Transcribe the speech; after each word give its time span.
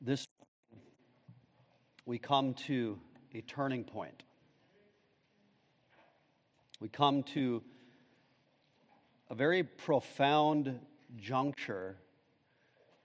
this 0.00 0.26
we 2.06 2.18
come 2.18 2.54
to 2.54 2.98
a 3.34 3.40
turning 3.42 3.84
point. 3.84 4.22
We 6.80 6.88
come 6.88 7.22
to 7.34 7.62
a 9.28 9.34
very 9.34 9.62
profound 9.62 10.80
juncture 11.16 11.96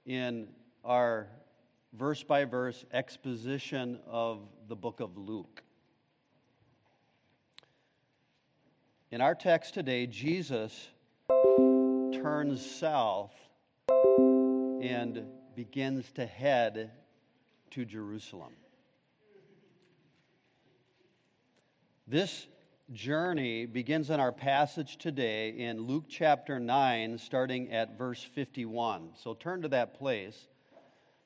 in 0.06 0.48
our 0.84 1.28
verse 1.94 2.24
by 2.24 2.46
verse 2.46 2.86
exposition 2.94 4.00
of 4.08 4.40
the 4.68 4.76
book 4.76 5.02
of 5.02 5.18
Luke. 5.18 5.62
In 9.12 9.22
our 9.22 9.36
text 9.36 9.74
today, 9.74 10.08
Jesus 10.08 10.88
turns 12.12 12.66
south 12.66 13.34
and 14.82 15.26
begins 15.56 16.12
to 16.14 16.26
head 16.26 16.92
to 17.72 17.86
Jerusalem. 17.86 18.52
This 22.08 22.48
journey 22.92 23.66
begins 23.66 24.10
in 24.10 24.20
our 24.20 24.34
passage 24.34 24.98
today 24.98 25.50
in 25.50 25.82
Luke 25.82 26.06
chapter 26.10 26.60
9, 26.60 27.18
starting 27.18 27.72
at 27.72 27.98
verse 27.98 28.22
51. 28.22 29.12
So 29.16 29.34
turn 29.34 29.62
to 29.62 29.70
that 29.70 29.94
place. 29.94 30.48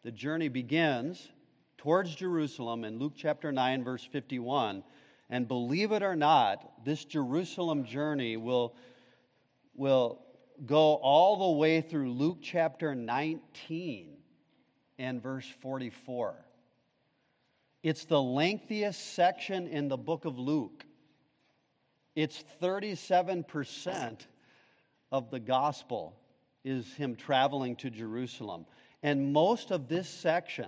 The 0.04 0.12
journey 0.12 0.48
begins 0.48 1.28
towards 1.78 2.16
Jerusalem 2.16 2.86
in 2.86 3.00
Luke 3.00 3.14
chapter 3.16 3.52
9, 3.52 3.84
verse 3.84 4.08
51. 4.12 4.84
And 5.32 5.48
believe 5.48 5.92
it 5.92 6.04
or 6.04 6.16
not, 6.16 6.86
this 6.86 7.04
Jerusalem 7.04 7.84
journey 7.84 8.38
will, 8.38 8.76
will 9.76 10.22
go 10.66 10.96
all 10.96 11.52
the 11.52 11.58
way 11.58 11.82
through 11.82 12.12
Luke 12.12 12.40
chapter 12.42 12.94
19 12.94 14.19
and 15.00 15.24
verse 15.24 15.48
44. 15.62 16.36
It's 17.82 18.06
the 18.06 18.22
lengthiest 18.22 19.14
section 19.14 19.68
in 19.68 19.88
the 19.88 19.98
book 19.98 20.26
of 20.26 20.38
Luke. 20.38 20.86
It's 22.16 22.44
37% 22.62 24.20
of 25.12 25.32
the 25.32 25.40
gospel 25.40 26.14
is 26.66 26.94
him 26.94 27.16
traveling 27.16 27.78
to 27.78 27.90
Jerusalem. 27.90 28.66
And 29.02 29.32
most 29.32 29.72
of 29.72 29.88
this 29.88 30.10
section, 30.10 30.68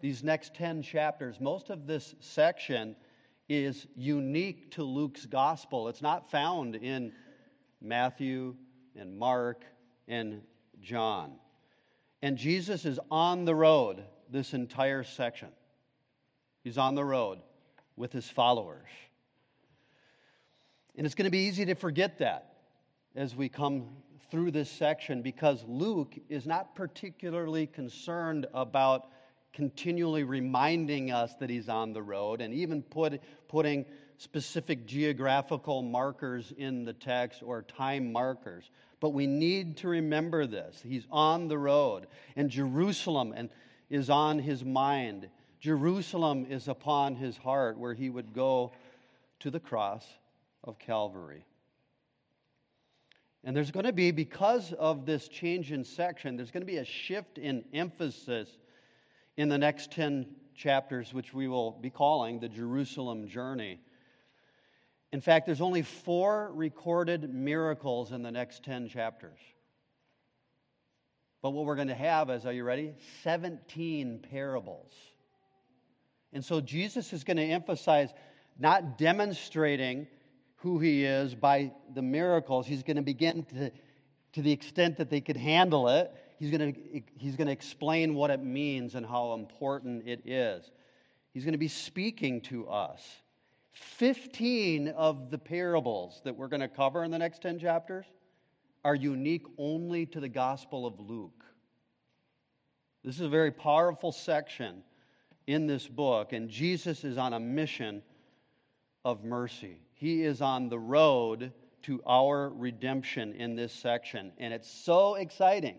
these 0.00 0.24
next 0.24 0.54
10 0.54 0.82
chapters, 0.82 1.40
most 1.40 1.70
of 1.70 1.86
this 1.86 2.16
section 2.18 2.96
is 3.48 3.86
unique 3.94 4.72
to 4.72 4.82
Luke's 4.82 5.26
gospel. 5.26 5.88
It's 5.88 6.02
not 6.02 6.32
found 6.32 6.74
in 6.74 7.12
Matthew 7.80 8.56
and 8.96 9.16
Mark 9.16 9.64
and 10.08 10.42
John. 10.80 11.34
And 12.22 12.36
Jesus 12.36 12.84
is 12.84 13.00
on 13.10 13.44
the 13.44 13.54
road 13.54 14.02
this 14.30 14.52
entire 14.54 15.04
section. 15.04 15.48
He's 16.62 16.78
on 16.78 16.94
the 16.94 17.04
road 17.04 17.38
with 17.96 18.12
his 18.12 18.28
followers. 18.28 18.88
And 20.96 21.06
it's 21.06 21.14
going 21.14 21.24
to 21.24 21.30
be 21.30 21.46
easy 21.46 21.64
to 21.66 21.74
forget 21.74 22.18
that 22.18 22.54
as 23.16 23.34
we 23.34 23.48
come 23.48 23.88
through 24.30 24.50
this 24.50 24.70
section 24.70 25.22
because 25.22 25.64
Luke 25.66 26.14
is 26.28 26.46
not 26.46 26.74
particularly 26.74 27.66
concerned 27.66 28.46
about 28.54 29.08
continually 29.52 30.22
reminding 30.22 31.10
us 31.10 31.34
that 31.40 31.50
he's 31.50 31.68
on 31.68 31.92
the 31.92 32.02
road 32.02 32.40
and 32.40 32.54
even 32.54 32.82
put, 32.82 33.20
putting 33.48 33.84
specific 34.18 34.86
geographical 34.86 35.82
markers 35.82 36.52
in 36.56 36.84
the 36.84 36.92
text 36.92 37.42
or 37.42 37.62
time 37.62 38.12
markers. 38.12 38.70
But 39.00 39.10
we 39.10 39.26
need 39.26 39.78
to 39.78 39.88
remember 39.88 40.46
this. 40.46 40.82
He's 40.86 41.06
on 41.10 41.48
the 41.48 41.58
road, 41.58 42.06
and 42.36 42.50
Jerusalem 42.50 43.32
and, 43.34 43.48
is 43.88 44.10
on 44.10 44.38
his 44.38 44.64
mind. 44.64 45.28
Jerusalem 45.58 46.46
is 46.48 46.68
upon 46.68 47.16
his 47.16 47.36
heart, 47.38 47.78
where 47.78 47.94
he 47.94 48.10
would 48.10 48.34
go 48.34 48.72
to 49.40 49.50
the 49.50 49.60
cross 49.60 50.06
of 50.62 50.78
Calvary. 50.78 51.44
And 53.42 53.56
there's 53.56 53.70
going 53.70 53.86
to 53.86 53.92
be, 53.92 54.10
because 54.10 54.74
of 54.74 55.06
this 55.06 55.26
change 55.28 55.72
in 55.72 55.82
section, 55.82 56.36
there's 56.36 56.50
going 56.50 56.62
to 56.62 56.66
be 56.66 56.76
a 56.76 56.84
shift 56.84 57.38
in 57.38 57.64
emphasis 57.72 58.48
in 59.38 59.48
the 59.48 59.56
next 59.56 59.90
10 59.92 60.26
chapters, 60.54 61.14
which 61.14 61.32
we 61.32 61.48
will 61.48 61.72
be 61.72 61.88
calling 61.88 62.38
the 62.38 62.50
Jerusalem 62.50 63.26
journey. 63.26 63.80
In 65.12 65.20
fact, 65.20 65.46
there's 65.46 65.60
only 65.60 65.82
four 65.82 66.52
recorded 66.54 67.34
miracles 67.34 68.12
in 68.12 68.22
the 68.22 68.30
next 68.30 68.62
10 68.64 68.88
chapters. 68.88 69.38
But 71.42 71.50
what 71.50 71.64
we're 71.64 71.76
going 71.76 71.88
to 71.88 71.94
have 71.94 72.30
is, 72.30 72.46
are 72.46 72.52
you 72.52 72.64
ready? 72.64 72.92
17 73.24 74.24
parables. 74.30 74.92
And 76.32 76.44
so 76.44 76.60
Jesus 76.60 77.12
is 77.12 77.24
going 77.24 77.38
to 77.38 77.42
emphasize 77.42 78.10
not 78.58 78.98
demonstrating 78.98 80.06
who 80.56 80.78
he 80.78 81.04
is 81.04 81.34
by 81.34 81.72
the 81.94 82.02
miracles. 82.02 82.66
He's 82.66 82.82
going 82.82 82.98
to 82.98 83.02
begin 83.02 83.44
to, 83.44 83.72
to 84.34 84.42
the 84.42 84.52
extent 84.52 84.98
that 84.98 85.10
they 85.10 85.20
could 85.20 85.36
handle 85.36 85.88
it, 85.88 86.12
he's 86.38 86.50
going 86.50 86.74
to, 86.74 87.02
he's 87.16 87.36
going 87.36 87.46
to 87.46 87.52
explain 87.52 88.14
what 88.14 88.30
it 88.30 88.42
means 88.42 88.94
and 88.94 89.04
how 89.04 89.32
important 89.32 90.06
it 90.06 90.22
is. 90.26 90.70
He's 91.32 91.44
going 91.44 91.52
to 91.52 91.58
be 91.58 91.68
speaking 91.68 92.42
to 92.42 92.68
us. 92.68 93.00
15 93.72 94.88
of 94.88 95.30
the 95.30 95.38
parables 95.38 96.20
that 96.24 96.36
we're 96.36 96.48
going 96.48 96.60
to 96.60 96.68
cover 96.68 97.04
in 97.04 97.10
the 97.10 97.18
next 97.18 97.42
10 97.42 97.58
chapters 97.58 98.06
are 98.84 98.94
unique 98.94 99.44
only 99.58 100.06
to 100.06 100.20
the 100.20 100.28
Gospel 100.28 100.86
of 100.86 100.98
Luke. 100.98 101.44
This 103.04 103.16
is 103.16 103.22
a 103.22 103.28
very 103.28 103.50
powerful 103.50 104.12
section 104.12 104.82
in 105.46 105.66
this 105.66 105.86
book, 105.86 106.32
and 106.32 106.48
Jesus 106.48 107.04
is 107.04 107.18
on 107.18 107.32
a 107.32 107.40
mission 107.40 108.02
of 109.04 109.24
mercy. 109.24 109.80
He 109.94 110.22
is 110.22 110.42
on 110.42 110.68
the 110.68 110.78
road 110.78 111.52
to 111.82 112.02
our 112.06 112.50
redemption 112.50 113.34
in 113.34 113.54
this 113.56 113.72
section, 113.72 114.32
and 114.38 114.52
it's 114.52 114.70
so 114.70 115.14
exciting 115.14 115.76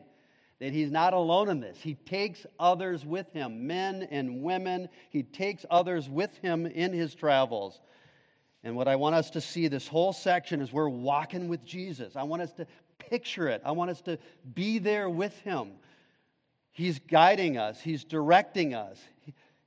that 0.62 0.74
he's 0.74 0.92
not 0.92 1.14
alone 1.14 1.50
in 1.50 1.60
this. 1.60 1.80
He 1.82 1.96
takes 1.96 2.46
others 2.60 3.04
with 3.04 3.34
him, 3.34 3.66
men 3.66 4.08
and 4.12 4.44
women. 4.44 4.90
He 5.10 5.24
takes 5.24 5.66
others 5.72 6.08
with 6.08 6.38
him 6.38 6.68
in 6.68 6.94
his 6.94 7.16
travels. 7.16 7.82
And 8.64 8.76
what 8.76 8.88
I 8.88 8.96
want 8.96 9.16
us 9.16 9.32
to 9.32 9.42
see 9.42 9.68
this 9.68 9.88
whole 9.88 10.14
section 10.14 10.62
is 10.62 10.72
we're 10.72 10.88
walking 10.88 11.48
with 11.48 11.66
Jesus. 11.66 12.16
I 12.16 12.22
want 12.22 12.44
us 12.44 12.54
to 12.54 12.68
picture 13.00 13.48
it, 13.48 13.64
I 13.66 13.72
want 13.72 13.90
us 13.90 14.02
to 14.02 14.20
be 14.54 14.78
there 14.78 15.10
with 15.10 15.36
him. 15.40 15.72
He's 16.70 17.00
guiding 17.00 17.58
us, 17.58 17.82
he's 17.82 18.04
directing 18.04 18.76
us, 18.76 19.00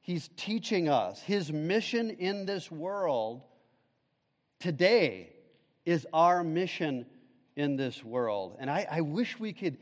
he's 0.01 0.31
teaching 0.37 0.89
us. 0.89 1.21
His 1.21 1.53
mission 1.53 2.11
in 2.11 2.47
this 2.47 2.71
world 2.71 3.43
today 4.61 5.33
is 5.85 6.07
our 6.13 6.45
mission 6.45 7.05
in 7.57 7.75
this 7.75 8.05
world. 8.05 8.57
And 8.61 8.71
I, 8.71 8.87
I 8.89 9.01
wish 9.01 9.41
we 9.41 9.53
could 9.53 9.77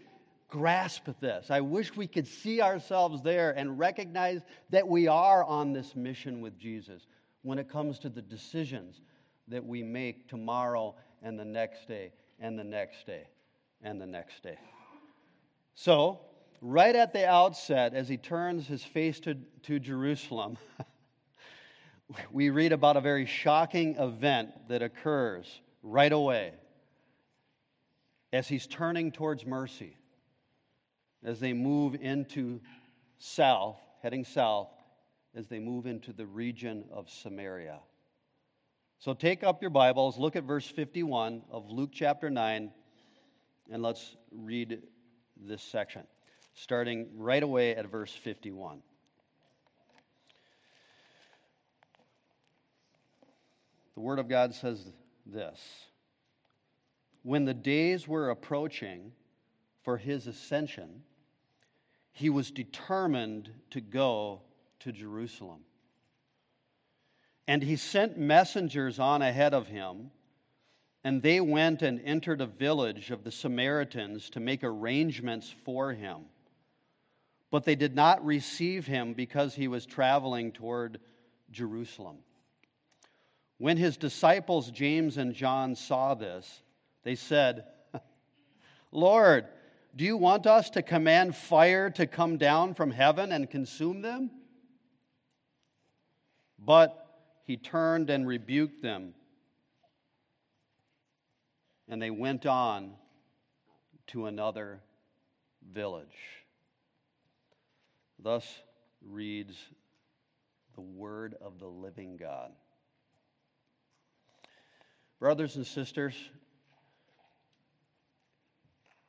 grasp 0.53 1.09
this. 1.19 1.51
I 1.51 1.63
wish 1.63 1.97
we 1.97 2.07
could 2.07 2.27
see 2.27 2.61
ourselves 2.61 3.23
there 3.23 3.53
and 3.53 3.79
recognize 3.79 4.43
that 4.69 4.87
we 4.87 5.09
are 5.09 5.43
on 5.45 5.73
this 5.73 5.97
mission 5.97 6.43
with 6.43 6.59
Jesus 6.59 7.07
when 7.41 7.59
it 7.59 7.71
comes 7.71 7.99
to 8.01 8.11
the 8.11 8.21
decisions 8.21 9.01
that 9.49 9.65
we 9.65 9.83
make 9.83 10.29
tomorrow 10.29 10.95
and 11.23 11.39
the 11.39 11.45
next 11.45 11.89
day 11.89 12.13
and 12.39 12.59
the 12.59 12.65
next 12.65 13.07
day 13.07 13.29
and 13.81 13.99
the 13.99 14.07
next 14.07 14.43
day. 14.43 14.59
So, 15.75 16.21
right 16.61 16.95
at 16.95 17.15
the 17.15 17.27
outset, 17.27 17.95
as 17.95 18.07
he 18.07 18.19
turns 18.19 18.67
his 18.67 18.85
face 18.85 19.21
to, 19.21 19.37
to 19.63 19.79
Jerusalem, 19.79 20.59
we 22.31 22.51
read 22.51 22.73
about 22.73 22.99
a 22.99 23.01
very 23.01 23.25
shocking 23.25 23.97
event 23.97 24.51
that 24.69 24.83
occurs 24.83 25.63
right 25.83 26.13
away 26.13 26.53
as 28.35 28.47
he's 28.49 28.67
turning 28.67 29.13
towards 29.13 29.47
mercy 29.47 29.97
as 31.25 31.41
they 31.41 31.53
move 31.53 31.95
into 32.01 32.61
south, 33.19 33.79
heading 34.03 34.25
south, 34.25 34.69
as 35.35 35.47
they 35.47 35.59
move 35.59 35.87
into 35.87 36.13
the 36.13 36.27
region 36.27 36.85
of 36.93 37.09
Samaria. 37.09 37.79
So 38.99 39.15
take 39.15 39.43
up 39.43 39.63
your 39.63 39.71
Bibles, 39.71 40.19
look 40.19 40.37
at 40.37 40.45
verse 40.45 40.67
51 40.67 41.43
of 41.51 41.71
Luke 41.71 41.91
chapter 41.93 42.31
9, 42.31 42.71
and 43.71 43.83
let's 43.83 44.17
read 44.31 44.83
this 45.37 45.63
section, 45.63 46.03
starting 46.55 47.09
right 47.17 47.43
away 47.43 47.75
at 47.75 47.91
verse 47.91 48.13
51. 48.13 48.83
The 53.95 54.01
Word 54.01 54.19
of 54.19 54.29
God 54.29 54.55
says 54.55 54.93
this 55.27 55.61
When 57.23 57.45
the 57.45 57.55
days 57.55 58.07
were 58.07 58.31
approaching 58.31 59.13
for 59.83 59.97
his 59.97 60.27
ascension, 60.27 61.03
he 62.13 62.31
was 62.31 62.51
determined 62.51 63.51
to 63.71 63.81
go 63.81 64.43
to 64.81 64.93
Jerusalem. 64.93 65.61
And 67.49 67.63
he 67.63 67.77
sent 67.77 68.19
messengers 68.19 68.99
on 68.99 69.23
ahead 69.23 69.55
of 69.55 69.67
him, 69.67 70.11
and 71.05 71.21
they 71.23 71.41
went 71.41 71.83
and 71.83 72.01
entered 72.05 72.41
a 72.41 72.47
village 72.47 73.11
of 73.11 73.25
the 73.25 73.33
Samaritans 73.33 74.31
to 74.31 74.41
make 74.41 74.63
arrangements 74.63 75.53
for 75.65 75.93
him. 75.93 76.27
but 77.53 77.65
they 77.65 77.75
did 77.75 77.95
not 77.95 78.25
receive 78.25 78.87
him 78.87 79.13
because 79.13 79.55
he 79.55 79.69
was 79.69 79.85
traveling 79.85 80.53
toward 80.53 80.99
Jerusalem. 81.51 82.17
When 83.59 83.77
his 83.77 83.99
disciples, 83.99 84.71
James 84.71 85.19
and 85.19 85.35
John, 85.35 85.77
saw 85.77 86.15
this, 86.15 86.63
they 87.05 87.15
said, 87.15 87.67
Lord, 88.91 89.47
do 89.95 90.05
you 90.05 90.17
want 90.17 90.47
us 90.47 90.71
to 90.71 90.83
command 90.83 91.37
fire 91.37 91.91
to 91.91 92.07
come 92.07 92.39
down 92.39 92.75
from 92.75 92.91
heaven 92.91 93.33
and 93.33 93.51
consume 93.51 94.01
them? 94.01 94.31
But 96.59 96.99
he 97.45 97.57
turned 97.57 98.09
and 98.09 98.27
rebuked 98.27 98.83
them, 98.83 99.15
and 101.89 102.01
they 102.01 102.11
went 102.11 102.47
on 102.47 102.93
to 104.09 104.27
another 104.27 104.81
village. 105.73 106.07
Thus 108.19 108.47
reads 109.05 109.57
the 110.75 110.81
word 110.81 111.35
of 111.41 111.59
the 111.59 111.67
living 111.67 112.17
God. 112.17 112.53
Brothers 115.19 115.57
and 115.57 115.67
sisters, 115.67 116.15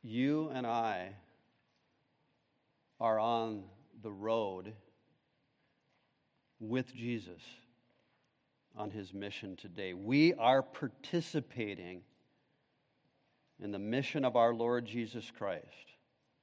you 0.03 0.49
and 0.53 0.67
I 0.67 1.15
are 2.99 3.17
on 3.17 3.63
the 4.01 4.11
road 4.11 4.73
with 6.59 6.93
Jesus 6.93 7.41
on 8.75 8.91
his 8.91 9.13
mission 9.13 9.55
today. 9.55 9.93
We 9.93 10.33
are 10.33 10.61
participating 10.61 12.01
in 13.61 13.71
the 13.71 13.79
mission 13.79 14.25
of 14.25 14.35
our 14.35 14.53
Lord 14.53 14.85
Jesus 14.85 15.31
Christ. 15.37 15.65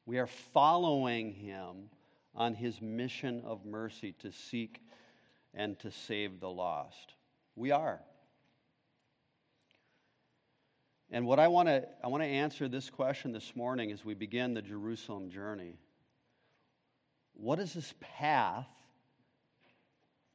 We 0.07 0.19
are 0.19 0.27
following 0.27 1.33
him 1.33 1.91
on 2.35 2.55
his 2.55 2.81
mission 2.81 3.43
of 3.45 3.65
mercy 3.65 4.15
to 4.21 4.33
seek 4.33 4.81
and 5.53 5.79
to 5.81 5.91
save 5.91 6.41
the 6.41 6.49
lost. 6.49 7.15
We 7.57 7.73
are. 7.73 8.01
And 11.11 11.27
what 11.27 11.41
I 11.41 11.49
want 11.49 11.69
to 11.69 11.87
I 12.03 12.09
want 12.09 12.23
to 12.23 12.29
answer 12.29 12.69
this 12.69 12.89
question 12.89 13.33
this 13.33 13.57
morning 13.57 13.91
as 13.91 14.05
we 14.05 14.15
begin 14.15 14.55
the 14.55 14.62
Jerusalem 14.62 15.31
journey. 15.31 15.77
What 17.35 17.59
does 17.59 17.73
this 17.73 17.95
path 18.01 18.67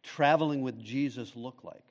traveling 0.03 0.61
with 0.61 0.81
Jesus 0.83 1.35
look 1.35 1.63
like? 1.63 1.83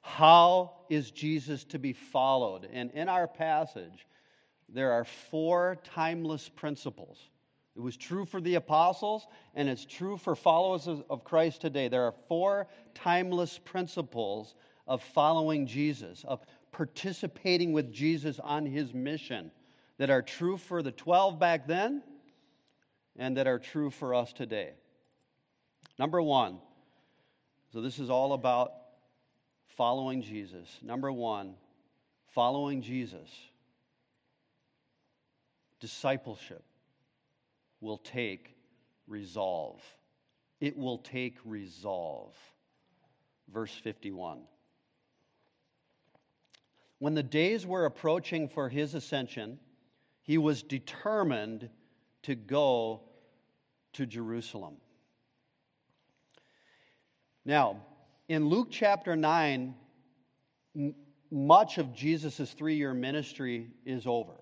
How 0.00 0.72
is 0.90 1.10
Jesus 1.10 1.64
to 1.64 1.78
be 1.78 1.92
followed? 1.92 2.68
And 2.72 2.90
in 2.92 3.08
our 3.08 3.26
passage, 3.26 4.06
there 4.68 4.92
are 4.92 5.04
four 5.04 5.78
timeless 5.82 6.48
principles. 6.48 7.18
It 7.74 7.80
was 7.80 7.96
true 7.96 8.24
for 8.24 8.40
the 8.40 8.54
apostles, 8.54 9.26
and 9.54 9.68
it's 9.68 9.84
true 9.84 10.16
for 10.16 10.36
followers 10.36 10.86
of 10.86 11.24
Christ 11.24 11.60
today. 11.60 11.88
There 11.88 12.04
are 12.04 12.14
four 12.28 12.68
timeless 12.94 13.58
principles 13.58 14.54
of 14.86 15.02
following 15.02 15.66
Jesus, 15.66 16.24
of 16.26 16.40
participating 16.72 17.72
with 17.72 17.92
Jesus 17.92 18.38
on 18.38 18.66
his 18.66 18.92
mission, 18.92 19.50
that 19.98 20.10
are 20.10 20.22
true 20.22 20.56
for 20.56 20.82
the 20.82 20.92
12 20.92 21.38
back 21.38 21.66
then 21.66 22.02
and 23.16 23.36
that 23.36 23.46
are 23.46 23.58
true 23.58 23.90
for 23.90 24.14
us 24.14 24.32
today. 24.32 24.72
Number 25.98 26.20
one, 26.20 26.58
so 27.72 27.80
this 27.80 27.98
is 27.98 28.10
all 28.10 28.32
about 28.32 28.72
following 29.76 30.22
Jesus. 30.22 30.68
Number 30.82 31.12
one, 31.12 31.54
following 32.34 32.82
Jesus 32.82 33.30
discipleship 35.80 36.64
will 37.82 37.98
take 37.98 38.56
resolve. 39.06 39.82
It 40.58 40.78
will 40.78 40.96
take 40.96 41.36
resolve. 41.44 42.34
Verse 43.52 43.74
51. 43.82 44.40
When 46.98 47.14
the 47.14 47.22
days 47.22 47.66
were 47.66 47.84
approaching 47.84 48.48
for 48.48 48.68
his 48.68 48.94
ascension, 48.94 49.58
he 50.22 50.38
was 50.38 50.62
determined 50.62 51.68
to 52.22 52.34
go 52.34 53.02
to 53.94 54.06
Jerusalem. 54.06 54.76
Now, 57.44 57.82
in 58.28 58.48
Luke 58.48 58.68
chapter 58.70 59.16
9, 59.16 59.74
m- 60.76 60.94
much 61.30 61.78
of 61.78 61.94
Jesus' 61.94 62.52
three 62.52 62.76
year 62.76 62.94
ministry 62.94 63.70
is 63.84 64.06
over. 64.06 64.34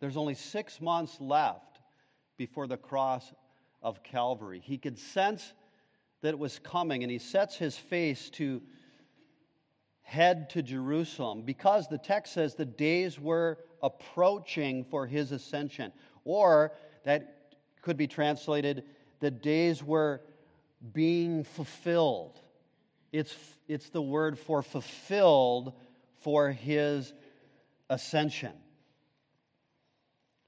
There's 0.00 0.16
only 0.16 0.34
six 0.34 0.80
months 0.80 1.20
left 1.20 1.80
before 2.38 2.66
the 2.66 2.76
cross 2.76 3.32
of 3.82 4.02
Calvary. 4.02 4.60
He 4.64 4.78
could 4.78 4.98
sense 4.98 5.52
that 6.22 6.30
it 6.30 6.38
was 6.38 6.58
coming, 6.58 7.02
and 7.02 7.10
he 7.12 7.18
sets 7.18 7.56
his 7.56 7.76
face 7.76 8.30
to 8.30 8.62
head 10.02 10.50
to 10.50 10.62
Jerusalem 10.62 11.42
because 11.42 11.88
the 11.88 11.98
text 11.98 12.34
says 12.34 12.54
the 12.54 12.64
days 12.64 13.18
were 13.18 13.58
approaching 13.82 14.84
for 14.84 15.06
his 15.06 15.32
ascension. 15.32 15.92
Or 16.24 16.72
that 17.04 17.56
could 17.82 17.96
be 17.96 18.06
translated, 18.06 18.84
the 19.20 19.30
days 19.30 19.82
were 19.82 20.20
being 20.92 21.44
fulfilled. 21.44 22.38
It's, 23.12 23.36
it's 23.68 23.90
the 23.90 24.02
word 24.02 24.38
for 24.38 24.62
fulfilled 24.62 25.72
for 26.20 26.50
his 26.50 27.12
ascension. 27.90 28.52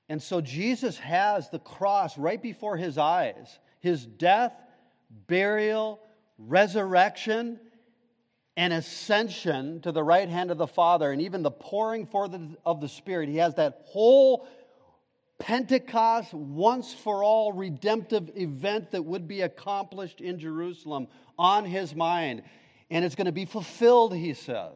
And 0.08 0.22
so 0.22 0.40
Jesus 0.40 0.98
has 0.98 1.50
the 1.50 1.58
cross 1.58 2.18
right 2.18 2.40
before 2.40 2.76
his 2.76 2.98
eyes 2.98 3.58
his 3.80 4.06
death, 4.06 4.54
burial, 5.26 6.00
resurrection, 6.38 7.60
and 8.56 8.72
ascension 8.72 9.80
to 9.80 9.92
the 9.92 10.02
right 10.02 10.28
hand 10.28 10.50
of 10.50 10.58
the 10.58 10.66
Father, 10.66 11.10
and 11.10 11.20
even 11.22 11.42
the 11.42 11.50
pouring 11.50 12.06
forth 12.06 12.32
of 12.64 12.80
the 12.80 12.88
Spirit. 12.88 13.28
He 13.28 13.38
has 13.38 13.54
that 13.56 13.82
whole 13.86 14.46
Pentecost, 15.38 16.32
once 16.32 16.94
for 16.94 17.24
all 17.24 17.52
redemptive 17.52 18.30
event 18.36 18.92
that 18.92 19.04
would 19.04 19.26
be 19.26 19.40
accomplished 19.40 20.20
in 20.20 20.38
Jerusalem 20.38 21.08
on 21.36 21.64
his 21.64 21.94
mind. 21.94 22.42
And 22.90 23.04
it's 23.04 23.16
going 23.16 23.26
to 23.26 23.32
be 23.32 23.44
fulfilled, 23.44 24.14
he 24.14 24.34
says. 24.34 24.72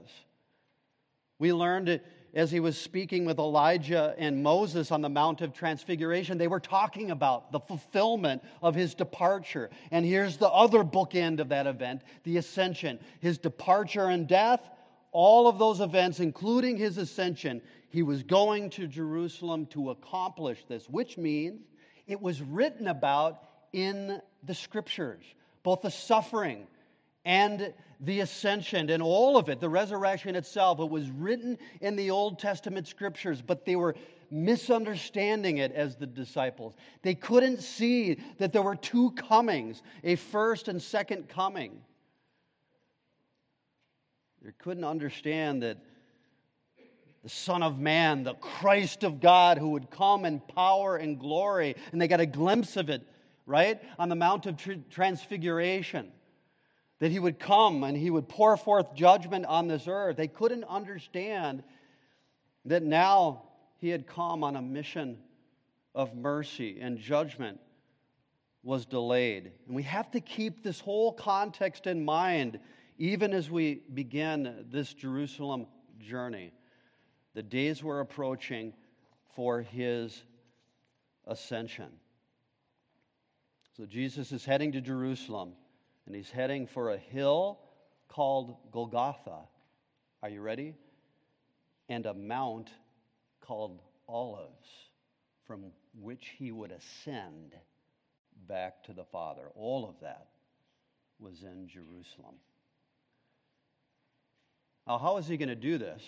We 1.39 1.53
learned 1.53 2.01
as 2.35 2.51
he 2.51 2.61
was 2.61 2.79
speaking 2.79 3.25
with 3.25 3.39
Elijah 3.39 4.15
and 4.19 4.43
Moses 4.43 4.91
on 4.91 5.01
the 5.01 5.09
Mount 5.09 5.41
of 5.41 5.53
Transfiguration, 5.53 6.39
they 6.39 6.49
were 6.49 6.61
talking 6.61 7.11
about 7.11 7.53
the 7.53 7.61
fulfillment 7.61 8.43
of 8.63 8.75
his 8.75 8.95
departure. 8.95 9.71
And 9.91 10.05
here's 10.05 10.37
the 10.37 10.49
other 10.49 10.85
bookend 10.85 11.41
of 11.41 11.49
that 11.49 11.67
event 11.67 12.03
the 12.25 12.37
ascension. 12.37 12.99
His 13.21 13.39
departure 13.39 14.07
and 14.07 14.29
death, 14.29 14.61
all 15.13 15.49
of 15.49 15.59
those 15.59 15.81
events, 15.81 16.21
including 16.21 16.77
his 16.77 16.99
ascension, 16.99 17.63
he 17.91 18.03
was 18.03 18.23
going 18.23 18.71
to 18.71 18.87
Jerusalem 18.87 19.67
to 19.67 19.91
accomplish 19.91 20.65
this, 20.69 20.89
which 20.89 21.17
means 21.17 21.63
it 22.07 22.21
was 22.21 22.43
written 22.43 22.89
about 22.89 23.43
in 23.73 24.21
the 24.43 24.55
scriptures, 24.55 25.25
both 25.63 25.83
the 25.83 25.91
suffering 25.91 26.67
and 27.29 27.75
the 28.01 28.21
ascension 28.21 28.89
and 28.89 29.03
all 29.03 29.37
of 29.37 29.51
it, 29.51 29.61
the 29.61 29.69
resurrection 29.69 30.35
itself. 30.35 30.81
It 30.81 30.89
was 30.89 31.11
written 31.11 31.59
in 31.83 31.95
the 31.95 32.11
Old 32.11 32.39
Testament 32.39 32.89
scriptures, 32.89 33.43
but 33.43 33.67
they 33.67 33.77
were 33.77 33.95
misunderstanding 34.31 35.59
it 35.59 35.73
as 35.73 35.95
the 35.95 36.07
disciples. 36.07 36.75
They 37.03 37.15
couldn't 37.15 37.61
see 37.61 38.17
that 38.39 38.55
there 38.55 38.63
were 38.63 38.77
two 38.77 39.11
comings, 39.11 39.83
a 40.05 40.17
first 40.17 40.69
and 40.69 40.81
second 40.81 41.29
coming. 41.29 41.83
They 44.41 44.53
couldn't 44.59 44.85
understand 44.85 45.63
that 45.65 45.77
the 47.23 47.29
Son 47.29 47.63
of 47.63 47.79
Man, 47.79 48.23
the 48.23 48.35
Christ 48.35 49.05
of 49.05 49.21
God, 49.21 49.59
who 49.59 49.71
would 49.71 49.91
come 49.91 50.25
in 50.25 50.41
power 50.41 50.97
and 50.97 51.19
glory, 51.19 51.77
and 51.93 52.01
they 52.01 52.09
got 52.09 52.21
a 52.21 52.27
glimpse 52.27 52.79
of 52.79 52.89
it, 52.89 53.03
right, 53.45 53.83
on 53.99 54.09
the 54.09 54.17
Mount 54.17 54.47
of 54.47 54.57
Transfiguration 54.89 56.11
that 57.01 57.11
he 57.11 57.19
would 57.19 57.39
come 57.39 57.85
and 57.85 57.97
he 57.97 58.11
would 58.11 58.29
pour 58.29 58.57
forth 58.57 58.95
judgment 58.95 59.47
on 59.47 59.69
this 59.69 59.87
earth. 59.87 60.17
They 60.17 60.29
couldn't 60.29 60.65
understand 60.65 61.63
that 62.65 62.83
now 62.83 63.43
he 63.79 63.89
had 63.89 64.07
come 64.07 64.43
on 64.43 64.57
a 64.57 64.63
mission 64.63 65.19
of 65.95 66.15
mercy 66.15 66.79
and 66.81 66.99
judgment 66.99 67.61
was 68.63 68.85
delayed. 68.85 69.53
And 69.67 69.77
we 69.77 69.85
have 69.85 70.11
to 70.11 70.21
keep 70.21 70.63
this 70.63 70.81
whole 70.81 71.13
context 71.13 71.87
in 71.87 72.05
mind 72.05 72.59
even 72.99 73.33
as 73.33 73.49
we 73.49 73.83
begin 73.95 74.67
this 74.71 74.93
Jerusalem 74.93 75.67
journey. 76.01 76.53
The 77.35 77.43
days 77.45 77.83
were 77.85 78.01
approaching 78.01 78.73
for 79.37 79.63
his 79.63 80.25
ascension. 81.29 81.91
So 83.77 83.87
Jesus 83.87 84.33
is 84.33 84.45
heading 84.45 84.73
to 84.73 84.81
Jerusalem 84.81 85.53
and 86.09 86.17
he's 86.17 86.31
heading 86.31 86.67
for 86.67 86.93
a 86.93 86.97
hill 86.97 87.59
called 88.09 88.57
Golgotha. 88.73 89.41
Are 90.23 90.29
you 90.31 90.41
ready? 90.41 90.75
And 91.91 92.07
a 92.07 92.15
mount 92.15 92.71
called 93.43 93.83
Olives. 94.09 94.69
from 95.47 95.65
which 96.01 96.33
he 96.39 96.53
would 96.53 96.71
ascend 96.71 97.55
back 98.47 98.85
to 98.85 98.93
the 98.93 99.05
Father. 99.05 99.51
All 99.55 99.89
of 99.89 100.01
that 100.01 100.29
was 101.19 101.43
in 101.43 101.69
Jerusalem. 101.69 102.37
Now, 104.87 104.99
how 104.99 105.17
is 105.17 105.27
he 105.27 105.37
going 105.37 105.49
to 105.49 105.57
do 105.57 105.77
this? 105.77 106.03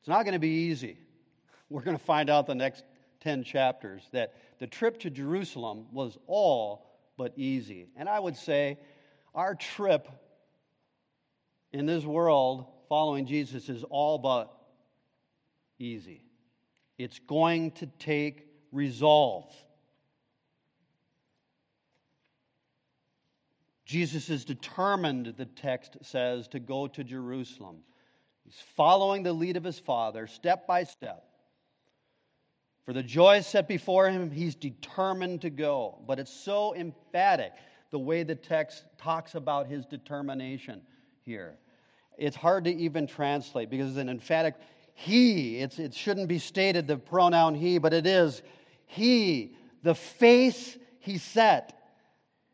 It's 0.00 0.08
not 0.08 0.24
going 0.24 0.32
to 0.34 0.38
be 0.38 0.68
easy. 0.70 0.98
We're 1.70 1.82
going 1.82 1.98
to 1.98 2.04
find 2.04 2.28
out 2.28 2.46
the 2.46 2.54
next 2.54 2.84
10 3.20 3.44
chapters 3.44 4.02
that 4.12 4.34
the 4.58 4.66
trip 4.66 5.00
to 5.00 5.10
Jerusalem 5.10 5.86
was 5.92 6.18
all 6.26 6.86
but 7.16 7.32
easy. 7.36 7.88
And 7.96 8.08
I 8.08 8.20
would 8.20 8.36
say 8.36 8.78
our 9.36 9.54
trip 9.54 10.08
in 11.72 11.84
this 11.86 12.04
world 12.04 12.66
following 12.88 13.26
Jesus 13.26 13.68
is 13.68 13.84
all 13.84 14.18
but 14.18 14.50
easy. 15.78 16.24
It's 16.98 17.18
going 17.18 17.72
to 17.72 17.86
take 17.98 18.46
resolve. 18.72 19.52
Jesus 23.84 24.30
is 24.30 24.44
determined, 24.44 25.34
the 25.36 25.44
text 25.44 25.98
says, 26.02 26.48
to 26.48 26.58
go 26.58 26.88
to 26.88 27.04
Jerusalem. 27.04 27.76
He's 28.44 28.60
following 28.74 29.22
the 29.22 29.32
lead 29.32 29.56
of 29.56 29.64
his 29.64 29.78
Father 29.78 30.26
step 30.26 30.66
by 30.66 30.84
step. 30.84 31.24
For 32.86 32.92
the 32.92 33.02
joy 33.02 33.42
set 33.42 33.68
before 33.68 34.08
him, 34.08 34.30
he's 34.30 34.54
determined 34.54 35.42
to 35.42 35.50
go. 35.50 36.02
But 36.06 36.18
it's 36.18 36.32
so 36.32 36.74
emphatic 36.74 37.52
the 37.96 38.00
way 38.00 38.22
the 38.22 38.34
text 38.34 38.84
talks 38.98 39.36
about 39.36 39.68
his 39.68 39.86
determination 39.86 40.82
here. 41.22 41.56
It's 42.18 42.36
hard 42.36 42.64
to 42.64 42.70
even 42.70 43.06
translate 43.06 43.70
because 43.70 43.88
it's 43.88 43.96
an 43.96 44.10
emphatic 44.10 44.54
he. 44.92 45.60
It's, 45.60 45.78
it 45.78 45.94
shouldn't 45.94 46.28
be 46.28 46.38
stated 46.38 46.86
the 46.86 46.98
pronoun 46.98 47.54
he, 47.54 47.78
but 47.78 47.94
it 47.94 48.06
is 48.06 48.42
he, 48.84 49.56
the 49.82 49.94
face 49.94 50.76
he 50.98 51.16
set. 51.16 51.88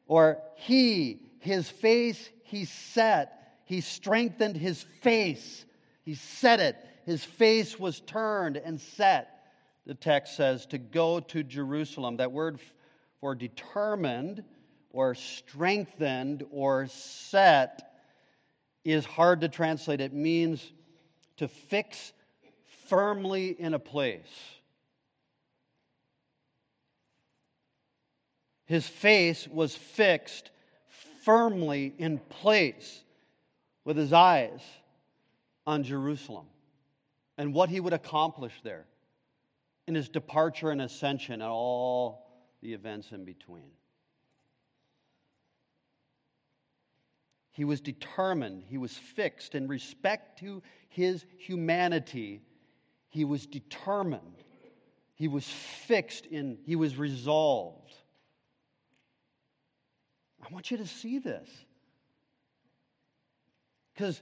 Or 0.06 0.38
he, 0.54 1.18
his 1.40 1.68
face 1.68 2.30
he 2.44 2.64
set. 2.64 3.58
He 3.64 3.80
strengthened 3.80 4.56
his 4.56 4.84
face. 5.00 5.64
He 6.04 6.14
set 6.14 6.61
it. 6.61 6.76
His 7.04 7.25
face 7.25 7.80
was 7.80 7.99
turned 7.99 8.58
and 8.58 8.80
set. 8.80 9.49
The 9.87 9.94
text 9.94 10.37
says 10.37 10.66
to 10.66 10.78
go 10.78 11.18
to 11.18 11.42
Jerusalem. 11.42 12.18
That 12.18 12.30
word 12.30 12.61
for 13.20 13.34
determined 13.34 14.44
or 14.92 15.14
strengthened 15.14 16.44
or 16.50 16.87
set 16.87 17.92
is 18.84 19.04
hard 19.04 19.40
to 19.40 19.49
translate. 19.49 20.00
It 20.00 20.12
means 20.12 20.72
to 21.38 21.49
fix 21.49 22.12
firmly 22.87 23.49
in 23.58 23.75
a 23.75 23.78
place. 23.78 24.20
His 28.66 28.87
face 28.87 29.49
was 29.49 29.75
fixed 29.75 30.50
firmly 31.25 31.94
in 31.99 32.18
place 32.18 33.02
with 33.84 33.96
his 33.96 34.12
eyes 34.12 34.61
on 35.66 35.82
Jerusalem 35.84 36.46
and 37.38 37.54
what 37.54 37.68
he 37.68 37.80
would 37.80 37.92
accomplish 37.92 38.54
there 38.62 38.87
in 39.87 39.94
his 39.94 40.08
departure 40.08 40.70
and 40.70 40.80
ascension 40.80 41.34
and 41.34 41.42
all 41.42 42.26
the 42.62 42.72
events 42.72 43.12
in 43.12 43.25
between. 43.25 43.70
He 47.52 47.64
was 47.64 47.80
determined, 47.80 48.64
he 48.66 48.78
was 48.78 48.97
fixed 48.97 49.54
in 49.54 49.68
respect 49.68 50.38
to 50.40 50.62
his 50.88 51.25
humanity. 51.37 52.40
He 53.09 53.25
was 53.25 53.47
determined, 53.47 54.42
he 55.14 55.28
was 55.28 55.47
fixed 55.47 56.26
in, 56.26 56.59
he 56.64 56.76
was 56.76 56.97
resolved. 56.97 57.92
I 60.42 60.52
want 60.52 60.71
you 60.71 60.78
to 60.78 60.87
see 60.87 61.18
this. 61.18 61.49
Because 63.92 64.21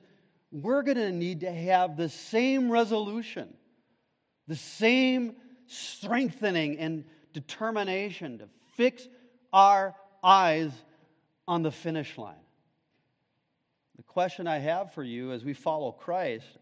we're 0.51 0.83
going 0.83 0.97
to 0.97 1.13
need 1.13 1.41
to 1.41 1.53
have 1.53 1.97
the 1.97 2.09
same 2.09 2.71
resolution, 2.71 3.55
the 4.49 4.57
same 4.57 5.37
strengthening 5.67 6.79
and 6.79 7.05
determination 7.33 8.39
to 8.39 8.49
fix 8.77 9.07
our 9.53 9.95
eyes 10.23 10.73
on 11.47 11.63
the 11.63 11.71
finish 11.71 12.19
line. 12.19 12.35
Question 14.11 14.49
I 14.49 14.59
have 14.59 14.93
for 14.93 15.05
you 15.05 15.31
as 15.31 15.45
we 15.45 15.55
follow 15.55 15.93
Christ 15.93 16.59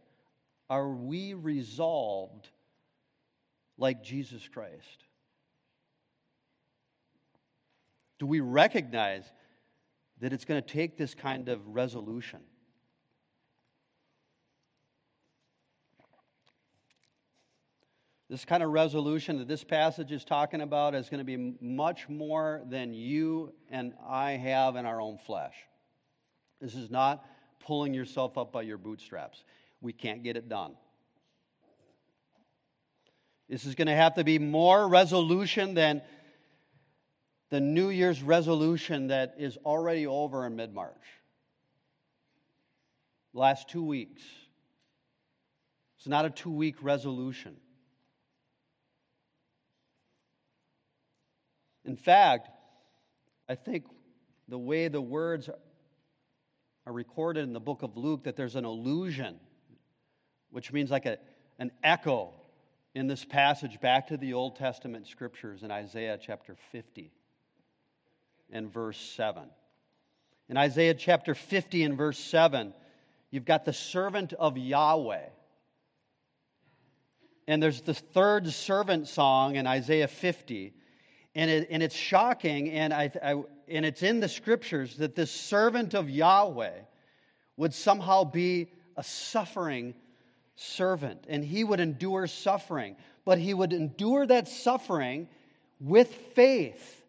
are 0.69 0.91
we 0.91 1.33
resolved 1.33 2.47
like 3.79 4.05
Jesus 4.05 4.47
Christ? 4.53 5.05
Do 8.19 8.27
we 8.27 8.41
recognize 8.41 9.25
that 10.21 10.35
it's 10.35 10.45
going 10.45 10.63
to 10.63 10.69
take 10.69 10.99
this 10.99 11.15
kind 11.15 11.49
of 11.49 11.67
resolution? 11.69 12.41
This 18.29 18.45
kind 18.45 18.63
of 18.63 18.69
resolution 18.73 19.39
that 19.39 19.49
this 19.49 19.65
passage 19.65 20.13
is 20.13 20.23
talking 20.23 20.61
about 20.61 20.95
is 20.95 21.09
going 21.09 21.25
to 21.25 21.25
be 21.25 21.55
much 21.63 22.11
more 22.11 22.61
than 22.69 22.93
you 22.93 23.55
and 23.71 23.95
I 24.07 24.33
have 24.33 24.77
in 24.77 24.85
our 24.85 25.01
own 25.01 25.17
flesh. 25.17 25.55
This 26.61 26.75
is 26.75 26.91
not 26.91 27.25
pulling 27.61 27.95
yourself 27.95 28.39
up 28.39 28.53
by 28.53 28.63
your 28.63 28.79
bootstraps. 28.79 29.43
We 29.81 29.93
can't 29.93 30.23
get 30.23 30.37
it 30.37 30.49
done. 30.49 30.75
This 33.49 33.65
is 33.65 33.75
going 33.75 33.89
to 33.89 33.95
have 33.95 34.15
to 34.15 34.25
be 34.25 34.39
more 34.39 34.87
resolution 34.89 35.75
than 35.75 36.03
the 37.51 37.61
New 37.61 37.89
Year's 37.89 38.23
resolution 38.23 39.09
that 39.09 39.37
is 39.39 39.57
already 39.65 40.07
over 40.07 40.47
in 40.47 40.57
mid 40.57 40.75
March. 40.75 40.93
Last 43.33 43.69
two 43.69 43.85
weeks. 43.85 44.23
It's 45.99 46.07
not 46.07 46.25
a 46.25 46.31
two 46.31 46.51
week 46.51 46.77
resolution. 46.83 47.57
In 51.85 51.97
fact, 51.97 52.51
I 53.49 53.55
think 53.55 53.87
the 54.47 54.59
way 54.59 54.89
the 54.89 55.01
words 55.01 55.49
are 56.89 56.93
recorded 56.93 57.43
in 57.43 57.53
the 57.53 57.61
book 57.61 57.83
of 57.83 57.99
Luke 57.99 58.25
that 58.25 58.35
there's 58.35 58.57
an 58.57 58.65
allusion, 58.65 59.39
which 60.51 60.73
means 60.73 60.91
like 60.91 61.05
a, 61.05 61.19
an 61.59 61.71
echo 61.85 62.33
in 62.95 63.07
this 63.07 63.27
passage 63.27 63.79
back 63.79 64.07
to 64.07 64.17
the 64.17 64.33
Old 64.33 64.57
Testament 64.57 65.07
scriptures 65.07 65.63
in 65.63 65.71
Isaiah 65.71 66.19
chapter 66.19 66.57
50 66.73 67.13
and 68.51 68.73
verse 68.73 68.99
7. 68.99 69.51
In 70.49 70.57
Isaiah 70.57 70.95
chapter 70.95 71.35
50 71.35 71.83
and 71.85 71.99
verse 71.99 72.19
7, 72.19 72.73
you've 73.31 73.45
got 73.45 73.67
the 73.67 73.75
servant 73.75 74.33
of 74.33 74.57
Yahweh. 74.57 75.27
And 77.47 77.63
there's 77.63 77.83
the 77.83 77.93
third 77.93 78.49
servant 78.49 79.09
song 79.09 79.57
in 79.57 79.67
Isaiah 79.67 80.09
50. 80.09 80.73
And, 81.39 81.49
it, 81.53 81.69
and 81.71 81.85
it's 81.85 81.95
shocking, 81.95 82.69
and 82.73 82.93
I, 82.93 83.13
I, 83.23 83.41
and 83.69 83.87
it's 83.87 84.03
in 84.03 84.19
the 84.19 84.29
scriptures 84.29 84.97
that 84.97 85.15
this 85.15 85.31
servant 85.31 85.95
of 85.95 86.11
Yahweh 86.11 86.73
would 87.57 87.73
somehow 87.73 88.25
be 88.25 88.73
a 88.97 89.05
suffering 89.05 89.95
servant, 90.57 91.27
and 91.29 91.45
he 91.45 91.63
would 91.63 91.79
endure 91.79 92.27
suffering, 92.27 92.97
but 93.25 93.39
he 93.39 93.55
would 93.55 93.73
endure 93.73 94.27
that 94.27 94.49
suffering 94.49 95.29
with 95.79 96.13
faith. 96.35 97.05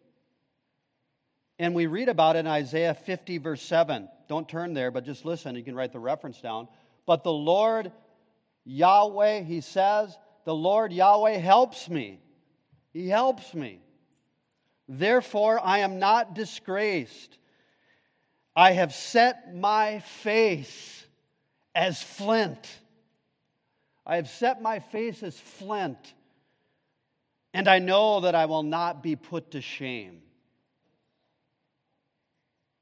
And 1.58 1.74
we 1.74 1.86
read 1.86 2.08
about 2.08 2.36
it 2.36 2.40
in 2.40 2.46
Isaiah 2.46 2.94
50, 2.94 3.38
verse 3.38 3.62
7. 3.62 4.08
Don't 4.28 4.48
turn 4.48 4.74
there, 4.74 4.92
but 4.92 5.04
just 5.04 5.24
listen. 5.24 5.56
You 5.56 5.64
can 5.64 5.74
write 5.74 5.92
the 5.92 5.98
reference 5.98 6.40
down. 6.40 6.68
But 7.04 7.24
the 7.24 7.32
Lord 7.32 7.90
Yahweh, 8.64 9.40
he 9.40 9.60
says, 9.60 10.16
the 10.44 10.54
Lord 10.54 10.92
Yahweh 10.92 11.38
helps 11.38 11.90
me. 11.90 12.20
He 12.92 13.08
helps 13.08 13.54
me. 13.54 13.80
Therefore, 14.92 15.60
I 15.62 15.78
am 15.78 16.00
not 16.00 16.34
disgraced. 16.34 17.38
I 18.56 18.72
have 18.72 18.92
set 18.92 19.54
my 19.54 20.00
face 20.00 21.06
as 21.76 22.02
flint. 22.02 22.68
I 24.04 24.16
have 24.16 24.28
set 24.28 24.60
my 24.60 24.80
face 24.80 25.22
as 25.22 25.38
flint, 25.38 26.14
and 27.54 27.68
I 27.68 27.78
know 27.78 28.22
that 28.22 28.34
I 28.34 28.46
will 28.46 28.64
not 28.64 29.00
be 29.00 29.14
put 29.14 29.52
to 29.52 29.60
shame. 29.60 30.22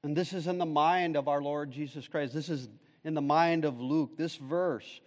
And 0.03 0.17
this 0.17 0.33
is 0.33 0.47
in 0.47 0.57
the 0.57 0.65
mind 0.65 1.15
of 1.15 1.29
our 1.29 1.43
Lord 1.43 1.71
Jesus 1.71 2.09
Christ. 2.09 2.33
This 2.33 2.49
is 2.49 2.71
in 3.05 3.13
the 3.13 3.21
mind 3.21 3.67
of 3.67 3.83
Luke. 3.83 4.17
This 4.17 4.37
verse, 4.37 5.03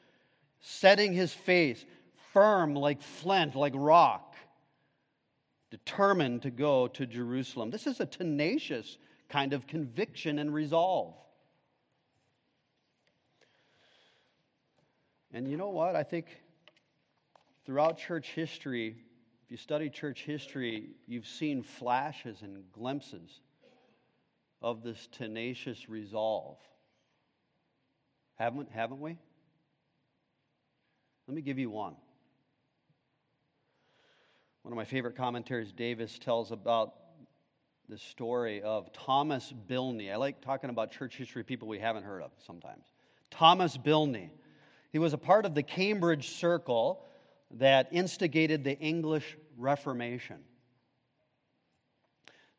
setting 0.59 1.13
his 1.13 1.33
face 1.33 1.83
firm 2.31 2.75
like 2.75 3.01
flint, 3.01 3.55
like 3.55 3.73
rock 3.75 4.30
determined 5.71 6.43
to 6.43 6.51
go 6.51 6.87
to 6.89 7.07
Jerusalem. 7.07 7.71
This 7.71 7.87
is 7.87 7.99
a 7.99 8.05
tenacious 8.05 8.97
kind 9.29 9.53
of 9.53 9.65
conviction 9.65 10.37
and 10.37 10.53
resolve. 10.53 11.15
And 15.33 15.49
you 15.49 15.55
know 15.55 15.69
what? 15.69 15.95
I 15.95 16.03
think 16.03 16.27
throughout 17.65 17.97
church 17.97 18.27
history, 18.35 18.97
if 19.45 19.51
you 19.51 19.55
study 19.55 19.89
church 19.89 20.23
history, 20.25 20.89
you've 21.07 21.27
seen 21.27 21.63
flashes 21.63 22.41
and 22.41 22.69
glimpses 22.73 23.39
of 24.61 24.83
this 24.83 25.07
tenacious 25.13 25.87
resolve. 25.87 26.57
Haven't, 28.35 28.69
haven't 28.71 28.99
we? 28.99 29.17
Let 31.27 31.35
me 31.35 31.41
give 31.41 31.57
you 31.57 31.69
one. 31.69 31.95
One 34.63 34.71
of 34.71 34.77
my 34.77 34.85
favorite 34.85 35.15
commentaries, 35.15 35.71
Davis, 35.71 36.19
tells 36.19 36.51
about 36.51 36.93
the 37.89 37.97
story 37.97 38.61
of 38.61 38.93
Thomas 38.93 39.51
Bilney. 39.67 40.11
I 40.11 40.17
like 40.17 40.39
talking 40.39 40.69
about 40.69 40.91
church 40.91 41.15
history 41.17 41.43
people 41.43 41.67
we 41.67 41.79
haven't 41.79 42.03
heard 42.03 42.21
of 42.21 42.31
sometimes. 42.45 42.85
Thomas 43.31 43.75
Bilney. 43.75 44.29
He 44.91 44.99
was 44.99 45.13
a 45.13 45.17
part 45.17 45.45
of 45.45 45.55
the 45.55 45.63
Cambridge 45.63 46.29
Circle 46.29 47.03
that 47.57 47.89
instigated 47.91 48.63
the 48.63 48.77
English 48.77 49.35
Reformation. 49.57 50.37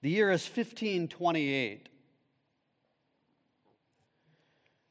The 0.01 0.11
year 0.11 0.33
is 0.33 0.45
1528, 0.45 1.89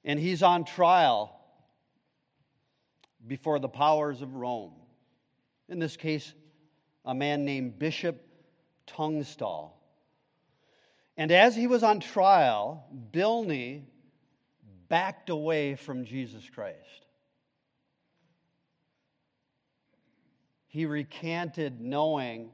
and 0.06 0.18
he's 0.18 0.42
on 0.42 0.64
trial 0.64 1.38
before 3.28 3.60
the 3.60 3.68
powers 3.68 4.22
of 4.22 4.34
Rome. 4.36 4.72
In 5.68 5.78
this 5.78 5.98
case, 5.98 6.34
a 7.06 7.14
man 7.14 7.46
named 7.46 7.80
Bishop 7.80 8.26
Tunstall. 8.88 9.78
And 11.18 11.32
as 11.32 11.56
he 11.56 11.68
was 11.68 11.84
on 11.84 12.00
trial, 12.00 12.86
Bilney 13.12 13.84
backed 14.88 15.30
away 15.30 15.76
from 15.76 16.06
Jesus 16.06 16.44
Christ. 16.54 16.78
He 20.68 20.86
recanted 20.86 21.82
knowing 21.82 22.50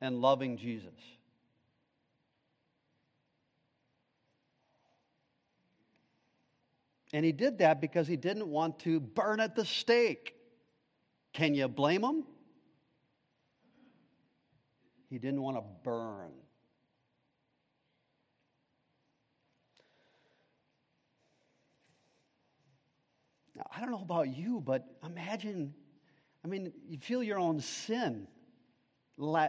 and 0.00 0.20
loving 0.20 0.56
Jesus. 0.56 0.92
And 7.12 7.24
he 7.24 7.30
did 7.30 7.58
that 7.58 7.80
because 7.80 8.08
he 8.08 8.16
didn't 8.16 8.48
want 8.48 8.80
to 8.80 8.98
burn 8.98 9.38
at 9.38 9.54
the 9.54 9.64
stake. 9.64 10.34
Can 11.32 11.54
you 11.54 11.68
blame 11.68 12.02
him? 12.02 12.24
He 15.14 15.20
didn't 15.20 15.42
want 15.42 15.56
to 15.56 15.62
burn. 15.84 16.32
Now, 23.54 23.62
I 23.72 23.78
don't 23.78 23.92
know 23.92 24.02
about 24.02 24.36
you, 24.36 24.60
but 24.60 24.84
imagine, 25.06 25.72
I 26.44 26.48
mean, 26.48 26.72
you 26.88 26.98
feel 26.98 27.22
your 27.22 27.38
own 27.38 27.60
sin 27.60 28.26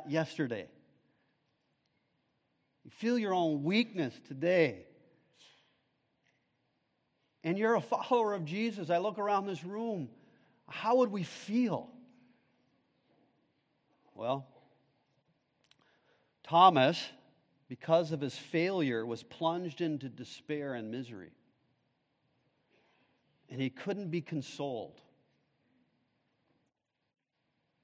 yesterday. 0.08 0.68
You 2.84 2.92
feel 2.92 3.18
your 3.18 3.34
own 3.34 3.64
weakness 3.64 4.14
today. 4.28 4.86
And 7.44 7.58
you're 7.58 7.74
a 7.74 7.82
follower 7.82 8.36
of 8.36 8.46
Jesus. 8.46 8.92
I 8.92 9.00
look 9.00 9.18
around 9.18 9.48
this 9.48 9.64
room. 9.64 10.10
How 10.70 10.98
would 10.98 11.12
we 11.12 11.24
feel? 11.24 11.90
Well, 14.14 14.46
Thomas, 16.46 17.04
because 17.68 18.12
of 18.12 18.22
his 18.22 18.38
failure, 18.38 19.06
was 19.06 19.24
plunged 19.24 19.82
into 19.82 20.10
despair 20.10 20.76
and 20.76 20.92
misery. 20.92 21.32
And 23.50 23.60
he 23.60 23.72
couldn't 23.72 24.12
be 24.12 24.22
consoled. 24.22 25.02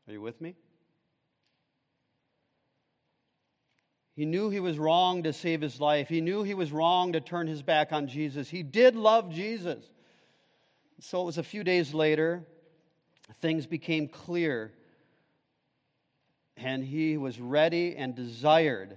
Are 0.08 0.14
you 0.14 0.22
with 0.22 0.40
me? 0.40 0.56
He 4.16 4.26
knew 4.26 4.52
he 4.52 4.60
was 4.60 4.78
wrong 4.78 5.24
to 5.24 5.34
save 5.34 5.62
his 5.62 5.80
life. 5.80 6.08
He 6.08 6.22
knew 6.22 6.44
he 6.44 6.54
was 6.54 6.72
wrong 6.72 7.14
to 7.14 7.22
turn 7.22 7.48
his 7.48 7.64
back 7.64 7.92
on 7.92 8.08
Jesus. 8.08 8.50
He 8.50 8.62
did 8.62 8.96
love 8.96 9.32
Jesus. 9.34 9.84
So 11.00 11.24
it 11.24 11.26
was 11.26 11.40
a 11.40 11.44
few 11.44 11.64
days 11.64 11.96
later, 11.96 12.46
things 13.42 13.66
became 13.66 14.08
clear 14.08 14.72
and 16.58 16.84
he 16.84 17.18
was 17.18 17.40
ready 17.40 17.96
and 17.96 18.16
desired 18.16 18.96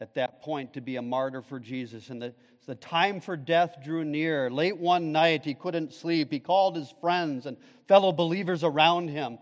at 0.00 0.14
that 0.14 0.42
point 0.42 0.72
to 0.74 0.80
be 0.80 0.96
a 0.96 1.02
martyr 1.02 1.42
for 1.42 1.58
Jesus. 1.58 2.10
And 2.10 2.20
the, 2.20 2.34
the 2.66 2.74
time 2.74 3.20
for 3.20 3.36
death 3.36 3.76
drew 3.82 4.04
near. 4.04 4.50
Late 4.50 4.76
one 4.76 5.10
night, 5.10 5.44
he 5.44 5.54
couldn't 5.54 5.92
sleep. 5.92 6.30
He 6.30 6.38
called 6.38 6.76
his 6.76 6.92
friends 7.00 7.46
and 7.46 7.56
fellow 7.86 8.12
believers 8.12 8.62
around 8.62 9.08
him. 9.08 9.38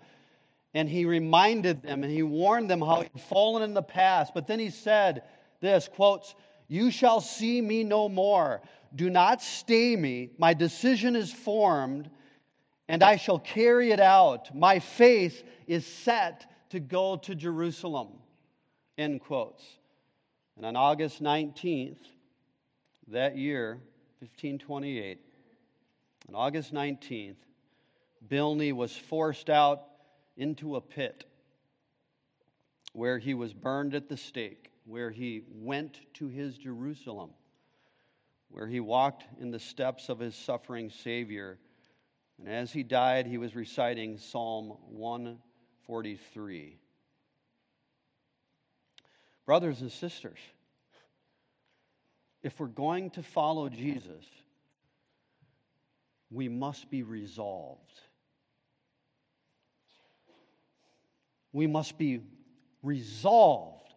And 0.74 0.88
he 0.88 1.04
reminded 1.04 1.82
them 1.82 2.04
and 2.04 2.12
he 2.12 2.22
warned 2.22 2.70
them 2.70 2.80
how 2.80 3.02
he'd 3.02 3.20
fallen 3.28 3.62
in 3.62 3.74
the 3.74 3.82
past. 3.82 4.32
But 4.34 4.46
then 4.46 4.58
he 4.58 4.70
said 4.70 5.22
this 5.60 5.88
quotes, 5.88 6.34
You 6.68 6.90
shall 6.90 7.20
see 7.20 7.60
me 7.60 7.82
no 7.82 8.08
more. 8.08 8.60
Do 8.94 9.10
not 9.10 9.42
stay 9.42 9.96
me. 9.96 10.30
My 10.38 10.54
decision 10.54 11.16
is 11.16 11.32
formed, 11.32 12.08
and 12.88 13.02
I 13.02 13.16
shall 13.16 13.38
carry 13.38 13.90
it 13.90 14.00
out. 14.00 14.54
My 14.54 14.78
face 14.78 15.42
is 15.66 15.84
set 15.84 16.46
to 16.70 16.80
go 16.80 17.16
to 17.16 17.34
Jerusalem. 17.34 18.08
End 18.98 19.20
quotes. 19.20 19.64
And 20.56 20.64
on 20.64 20.76
August 20.76 21.22
19th, 21.22 21.98
that 23.08 23.36
year, 23.36 23.74
1528, 24.20 25.20
on 26.28 26.34
August 26.34 26.72
19th, 26.72 27.36
Bilney 28.26 28.72
was 28.72 28.96
forced 28.96 29.50
out 29.50 29.82
into 30.36 30.76
a 30.76 30.80
pit 30.80 31.24
where 32.92 33.18
he 33.18 33.34
was 33.34 33.52
burned 33.52 33.94
at 33.94 34.08
the 34.08 34.16
stake, 34.16 34.70
where 34.86 35.10
he 35.10 35.42
went 35.52 36.00
to 36.14 36.28
his 36.28 36.56
Jerusalem, 36.56 37.30
where 38.48 38.66
he 38.66 38.80
walked 38.80 39.24
in 39.38 39.50
the 39.50 39.60
steps 39.60 40.08
of 40.08 40.18
his 40.18 40.34
suffering 40.34 40.90
Savior. 40.90 41.58
And 42.38 42.48
as 42.48 42.72
he 42.72 42.82
died, 42.82 43.26
he 43.26 43.38
was 43.38 43.54
reciting 43.54 44.16
Psalm 44.16 44.78
1 44.88 45.38
43. 45.86 46.78
Brothers 49.44 49.80
and 49.80 49.92
sisters, 49.92 50.38
if 52.42 52.58
we're 52.58 52.66
going 52.66 53.10
to 53.10 53.22
follow 53.22 53.68
Jesus, 53.68 54.24
we 56.30 56.48
must 56.48 56.90
be 56.90 57.02
resolved. 57.02 58.00
We 61.52 61.66
must 61.66 61.96
be 61.96 62.20
resolved 62.82 63.94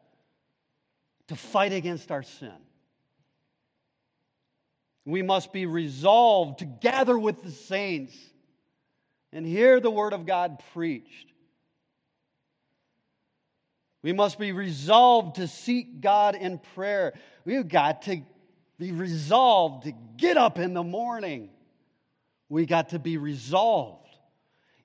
to 1.27 1.35
fight 1.35 1.73
against 1.73 2.11
our 2.11 2.23
sin. 2.23 2.53
We 5.05 5.21
must 5.23 5.51
be 5.51 5.65
resolved 5.65 6.59
to 6.59 6.65
gather 6.65 7.17
with 7.17 7.43
the 7.43 7.51
saints 7.51 8.15
and 9.33 9.45
hear 9.45 9.79
the 9.79 9.91
word 9.91 10.13
of 10.13 10.25
God 10.25 10.61
preached. 10.73 11.31
We 14.01 14.13
must 14.13 14.39
be 14.39 14.51
resolved 14.51 15.35
to 15.35 15.47
seek 15.47 15.99
God 16.01 16.35
in 16.35 16.59
prayer. 16.73 17.13
We've 17.43 17.67
got 17.67 18.03
to 18.03 18.21
be 18.77 18.91
resolved 18.91 19.83
to 19.83 19.93
get 20.15 20.37
up 20.37 20.57
in 20.57 20.73
the 20.73 20.83
morning. 20.83 21.49
We 22.47 22.65
got 22.65 22.89
to 22.89 22.99
be 22.99 23.17
resolved. 23.17 24.07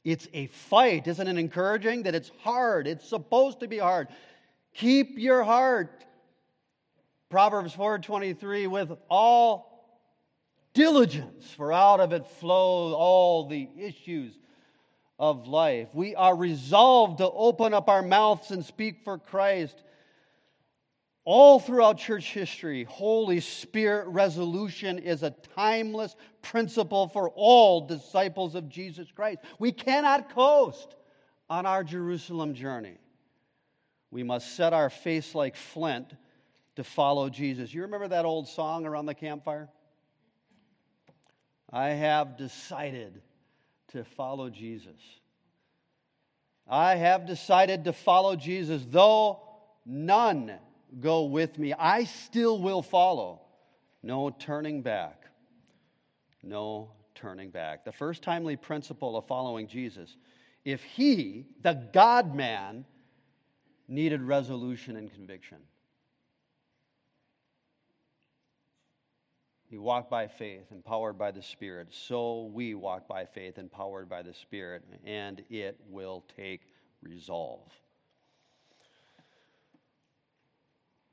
It's 0.02 0.28
a 0.34 0.48
fight. 0.48 1.06
Isn't 1.06 1.28
it 1.28 1.38
encouraging 1.38 2.02
that 2.02 2.14
it's 2.14 2.30
hard? 2.40 2.86
It's 2.86 3.08
supposed 3.08 3.60
to 3.60 3.68
be 3.68 3.78
hard. 3.78 4.08
Keep 4.74 5.18
your 5.18 5.44
heart. 5.44 6.04
Proverbs 7.30 7.74
4:23 7.74 8.66
with 8.66 8.92
all 9.08 9.70
diligence, 10.74 11.50
for 11.52 11.72
out 11.72 12.00
of 12.00 12.12
it 12.12 12.26
flow 12.26 12.94
all 12.94 13.48
the 13.48 13.68
issues 13.76 14.36
of 15.18 15.46
life. 15.46 15.88
We 15.94 16.14
are 16.14 16.34
resolved 16.34 17.18
to 17.18 17.30
open 17.30 17.72
up 17.74 17.88
our 17.88 18.02
mouths 18.02 18.50
and 18.50 18.64
speak 18.64 19.04
for 19.04 19.18
Christ. 19.18 19.82
All 21.24 21.58
throughout 21.58 21.98
church 21.98 22.32
history, 22.32 22.84
Holy 22.84 23.40
Spirit 23.40 24.08
resolution 24.08 24.98
is 24.98 25.22
a 25.22 25.34
timeless 25.54 26.16
principle 26.42 27.08
for 27.08 27.30
all 27.30 27.86
disciples 27.86 28.54
of 28.54 28.68
Jesus 28.68 29.10
Christ. 29.10 29.38
We 29.58 29.72
cannot 29.72 30.34
coast 30.34 30.94
on 31.48 31.64
our 31.64 31.82
Jerusalem 31.82 32.54
journey. 32.54 32.98
We 34.10 34.22
must 34.22 34.54
set 34.54 34.72
our 34.72 34.90
face 34.90 35.34
like 35.34 35.56
flint 35.56 36.14
to 36.76 36.84
follow 36.84 37.30
Jesus. 37.30 37.72
You 37.72 37.82
remember 37.82 38.08
that 38.08 38.24
old 38.24 38.46
song 38.48 38.84
around 38.84 39.06
the 39.06 39.14
campfire? 39.14 39.68
I 41.72 41.88
have 41.88 42.36
decided 42.36 43.20
to 43.94 44.04
follow 44.04 44.50
Jesus. 44.50 45.00
I 46.68 46.96
have 46.96 47.26
decided 47.26 47.84
to 47.84 47.92
follow 47.92 48.36
Jesus. 48.36 48.84
Though 48.88 49.40
none 49.86 50.52
go 51.00 51.24
with 51.24 51.58
me, 51.58 51.72
I 51.72 52.04
still 52.04 52.60
will 52.60 52.82
follow. 52.82 53.40
No 54.02 54.30
turning 54.30 54.82
back. 54.82 55.26
No 56.42 56.90
turning 57.14 57.50
back. 57.50 57.84
The 57.84 57.92
first 57.92 58.22
timely 58.22 58.56
principle 58.56 59.16
of 59.16 59.26
following 59.26 59.66
Jesus 59.66 60.16
if 60.64 60.82
he, 60.82 61.46
the 61.62 61.88
God 61.92 62.34
man, 62.34 62.84
needed 63.86 64.22
resolution 64.22 64.96
and 64.96 65.12
conviction. 65.12 65.58
He 69.74 69.78
walked 69.78 70.08
by 70.08 70.28
faith, 70.28 70.70
empowered 70.70 71.18
by 71.18 71.32
the 71.32 71.42
Spirit. 71.42 71.88
So 71.90 72.44
we 72.54 72.76
walk 72.76 73.08
by 73.08 73.24
faith, 73.24 73.58
empowered 73.58 74.08
by 74.08 74.22
the 74.22 74.32
Spirit, 74.32 74.84
and 75.04 75.42
it 75.50 75.80
will 75.88 76.22
take 76.36 76.60
resolve. 77.02 77.68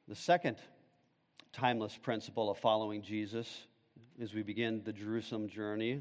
The 0.07 0.13
second 0.13 0.57
timeless 1.51 1.97
principle 1.97 2.51
of 2.51 2.59
following 2.59 3.01
Jesus 3.01 3.65
as 4.21 4.31
we 4.35 4.43
begin 4.43 4.83
the 4.85 4.93
Jerusalem 4.93 5.49
journey 5.49 5.99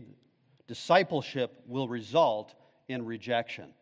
discipleship 0.68 1.62
will 1.66 1.88
result 1.88 2.54
in 2.88 3.06
rejection. 3.06 3.72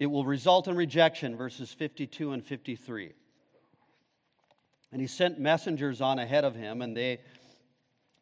It 0.00 0.06
will 0.06 0.24
result 0.24 0.66
in 0.66 0.74
rejection, 0.74 1.36
verses 1.36 1.72
52 1.72 2.32
and 2.32 2.44
53. 2.44 3.12
And 4.92 5.00
he 5.00 5.06
sent 5.06 5.40
messengers 5.40 6.02
on 6.02 6.18
ahead 6.18 6.44
of 6.44 6.54
him, 6.54 6.82
and 6.82 6.94
they 6.94 7.20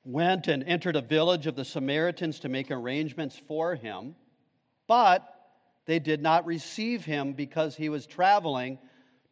went 0.04 0.46
and 0.46 0.62
entered 0.62 0.96
a 0.96 1.00
village 1.00 1.46
of 1.48 1.56
the 1.56 1.64
Samaritans 1.64 2.40
to 2.40 2.48
make 2.48 2.70
arrangements 2.70 3.40
for 3.48 3.74
him. 3.74 4.14
But 4.86 5.28
they 5.86 5.98
did 5.98 6.22
not 6.22 6.46
receive 6.46 7.04
him 7.04 7.32
because 7.32 7.76
he 7.76 7.88
was 7.88 8.06
traveling 8.06 8.78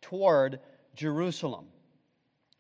toward 0.03 0.59
Jerusalem. 0.95 1.67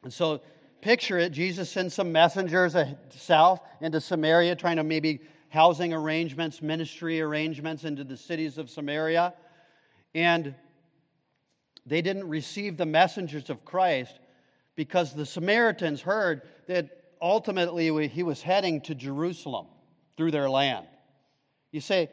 And 0.04 0.12
so, 0.12 0.40
picture 0.80 1.18
it 1.18 1.32
Jesus 1.32 1.68
sends 1.68 1.94
some 1.94 2.12
messengers 2.12 2.76
south 3.10 3.60
into 3.80 4.00
Samaria, 4.00 4.54
trying 4.54 4.76
to 4.76 4.84
maybe 4.84 5.20
housing 5.48 5.92
arrangements, 5.92 6.62
ministry 6.62 7.20
arrangements 7.20 7.82
into 7.82 8.04
the 8.04 8.16
cities 8.16 8.58
of 8.58 8.70
Samaria. 8.70 9.34
And 10.14 10.54
they 11.84 12.00
didn't 12.00 12.28
receive 12.28 12.76
the 12.76 12.86
messengers 12.86 13.50
of 13.50 13.64
Christ 13.64 14.20
because 14.78 15.12
the 15.12 15.26
Samaritans 15.26 16.00
heard 16.00 16.42
that 16.68 16.88
ultimately 17.20 18.06
he 18.06 18.22
was 18.22 18.40
heading 18.40 18.80
to 18.82 18.94
Jerusalem 18.94 19.66
through 20.16 20.30
their 20.30 20.48
land. 20.48 20.86
You 21.72 21.80
say, 21.80 22.08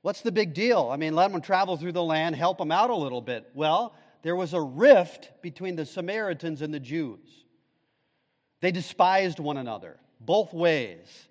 What's 0.00 0.22
the 0.22 0.32
big 0.32 0.54
deal? 0.54 0.88
I 0.90 0.96
mean, 0.96 1.14
let 1.14 1.30
them 1.30 1.42
travel 1.42 1.76
through 1.76 1.92
the 1.92 2.02
land, 2.02 2.34
help 2.34 2.56
them 2.56 2.72
out 2.72 2.88
a 2.88 2.94
little 2.96 3.20
bit. 3.20 3.46
Well, 3.54 3.94
there 4.22 4.34
was 4.34 4.54
a 4.54 4.60
rift 4.60 5.30
between 5.42 5.76
the 5.76 5.84
Samaritans 5.84 6.62
and 6.62 6.72
the 6.72 6.80
Jews. 6.80 7.44
They 8.62 8.72
despised 8.72 9.38
one 9.38 9.58
another, 9.58 9.98
both 10.18 10.54
ways. 10.54 11.28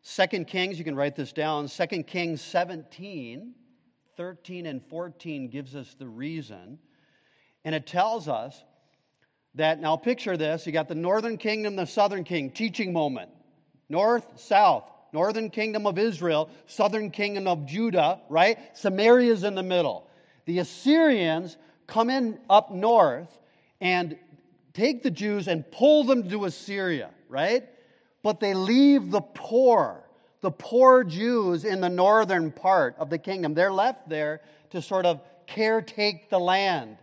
Second 0.00 0.46
Kings, 0.46 0.78
you 0.78 0.84
can 0.84 0.96
write 0.96 1.14
this 1.14 1.32
down. 1.32 1.68
Second 1.68 2.06
Kings 2.06 2.40
17 2.40 3.54
13 4.16 4.66
and 4.66 4.82
14 4.86 5.48
gives 5.48 5.76
us 5.76 5.94
the 5.98 6.08
reason. 6.08 6.78
And 7.64 7.74
it 7.74 7.86
tells 7.86 8.28
us 8.28 8.64
that, 9.58 9.80
now 9.80 9.96
picture 9.96 10.36
this 10.36 10.66
you 10.66 10.72
got 10.72 10.88
the 10.88 10.94
northern 10.94 11.36
kingdom, 11.36 11.76
the 11.76 11.86
southern 11.86 12.24
king, 12.24 12.50
teaching 12.50 12.92
moment. 12.92 13.30
North, 13.88 14.38
south, 14.38 14.84
northern 15.12 15.50
kingdom 15.50 15.86
of 15.86 15.98
Israel, 15.98 16.50
southern 16.66 17.10
kingdom 17.10 17.46
of 17.46 17.66
Judah, 17.66 18.20
right? 18.28 18.58
Samaria's 18.76 19.44
in 19.44 19.54
the 19.54 19.62
middle. 19.62 20.06
The 20.46 20.58
Assyrians 20.58 21.56
come 21.86 22.10
in 22.10 22.38
up 22.50 22.70
north 22.70 23.38
and 23.80 24.18
take 24.74 25.02
the 25.02 25.10
Jews 25.10 25.48
and 25.48 25.70
pull 25.70 26.04
them 26.04 26.28
to 26.28 26.44
Assyria, 26.44 27.10
right? 27.28 27.64
But 28.22 28.40
they 28.40 28.54
leave 28.54 29.10
the 29.10 29.20
poor 29.20 30.04
the 30.40 30.50
poor 30.50 31.04
Jews 31.04 31.64
in 31.64 31.80
the 31.80 31.88
northern 31.88 32.52
part 32.52 32.94
of 32.98 33.10
the 33.10 33.18
kingdom. 33.18 33.54
They're 33.54 33.72
left 33.72 34.08
there 34.08 34.40
to 34.70 34.80
sort 34.80 35.06
of 35.06 35.20
caretake 35.48 36.28
the 36.28 36.38
land. 36.38 36.98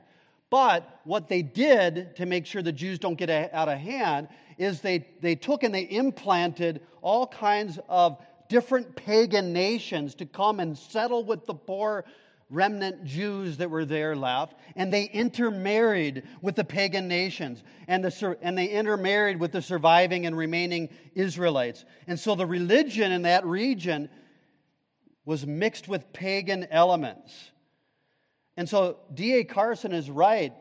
But 0.56 1.02
what 1.04 1.28
they 1.28 1.41
did 1.41 2.15
to 2.15 2.26
make 2.26 2.46
sure 2.46 2.62
the 2.62 2.72
Jews 2.72 2.98
don't 2.98 3.15
get 3.15 3.30
out 3.30 3.68
of 3.68 3.78
hand 3.78 4.30
is 4.58 4.80
they, 4.80 5.06
they 5.20 5.36
took 5.36 5.63
and 5.63 5.76
they 5.76 5.82
implanted 5.82 6.80
all 7.02 7.28
kinds 7.28 7.78
of 7.89 8.18
different 8.48 8.96
pagan 8.96 9.52
nations 9.52 10.15
to 10.15 10.26
come 10.26 10.62
and 10.62 10.78
settle 10.78 11.26
with 11.26 11.46
the 11.46 11.54
poor 11.54 12.06
remnant 12.50 13.04
Jews 13.04 13.58
that 13.58 13.70
were 13.70 13.84
there 13.84 14.15
left, 14.15 14.56
and 14.78 14.94
they 14.94 15.04
intermarried 15.04 16.24
with 16.41 16.56
the 16.56 16.63
pagan 16.63 17.10
nations, 17.10 17.62
and, 17.89 18.02
the, 18.02 18.38
and 18.41 18.58
they 18.58 18.68
intermarried 18.68 19.38
with 19.38 19.52
the 19.52 19.62
surviving 19.62 20.26
and 20.26 20.38
remaining 20.38 20.88
Israelites. 21.15 21.84
And 22.08 22.18
so 22.18 22.34
the 22.34 22.46
religion 22.46 23.12
in 23.12 23.24
that 23.24 23.46
region 23.46 24.10
was 25.26 25.46
mixed 25.46 25.89
with 25.89 26.13
pagan 26.13 26.65
elements. 26.72 27.52
And 28.58 28.68
so 28.68 28.98
D.A. 29.13 29.44
Carson 29.44 29.91
is 29.91 30.10
right. 30.10 30.54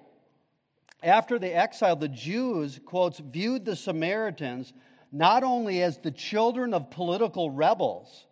After 1.02 1.38
the 1.38 1.54
exile, 1.54 1.96
the 1.96 2.09
Jews, 2.09 2.80
quotes, 2.85 3.18
viewed 3.18 3.64
the 3.64 3.76
Samaritans 3.76 4.72
not 5.12 5.44
only 5.44 5.83
as 5.83 5.98
the 5.98 6.11
children 6.11 6.74
of 6.74 6.90
political 6.90 7.50
rebels, 7.50 8.26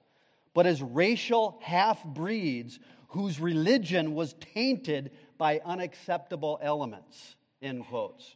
but 0.55 0.66
as 0.66 0.83
racial 0.83 1.59
half 1.62 2.03
breeds 2.05 2.81
whose 3.09 3.38
religion 3.38 4.14
was 4.14 4.35
tainted 4.55 5.12
by 5.38 5.61
unacceptable 5.64 6.59
elements, 6.62 7.37
end 7.61 7.87
quotes. 7.87 8.35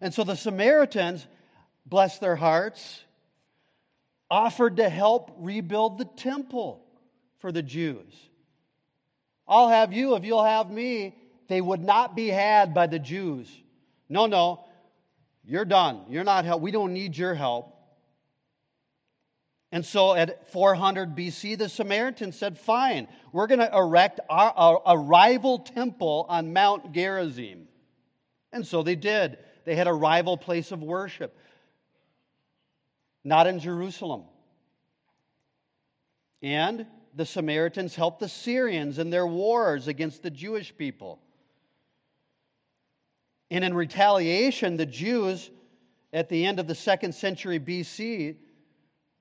And 0.00 0.12
so 0.12 0.24
the 0.24 0.34
Samaritans, 0.34 1.26
bless 1.86 2.18
their 2.18 2.36
hearts, 2.36 3.02
offered 4.30 4.76
to 4.78 4.88
help 4.88 5.30
rebuild 5.38 5.98
the 5.98 6.04
temple 6.04 6.84
for 7.38 7.52
the 7.52 7.62
Jews. 7.62 8.12
I'll 9.46 9.68
have 9.68 9.92
you 9.92 10.14
if 10.16 10.24
you'll 10.24 10.44
have 10.44 10.70
me. 10.70 11.16
They 11.48 11.60
would 11.60 11.82
not 11.82 12.16
be 12.16 12.28
had 12.28 12.72
by 12.72 12.86
the 12.86 12.98
Jews. 12.98 13.50
No, 14.08 14.26
no, 14.26 14.64
you're 15.44 15.64
done. 15.64 16.04
You're 16.08 16.24
not 16.24 16.44
help. 16.44 16.62
We 16.62 16.70
don't 16.70 16.92
need 16.92 17.16
your 17.16 17.34
help. 17.34 17.72
And 19.72 19.84
so 19.84 20.14
at 20.14 20.50
400 20.52 21.16
BC, 21.16 21.56
the 21.56 21.68
Samaritans 21.68 22.38
said, 22.38 22.58
Fine, 22.58 23.08
we're 23.32 23.46
going 23.46 23.60
to 23.60 23.74
erect 23.74 24.20
a, 24.28 24.76
a 24.86 24.98
rival 24.98 25.60
temple 25.60 26.26
on 26.28 26.52
Mount 26.52 26.92
Gerizim. 26.92 27.68
And 28.52 28.66
so 28.66 28.82
they 28.82 28.96
did. 28.96 29.38
They 29.64 29.74
had 29.74 29.86
a 29.86 29.92
rival 29.92 30.36
place 30.36 30.72
of 30.72 30.82
worship, 30.82 31.34
not 33.24 33.46
in 33.46 33.60
Jerusalem. 33.60 34.24
And 36.42 36.86
the 37.14 37.26
Samaritans 37.26 37.94
helped 37.94 38.20
the 38.20 38.28
Syrians 38.28 38.98
in 38.98 39.10
their 39.10 39.26
wars 39.26 39.88
against 39.88 40.22
the 40.22 40.30
Jewish 40.30 40.76
people. 40.76 41.18
And 43.50 43.64
in 43.64 43.74
retaliation, 43.74 44.76
the 44.76 44.86
Jews 44.86 45.50
at 46.12 46.28
the 46.28 46.46
end 46.46 46.58
of 46.58 46.66
the 46.66 46.74
second 46.74 47.14
century 47.14 47.60
BC 47.60 48.36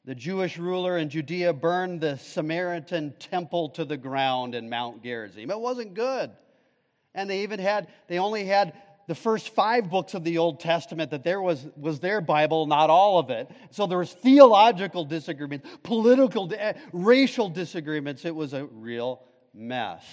the 0.03 0.15
Jewish 0.15 0.57
ruler 0.57 0.97
in 0.97 1.09
Judea 1.09 1.53
burned 1.53 2.01
the 2.01 2.17
Samaritan 2.17 3.13
temple 3.19 3.69
to 3.69 3.85
the 3.85 3.97
ground 3.97 4.55
in 4.55 4.67
Mount 4.67 5.03
Gerizim. 5.03 5.51
It 5.51 5.59
wasn't 5.59 5.93
good. 5.93 6.31
And 7.13 7.29
they 7.29 7.43
even 7.43 7.59
had, 7.59 7.87
they 8.07 8.17
only 8.17 8.45
had 8.45 8.73
the 9.07 9.15
first 9.15 9.49
five 9.49 9.89
books 9.89 10.13
of 10.13 10.23
the 10.23 10.37
Old 10.37 10.59
Testament 10.59 11.11
that 11.11 11.23
there 11.23 11.41
was, 11.41 11.67
was 11.75 11.99
their 11.99 12.21
Bible, 12.21 12.65
not 12.65 12.89
all 12.89 13.19
of 13.19 13.29
it. 13.29 13.49
So 13.71 13.87
there 13.87 13.97
was 13.97 14.11
theological 14.11 15.05
disagreements, 15.05 15.67
political, 15.83 16.51
eh, 16.53 16.73
racial 16.93 17.49
disagreements. 17.49 18.25
It 18.25 18.35
was 18.35 18.53
a 18.53 18.65
real 18.65 19.23
mess. 19.53 20.03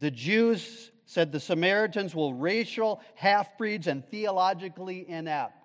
The 0.00 0.10
Jews 0.10 0.90
said 1.06 1.32
the 1.32 1.40
Samaritans 1.40 2.14
were 2.14 2.32
racial 2.32 3.00
half 3.14 3.56
breeds 3.58 3.86
and 3.86 4.04
theologically 4.08 5.08
inept 5.08 5.58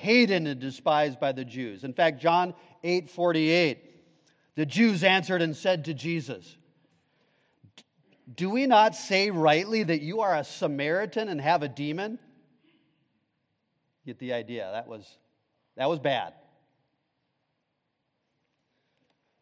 hated 0.00 0.46
and 0.46 0.58
despised 0.58 1.20
by 1.20 1.32
the 1.32 1.44
Jews. 1.44 1.84
In 1.84 1.92
fact, 1.92 2.20
John 2.20 2.54
8 2.82 3.10
48, 3.10 3.78
the 4.56 4.66
Jews 4.66 5.04
answered 5.04 5.42
and 5.42 5.54
said 5.54 5.84
to 5.84 5.94
Jesus, 5.94 6.56
Do 8.34 8.50
we 8.50 8.66
not 8.66 8.94
say 8.94 9.30
rightly 9.30 9.82
that 9.82 10.02
you 10.02 10.20
are 10.20 10.36
a 10.36 10.44
Samaritan 10.44 11.28
and 11.28 11.40
have 11.40 11.62
a 11.62 11.68
demon? 11.68 12.18
Get 14.06 14.18
the 14.18 14.32
idea. 14.32 14.68
That 14.72 14.86
was, 14.86 15.06
that 15.76 15.88
was 15.88 15.98
bad. 15.98 16.34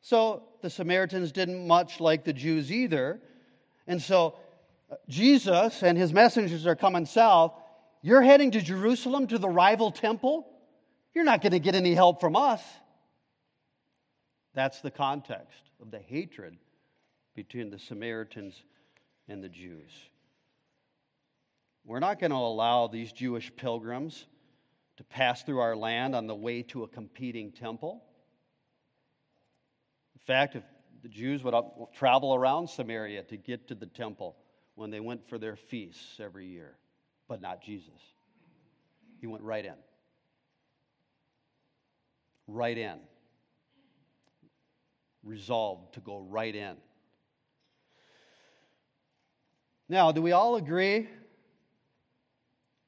So 0.00 0.44
the 0.62 0.70
Samaritans 0.70 1.32
didn't 1.32 1.66
much 1.66 2.00
like 2.00 2.24
the 2.24 2.32
Jews 2.32 2.72
either. 2.72 3.20
And 3.86 4.00
so 4.00 4.36
uh, 4.90 4.96
Jesus 5.08 5.82
and 5.82 5.98
his 5.98 6.12
messengers 6.12 6.66
are 6.66 6.76
coming 6.76 7.04
south 7.04 7.52
you're 8.02 8.22
heading 8.22 8.52
to 8.52 8.60
Jerusalem 8.60 9.26
to 9.28 9.38
the 9.38 9.48
rival 9.48 9.90
temple? 9.90 10.46
You're 11.14 11.24
not 11.24 11.42
going 11.42 11.52
to 11.52 11.58
get 11.58 11.74
any 11.74 11.94
help 11.94 12.20
from 12.20 12.36
us. 12.36 12.62
That's 14.54 14.80
the 14.80 14.90
context 14.90 15.62
of 15.82 15.90
the 15.90 15.98
hatred 15.98 16.56
between 17.34 17.70
the 17.70 17.78
Samaritans 17.78 18.62
and 19.28 19.42
the 19.42 19.48
Jews. 19.48 19.90
We're 21.84 22.00
not 22.00 22.18
going 22.18 22.30
to 22.30 22.36
allow 22.36 22.86
these 22.86 23.12
Jewish 23.12 23.50
pilgrims 23.56 24.26
to 24.96 25.04
pass 25.04 25.42
through 25.42 25.60
our 25.60 25.76
land 25.76 26.14
on 26.14 26.26
the 26.26 26.34
way 26.34 26.62
to 26.64 26.82
a 26.82 26.88
competing 26.88 27.52
temple. 27.52 28.02
In 30.14 30.20
fact, 30.26 30.56
if 30.56 30.64
the 31.02 31.08
Jews 31.08 31.42
would 31.44 31.54
travel 31.94 32.34
around 32.34 32.68
Samaria 32.68 33.22
to 33.24 33.36
get 33.36 33.68
to 33.68 33.74
the 33.74 33.86
temple 33.86 34.36
when 34.74 34.90
they 34.90 35.00
went 35.00 35.28
for 35.28 35.38
their 35.38 35.56
feasts 35.56 36.20
every 36.20 36.46
year, 36.46 36.76
but 37.28 37.40
not 37.40 37.62
Jesus. 37.62 38.00
He 39.20 39.26
went 39.26 39.42
right 39.42 39.64
in. 39.64 39.74
Right 42.46 42.76
in. 42.76 42.98
Resolved 45.22 45.94
to 45.94 46.00
go 46.00 46.18
right 46.18 46.54
in. 46.54 46.76
Now, 49.88 50.12
do 50.12 50.20
we 50.20 50.32
all 50.32 50.56
agree 50.56 51.08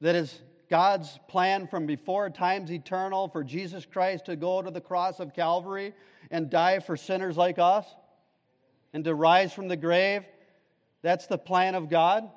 that 0.01 0.15
it's 0.15 0.39
God's 0.69 1.19
plan 1.27 1.67
from 1.67 1.85
before 1.85 2.29
times 2.29 2.71
eternal 2.71 3.27
for 3.27 3.43
Jesus 3.43 3.85
Christ 3.85 4.25
to 4.25 4.35
go 4.35 4.61
to 4.61 4.69
the 4.69 4.81
cross 4.81 5.19
of 5.19 5.33
Calvary 5.33 5.93
and 6.29 6.49
die 6.49 6.79
for 6.79 6.95
sinners 6.95 7.37
like 7.37 7.57
us 7.59 7.85
and 8.93 9.03
to 9.03 9.15
rise 9.15 9.51
from 9.51 9.67
the 9.67 9.75
grave? 9.75 10.23
That's 11.01 11.25
the 11.25 11.37
plan 11.37 11.73
of 11.73 11.89
God. 11.89 12.29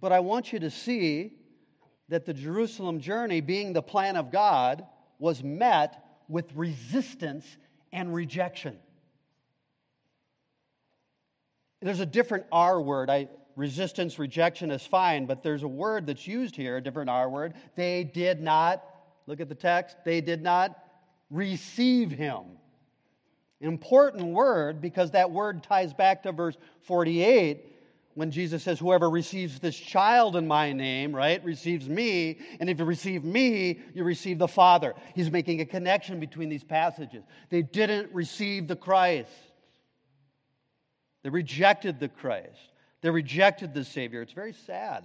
But 0.00 0.12
I 0.12 0.20
want 0.20 0.52
you 0.52 0.60
to 0.60 0.70
see 0.70 1.32
that 2.08 2.26
the 2.26 2.34
Jerusalem 2.34 3.00
journey, 3.00 3.40
being 3.40 3.72
the 3.72 3.82
plan 3.82 4.16
of 4.16 4.30
God, 4.30 4.84
was 5.18 5.42
met 5.42 6.04
with 6.28 6.52
resistance 6.54 7.56
and 7.92 8.14
rejection. 8.14 8.76
There's 11.80 12.00
a 12.00 12.06
different 12.06 12.46
R 12.50 12.80
word. 12.80 13.10
I, 13.10 13.28
resistance, 13.56 14.18
rejection 14.18 14.70
is 14.70 14.86
fine, 14.86 15.26
but 15.26 15.42
there's 15.42 15.62
a 15.62 15.68
word 15.68 16.06
that's 16.06 16.26
used 16.26 16.56
here, 16.56 16.76
a 16.76 16.82
different 16.82 17.10
R 17.10 17.28
word. 17.28 17.54
They 17.74 18.04
did 18.04 18.40
not, 18.40 18.84
look 19.26 19.40
at 19.40 19.48
the 19.48 19.54
text, 19.54 19.96
they 20.04 20.20
did 20.20 20.42
not 20.42 20.78
receive 21.30 22.10
him. 22.10 22.42
Important 23.60 24.26
word 24.26 24.80
because 24.80 25.10
that 25.12 25.30
word 25.30 25.62
ties 25.62 25.94
back 25.94 26.22
to 26.24 26.32
verse 26.32 26.56
48 26.82 27.72
when 28.16 28.30
Jesus 28.30 28.62
says, 28.62 28.78
Whoever 28.78 29.08
receives 29.10 29.58
this 29.58 29.76
child 29.76 30.36
in 30.36 30.46
my 30.46 30.72
name, 30.72 31.14
right, 31.14 31.42
receives 31.44 31.88
me. 31.88 32.38
And 32.60 32.68
if 32.68 32.78
you 32.78 32.84
receive 32.84 33.24
me, 33.24 33.80
you 33.94 34.04
receive 34.04 34.38
the 34.38 34.48
Father. 34.48 34.94
He's 35.14 35.30
making 35.30 35.60
a 35.60 35.66
connection 35.66 36.18
between 36.18 36.48
these 36.48 36.64
passages. 36.64 37.24
They 37.50 37.62
didn't 37.62 38.12
receive 38.14 38.68
the 38.68 38.76
Christ, 38.76 39.30
they 41.26 41.30
rejected 41.30 41.98
the 41.98 42.08
Christ, 42.08 42.70
they 43.00 43.10
rejected 43.10 43.74
the 43.74 43.82
Savior. 43.82 44.22
It's 44.22 44.32
very 44.32 44.52
sad. 44.52 45.02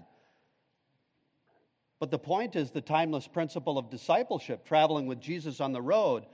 But 2.00 2.12
the 2.12 2.20
point 2.20 2.56
is 2.56 2.70
the 2.70 2.80
timeless 2.80 3.28
principle 3.28 3.80
of 3.80 3.90
discipleship, 3.90 4.64
traveling 4.64 5.08
with 5.08 5.20
Jesus 5.20 5.60
on 5.60 5.72
the 5.72 5.82
road. 5.82 6.28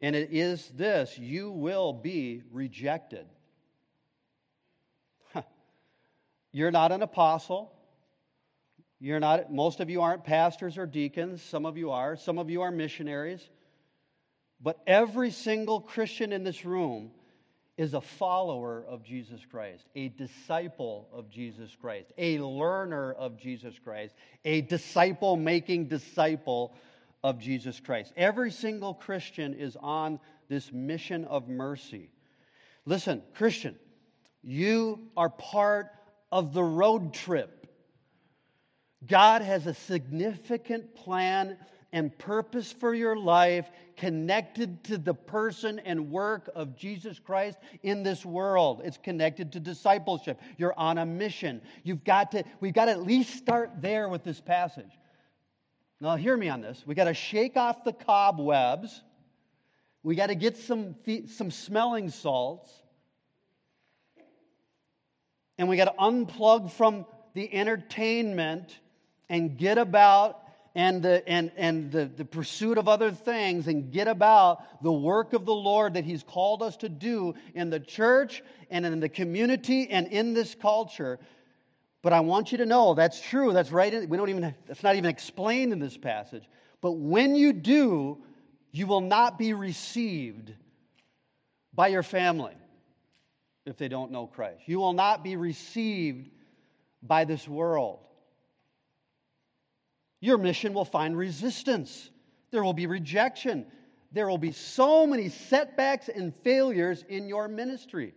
And 0.00 0.16
it 0.16 0.30
is 0.32 0.68
this 0.74 1.16
you 1.16 1.52
will 1.52 1.92
be 1.92 2.42
rejected. 2.50 3.26
You're 6.50 6.72
not 6.72 6.90
an 6.90 7.02
apostle. 7.02 7.72
You're 8.98 9.20
not, 9.20 9.52
most 9.52 9.78
of 9.78 9.90
you 9.90 10.02
aren't 10.02 10.24
pastors 10.24 10.76
or 10.76 10.86
deacons. 10.86 11.40
Some 11.40 11.66
of 11.66 11.78
you 11.78 11.92
are. 11.92 12.16
Some 12.16 12.40
of 12.40 12.50
you 12.50 12.62
are 12.62 12.72
missionaries. 12.72 13.48
But 14.60 14.80
every 14.88 15.30
single 15.30 15.80
Christian 15.80 16.32
in 16.32 16.42
this 16.42 16.64
room 16.64 17.12
is 17.80 17.94
a 17.94 18.00
follower 18.02 18.84
of 18.86 19.02
Jesus 19.02 19.40
Christ, 19.50 19.86
a 19.96 20.08
disciple 20.08 21.08
of 21.14 21.30
Jesus 21.30 21.74
Christ, 21.80 22.12
a 22.18 22.38
learner 22.38 23.12
of 23.12 23.38
Jesus 23.38 23.74
Christ, 23.82 24.14
a 24.44 24.60
disciple 24.60 25.34
making 25.34 25.86
disciple 25.86 26.74
of 27.24 27.38
Jesus 27.38 27.80
Christ. 27.80 28.12
Every 28.18 28.50
single 28.50 28.92
Christian 28.92 29.54
is 29.54 29.78
on 29.80 30.20
this 30.46 30.70
mission 30.70 31.24
of 31.24 31.48
mercy. 31.48 32.10
Listen, 32.84 33.22
Christian, 33.34 33.76
you 34.42 35.08
are 35.16 35.30
part 35.30 35.86
of 36.30 36.52
the 36.52 36.62
road 36.62 37.14
trip. 37.14 37.66
God 39.06 39.40
has 39.40 39.66
a 39.66 39.72
significant 39.72 40.94
plan 40.94 41.56
and 41.92 42.16
purpose 42.18 42.72
for 42.72 42.94
your 42.94 43.16
life 43.16 43.68
connected 43.96 44.82
to 44.84 44.98
the 44.98 45.14
person 45.14 45.78
and 45.80 46.10
work 46.10 46.48
of 46.54 46.76
Jesus 46.76 47.18
Christ 47.18 47.58
in 47.82 48.02
this 48.02 48.24
world. 48.24 48.82
It's 48.84 48.96
connected 48.96 49.52
to 49.52 49.60
discipleship. 49.60 50.40
You're 50.56 50.78
on 50.78 50.98
a 50.98 51.06
mission. 51.06 51.60
You've 51.82 52.04
got 52.04 52.32
to, 52.32 52.44
we've 52.60 52.72
got 52.72 52.86
to 52.86 52.92
at 52.92 53.02
least 53.02 53.36
start 53.36 53.70
there 53.80 54.08
with 54.08 54.24
this 54.24 54.40
passage. 54.40 54.90
Now, 56.00 56.16
hear 56.16 56.36
me 56.36 56.48
on 56.48 56.60
this. 56.62 56.82
We 56.86 56.94
got 56.94 57.04
to 57.04 57.14
shake 57.14 57.56
off 57.56 57.84
the 57.84 57.92
cobwebs. 57.92 59.02
We 60.02 60.14
got 60.14 60.28
to 60.28 60.34
get 60.34 60.56
some, 60.56 60.94
some 61.26 61.50
smelling 61.50 62.08
salts 62.08 62.72
and 65.60 65.68
we 65.68 65.76
got 65.76 65.94
to 65.94 66.02
unplug 66.02 66.72
from 66.72 67.04
the 67.34 67.52
entertainment 67.52 68.78
and 69.28 69.58
get 69.58 69.76
about 69.76 70.40
and 70.80 71.02
the, 71.02 71.28
and, 71.28 71.52
and 71.58 71.92
the, 71.92 72.06
the 72.06 72.24
pursuit 72.24 72.78
of 72.78 72.88
other 72.88 73.10
things 73.10 73.68
and 73.68 73.92
get 73.92 74.08
about 74.08 74.82
the 74.82 74.90
work 74.90 75.34
of 75.34 75.44
the 75.44 75.54
Lord 75.54 75.92
that 75.92 76.04
He's 76.04 76.22
called 76.22 76.62
us 76.62 76.78
to 76.78 76.88
do 76.88 77.34
in 77.54 77.68
the 77.68 77.78
church 77.78 78.42
and 78.70 78.86
in 78.86 78.98
the 78.98 79.08
community 79.10 79.90
and 79.90 80.06
in 80.06 80.32
this 80.32 80.54
culture. 80.54 81.18
But 82.00 82.14
I 82.14 82.20
want 82.20 82.50
you 82.50 82.56
to 82.58 82.66
know 82.66 82.94
that's 82.94 83.20
true. 83.20 83.52
That's 83.52 83.70
right. 83.70 84.08
We 84.08 84.16
don't 84.16 84.30
even, 84.30 84.54
that's 84.66 84.82
not 84.82 84.96
even 84.96 85.10
explained 85.10 85.74
in 85.74 85.80
this 85.80 85.98
passage. 85.98 86.44
But 86.80 86.92
when 86.92 87.34
you 87.36 87.52
do, 87.52 88.16
you 88.72 88.86
will 88.86 89.02
not 89.02 89.38
be 89.38 89.52
received 89.52 90.54
by 91.74 91.88
your 91.88 92.02
family 92.02 92.54
if 93.66 93.76
they 93.76 93.88
don't 93.88 94.12
know 94.12 94.26
Christ. 94.26 94.62
You 94.64 94.78
will 94.78 94.94
not 94.94 95.22
be 95.22 95.36
received 95.36 96.30
by 97.02 97.26
this 97.26 97.46
world. 97.46 97.98
Your 100.20 100.38
mission 100.38 100.74
will 100.74 100.84
find 100.84 101.16
resistance. 101.16 102.10
There 102.50 102.62
will 102.62 102.74
be 102.74 102.86
rejection. 102.86 103.66
There 104.12 104.28
will 104.28 104.38
be 104.38 104.52
so 104.52 105.06
many 105.06 105.28
setbacks 105.28 106.08
and 106.08 106.34
failures 106.42 107.04
in 107.08 107.28
your 107.28 107.48
ministry. 107.48 108.14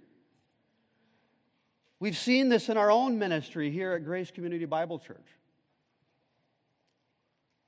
We've 1.99 2.17
seen 2.17 2.49
this 2.49 2.67
in 2.67 2.75
our 2.75 2.91
own 2.91 3.17
ministry 3.17 3.71
here 3.71 3.93
at 3.93 4.03
Grace 4.03 4.29
Community 4.29 4.65
Bible 4.65 4.99
Church. 4.99 5.27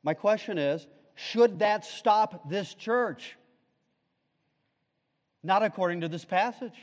My 0.03 0.13
question 0.13 0.57
is 0.57 0.85
should 1.15 1.59
that 1.59 1.85
stop 1.85 2.49
this 2.49 2.73
church? 2.73 3.37
Not 5.41 5.63
according 5.63 6.01
to 6.01 6.09
this 6.09 6.25
passage. 6.25 6.75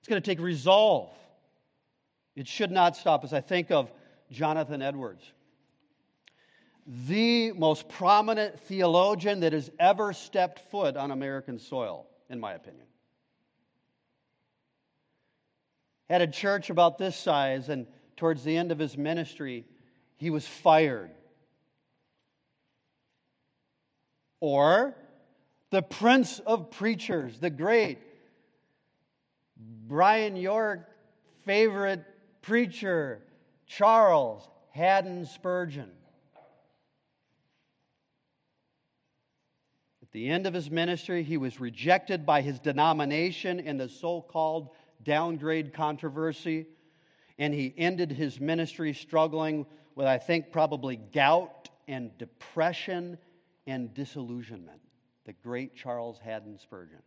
It's 0.00 0.08
going 0.08 0.22
to 0.22 0.30
take 0.30 0.40
resolve. 0.40 1.10
It 2.36 2.46
should 2.46 2.70
not 2.70 2.96
stop 2.96 3.24
us. 3.24 3.32
I 3.32 3.40
think 3.40 3.70
of 3.70 3.90
Jonathan 4.32 4.82
Edwards, 4.82 5.22
the 7.06 7.52
most 7.52 7.88
prominent 7.88 8.58
theologian 8.60 9.40
that 9.40 9.52
has 9.52 9.70
ever 9.78 10.12
stepped 10.12 10.58
foot 10.70 10.96
on 10.96 11.10
American 11.10 11.58
soil, 11.58 12.06
in 12.28 12.40
my 12.40 12.54
opinion. 12.54 12.86
Had 16.08 16.22
a 16.22 16.26
church 16.26 16.70
about 16.70 16.98
this 16.98 17.14
size, 17.14 17.68
and 17.68 17.86
towards 18.16 18.42
the 18.42 18.56
end 18.56 18.72
of 18.72 18.78
his 18.78 18.98
ministry, 18.98 19.64
he 20.16 20.30
was 20.30 20.46
fired. 20.46 21.10
Or 24.40 24.96
the 25.70 25.82
prince 25.82 26.38
of 26.40 26.70
preachers, 26.70 27.38
the 27.38 27.50
great 27.50 27.98
Brian 29.56 30.36
York 30.36 30.88
favorite 31.44 32.04
preacher, 32.42 33.22
Charles 33.66 34.48
Haddon 34.70 35.26
Spurgeon. 35.26 35.90
At 40.02 40.10
the 40.12 40.28
end 40.28 40.46
of 40.46 40.54
his 40.54 40.70
ministry, 40.70 41.22
he 41.22 41.36
was 41.36 41.60
rejected 41.60 42.26
by 42.26 42.42
his 42.42 42.58
denomination 42.58 43.60
in 43.60 43.78
the 43.78 43.88
so 43.88 44.20
called 44.20 44.70
downgrade 45.02 45.72
controversy, 45.72 46.66
and 47.38 47.54
he 47.54 47.74
ended 47.76 48.12
his 48.12 48.38
ministry 48.38 48.92
struggling 48.92 49.66
with, 49.94 50.06
I 50.06 50.18
think, 50.18 50.52
probably 50.52 50.96
gout 50.96 51.70
and 51.88 52.16
depression 52.18 53.18
and 53.66 53.92
disillusionment. 53.94 54.80
The 55.24 55.32
great 55.32 55.74
Charles 55.76 56.18
Haddon 56.18 56.58
Spurgeon. 56.58 57.02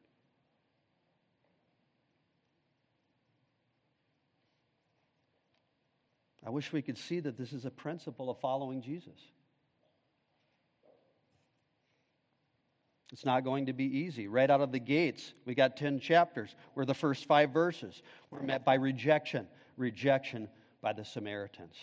I 6.46 6.52
wish 6.52 6.72
we 6.72 6.82
could 6.82 6.98
see 6.98 7.20
that 7.22 7.38
this 7.38 7.54
is 7.54 7.66
a 7.66 7.72
principle 7.72 8.30
of 8.30 8.38
following 8.40 8.82
Jesus. 8.82 9.20
It's 13.12 13.26
not 13.26 13.44
going 13.44 13.68
to 13.68 13.74
be 13.74 13.86
easy. 13.86 14.28
Right 14.28 14.50
out 14.50 14.62
of 14.62 14.72
the 14.72 14.80
gates, 14.80 15.34
we 15.46 15.56
got 15.56 15.78
10 15.78 16.00
chapters 16.00 16.56
where 16.74 16.86
the 16.86 16.94
first 16.94 17.26
five 17.26 17.52
verses 17.52 18.02
were 18.30 18.42
met 18.42 18.66
by 18.66 18.76
rejection, 18.76 19.48
rejection 19.78 20.50
by 20.82 20.94
the 20.94 21.06
Samaritans. 21.06 21.76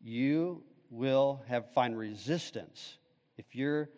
You 0.00 0.62
will 0.90 1.42
have 1.48 1.72
find 1.72 1.96
resistance 1.96 2.98
if 3.36 3.54
you're 3.54 3.90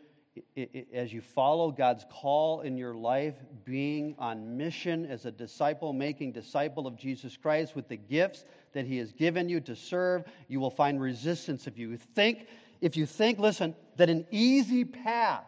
as 0.95 1.13
you 1.13 1.21
follow 1.21 1.71
God's 1.71 2.07
call 2.11 2.63
in 2.63 2.77
your 2.77 2.95
life, 2.95 3.35
being 3.65 4.15
on 4.19 4.57
mission 4.57 5.05
as 5.07 5.27
a 5.27 5.31
disciple, 5.31 5.93
making 5.93 6.33
disciple 6.33 6.87
of 6.87 6.97
Jesus 6.97 7.37
Christ 7.37 7.77
with 7.77 7.89
the 7.89 7.97
gifts 7.97 8.45
that 8.73 8.87
He 8.87 8.97
has 8.99 9.13
given 9.13 9.49
you 9.49 9.61
to 9.61 9.77
serve, 9.77 10.25
you 10.49 10.59
will 10.59 10.71
find 10.71 11.01
resistance 11.01 11.67
if 11.67 11.77
you 11.77 11.97
think, 11.97 12.47
if 12.81 12.97
you 12.97 13.05
think, 13.05 13.39
listen, 13.39 13.75
that 13.97 14.09
an 14.09 14.27
easy 14.31 14.85
path 14.85 15.45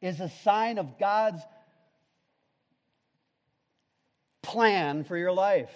is 0.00 0.20
a 0.20 0.28
sign 0.28 0.78
of 0.78 0.98
God's 0.98 1.42
plan 4.42 5.04
for 5.04 5.16
your 5.16 5.32
life, 5.32 5.72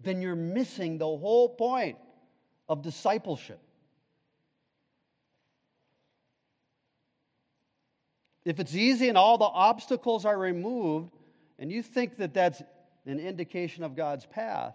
then 0.00 0.20
you're 0.20 0.34
missing 0.34 0.98
the 0.98 1.04
whole 1.04 1.48
point 1.48 1.96
of 2.68 2.82
discipleship. 2.82 3.61
If 8.44 8.58
it's 8.58 8.74
easy 8.74 9.08
and 9.08 9.16
all 9.16 9.38
the 9.38 9.44
obstacles 9.44 10.24
are 10.24 10.38
removed, 10.38 11.12
and 11.58 11.70
you 11.70 11.82
think 11.82 12.16
that 12.18 12.34
that's 12.34 12.60
an 13.06 13.20
indication 13.20 13.84
of 13.84 13.94
God's 13.94 14.26
path, 14.26 14.74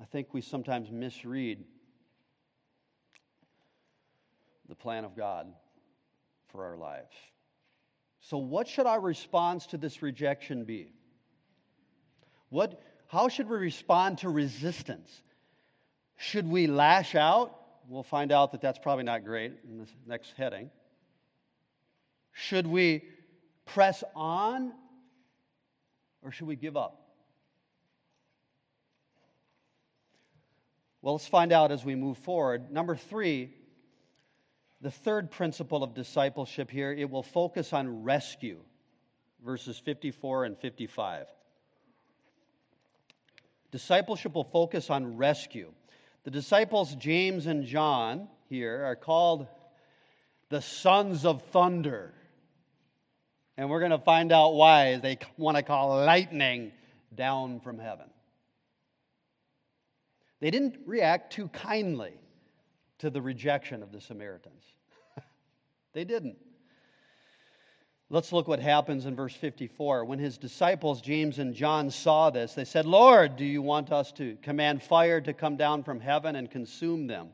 I 0.00 0.04
think 0.06 0.32
we 0.32 0.40
sometimes 0.40 0.90
misread 0.90 1.64
the 4.68 4.74
plan 4.74 5.04
of 5.04 5.14
God 5.14 5.52
for 6.48 6.64
our 6.64 6.76
lives. 6.76 7.14
So, 8.20 8.38
what 8.38 8.66
should 8.66 8.86
our 8.86 9.00
response 9.00 9.66
to 9.66 9.76
this 9.76 10.02
rejection 10.02 10.64
be? 10.64 10.92
What, 12.48 12.82
how 13.08 13.28
should 13.28 13.48
we 13.48 13.56
respond 13.56 14.18
to 14.18 14.28
resistance? 14.28 15.22
Should 16.16 16.48
we 16.48 16.66
lash 16.66 17.14
out? 17.14 17.59
We'll 17.90 18.04
find 18.04 18.30
out 18.30 18.52
that 18.52 18.60
that's 18.60 18.78
probably 18.78 19.02
not 19.02 19.24
great 19.24 19.52
in 19.68 19.78
this 19.78 19.92
next 20.06 20.32
heading. 20.36 20.70
Should 22.30 22.68
we 22.68 23.02
press 23.66 24.04
on 24.14 24.72
or 26.22 26.30
should 26.30 26.46
we 26.46 26.54
give 26.54 26.76
up? 26.76 27.00
Well, 31.02 31.14
let's 31.14 31.26
find 31.26 31.50
out 31.50 31.72
as 31.72 31.84
we 31.84 31.96
move 31.96 32.18
forward. 32.18 32.70
Number 32.70 32.94
three, 32.94 33.52
the 34.80 34.92
third 34.92 35.32
principle 35.32 35.82
of 35.82 35.92
discipleship 35.92 36.70
here, 36.70 36.92
it 36.92 37.10
will 37.10 37.24
focus 37.24 37.72
on 37.72 38.04
rescue, 38.04 38.60
verses 39.44 39.76
54 39.80 40.44
and 40.44 40.56
55. 40.56 41.26
Discipleship 43.72 44.32
will 44.32 44.44
focus 44.44 44.90
on 44.90 45.16
rescue. 45.16 45.72
The 46.24 46.30
disciples, 46.30 46.94
James 46.96 47.46
and 47.46 47.64
John, 47.64 48.28
here 48.48 48.84
are 48.84 48.96
called 48.96 49.46
the 50.50 50.60
sons 50.60 51.24
of 51.24 51.42
thunder. 51.44 52.12
And 53.56 53.70
we're 53.70 53.78
going 53.78 53.90
to 53.92 53.98
find 53.98 54.32
out 54.32 54.54
why 54.54 54.96
they 54.96 55.18
want 55.36 55.56
to 55.56 55.62
call 55.62 56.04
lightning 56.04 56.72
down 57.14 57.60
from 57.60 57.78
heaven. 57.78 58.06
They 60.40 60.50
didn't 60.50 60.78
react 60.86 61.32
too 61.32 61.48
kindly 61.48 62.14
to 62.98 63.10
the 63.10 63.20
rejection 63.20 63.82
of 63.82 63.92
the 63.92 64.00
Samaritans. 64.00 64.62
they 65.92 66.04
didn't. 66.04 66.36
Let's 68.12 68.32
look 68.32 68.48
what 68.48 68.58
happens 68.58 69.06
in 69.06 69.14
verse 69.14 69.36
54. 69.36 70.04
When 70.04 70.18
his 70.18 70.36
disciples, 70.36 71.00
James 71.00 71.38
and 71.38 71.54
John, 71.54 71.92
saw 71.92 72.28
this, 72.28 72.54
they 72.54 72.64
said, 72.64 72.84
Lord, 72.84 73.36
do 73.36 73.44
you 73.44 73.62
want 73.62 73.92
us 73.92 74.10
to 74.12 74.36
command 74.42 74.82
fire 74.82 75.20
to 75.20 75.32
come 75.32 75.56
down 75.56 75.84
from 75.84 76.00
heaven 76.00 76.34
and 76.34 76.50
consume 76.50 77.06
them? 77.06 77.28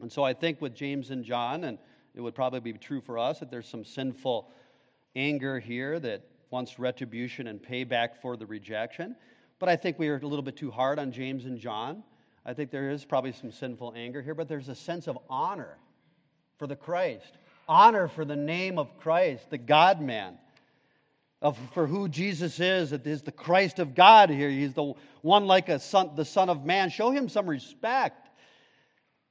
And 0.00 0.10
so 0.10 0.24
I 0.24 0.34
think 0.34 0.60
with 0.60 0.74
James 0.74 1.12
and 1.12 1.24
John, 1.24 1.62
and 1.62 1.78
it 2.16 2.20
would 2.20 2.34
probably 2.34 2.58
be 2.58 2.72
true 2.72 3.00
for 3.00 3.16
us, 3.16 3.38
that 3.38 3.48
there's 3.48 3.68
some 3.68 3.84
sinful 3.84 4.50
anger 5.14 5.60
here 5.60 6.00
that 6.00 6.22
wants 6.50 6.80
retribution 6.80 7.46
and 7.46 7.62
payback 7.62 8.16
for 8.20 8.36
the 8.36 8.44
rejection. 8.44 9.14
But 9.60 9.68
I 9.68 9.76
think 9.76 10.00
we 10.00 10.08
are 10.08 10.16
a 10.16 10.26
little 10.26 10.42
bit 10.42 10.56
too 10.56 10.72
hard 10.72 10.98
on 10.98 11.12
James 11.12 11.44
and 11.44 11.60
John. 11.60 12.02
I 12.44 12.54
think 12.54 12.72
there 12.72 12.90
is 12.90 13.04
probably 13.04 13.30
some 13.30 13.52
sinful 13.52 13.94
anger 13.94 14.20
here, 14.20 14.34
but 14.34 14.48
there's 14.48 14.68
a 14.68 14.74
sense 14.74 15.06
of 15.06 15.16
honor 15.30 15.78
for 16.58 16.66
the 16.66 16.76
Christ 16.76 17.38
honor 17.68 18.08
for 18.08 18.24
the 18.24 18.36
name 18.36 18.78
of 18.78 18.98
Christ, 18.98 19.50
the 19.50 19.58
God 19.58 20.00
man, 20.00 20.38
of, 21.42 21.58
for 21.74 21.86
who 21.86 22.08
Jesus 22.08 22.60
is. 22.60 22.90
that 22.90 23.06
is 23.06 23.22
the 23.22 23.32
Christ 23.32 23.78
of 23.78 23.94
God 23.94 24.30
here. 24.30 24.50
He's 24.50 24.72
the 24.72 24.94
one 25.22 25.46
like 25.46 25.68
a 25.68 25.78
son, 25.78 26.10
the 26.14 26.24
Son 26.24 26.48
of 26.48 26.64
Man. 26.64 26.90
Show 26.90 27.10
him 27.10 27.28
some 27.28 27.48
respect. 27.48 28.28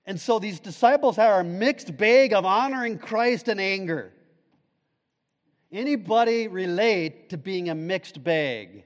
And 0.05 0.19
so 0.19 0.37
these 0.39 0.59
disciples 0.59 1.17
are 1.17 1.39
a 1.39 1.43
mixed 1.43 1.97
bag 1.97 2.33
of 2.33 2.45
honoring 2.45 2.99
Christ 2.99 3.47
and 3.47 3.59
anger. 3.59 4.13
Anybody 5.71 6.47
relate 6.47 7.29
to 7.31 7.37
being 7.37 7.69
a 7.69 7.75
mixed 7.75 8.23
bag? 8.23 8.83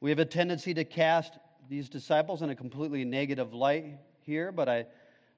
We 0.00 0.10
have 0.10 0.18
a 0.18 0.24
tendency 0.24 0.74
to 0.74 0.84
cast 0.84 1.38
these 1.68 1.88
disciples 1.88 2.42
in 2.42 2.50
a 2.50 2.56
completely 2.56 3.04
negative 3.04 3.54
light 3.54 3.98
here, 4.22 4.50
but 4.50 4.68
I 4.68 4.86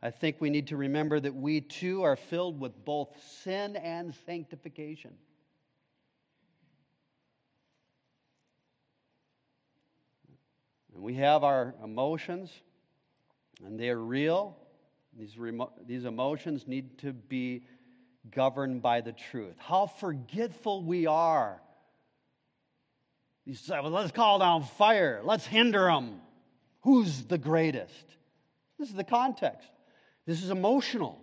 I 0.02 0.10
think 0.10 0.40
we 0.40 0.50
need 0.50 0.66
to 0.68 0.76
remember 0.76 1.20
that 1.20 1.34
we 1.34 1.60
too 1.60 2.02
are 2.02 2.16
filled 2.16 2.58
with 2.58 2.84
both 2.84 3.16
sin 3.42 3.76
and 3.76 4.12
sanctification. 4.26 5.12
And 10.92 11.04
we 11.04 11.14
have 11.14 11.44
our 11.44 11.74
emotions, 11.84 12.50
and 13.64 13.78
they 13.78 13.90
are 13.90 14.00
real. 14.00 14.56
These, 15.16 15.38
remo- 15.38 15.72
these 15.86 16.04
emotions 16.04 16.66
need 16.66 16.98
to 16.98 17.12
be 17.12 17.64
governed 18.30 18.82
by 18.82 19.02
the 19.02 19.12
truth. 19.12 19.54
How 19.58 19.86
forgetful 19.86 20.82
we 20.82 21.06
are. 21.06 21.60
These 23.46 23.60
say, 23.60 23.78
well, 23.80 23.90
let's 23.90 24.12
call 24.12 24.40
down 24.40 24.64
fire. 24.64 25.20
Let's 25.22 25.46
hinder 25.46 25.84
them. 25.84 26.20
Who's 26.80 27.22
the 27.22 27.38
greatest? 27.38 28.16
This 28.78 28.88
is 28.88 28.94
the 28.94 29.04
context. 29.04 29.68
This 30.26 30.42
is 30.42 30.50
emotional. 30.50 31.18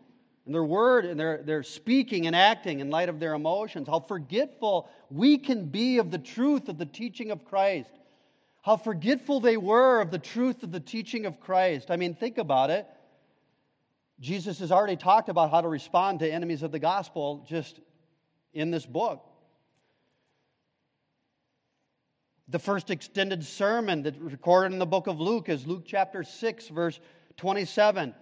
And 0.45 0.55
their 0.55 0.63
word, 0.63 1.05
and 1.05 1.19
they're, 1.19 1.41
they're 1.43 1.63
speaking 1.63 2.25
and 2.25 2.35
acting 2.35 2.79
in 2.79 2.89
light 2.89 3.09
of 3.09 3.19
their 3.19 3.33
emotions. 3.33 3.87
How 3.87 3.99
forgetful 3.99 4.89
we 5.11 5.37
can 5.37 5.65
be 5.65 5.99
of 5.99 6.09
the 6.09 6.17
truth 6.17 6.69
of 6.69 6.77
the 6.77 6.85
teaching 6.85 7.31
of 7.31 7.45
Christ. 7.45 7.91
How 8.63 8.77
forgetful 8.77 9.41
they 9.41 9.57
were 9.57 10.01
of 10.01 10.11
the 10.11 10.19
truth 10.19 10.63
of 10.63 10.71
the 10.71 10.79
teaching 10.79 11.25
of 11.25 11.39
Christ. 11.39 11.91
I 11.91 11.97
mean, 11.97 12.15
think 12.15 12.37
about 12.37 12.71
it. 12.71 12.87
Jesus 14.19 14.59
has 14.59 14.71
already 14.71 14.97
talked 14.97 15.29
about 15.29 15.51
how 15.51 15.61
to 15.61 15.67
respond 15.67 16.19
to 16.19 16.31
enemies 16.31 16.63
of 16.63 16.71
the 16.71 16.79
gospel 16.79 17.45
just 17.47 17.79
in 18.53 18.71
this 18.71 18.85
book. 18.85 19.25
The 22.49 22.59
first 22.59 22.89
extended 22.89 23.45
sermon 23.45 24.01
that's 24.01 24.17
recorded 24.17 24.73
in 24.73 24.79
the 24.79 24.85
book 24.85 25.05
of 25.07 25.19
Luke 25.19 25.47
is 25.47 25.67
Luke 25.67 25.83
chapter 25.85 26.23
6, 26.23 26.67
verse 26.69 26.99
27. 27.37 28.15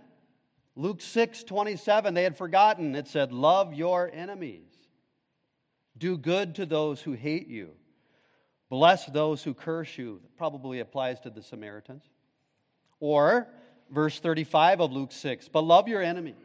Luke 0.77 1.01
6 1.01 1.43
27, 1.43 2.13
they 2.13 2.21
had 2.21 2.37
forgotten. 2.37 2.95
It 2.95 3.07
said, 3.07 3.31
Love 3.33 3.73
your 3.73 4.11
enemies, 4.13 4.69
do 5.97 6.17
good 6.17 6.53
to 6.55 6.67
those 6.67 7.01
who 7.01 7.13
hate 7.13 7.47
you, 7.47 7.71
bless 8.69 9.07
those 9.07 9.43
who 9.43 9.55
curse 9.55 9.97
you. 9.97 10.19
That 10.21 10.37
probably 10.37 10.79
applies 10.79 11.19
to 11.21 11.31
the 11.31 11.41
Samaritans. 11.41 12.03
Or, 12.99 13.47
verse 13.89 14.19
35 14.19 14.81
of 14.81 14.91
Luke 14.91 15.11
6, 15.11 15.49
but 15.49 15.61
love 15.61 15.87
your 15.87 16.03
enemies 16.03 16.35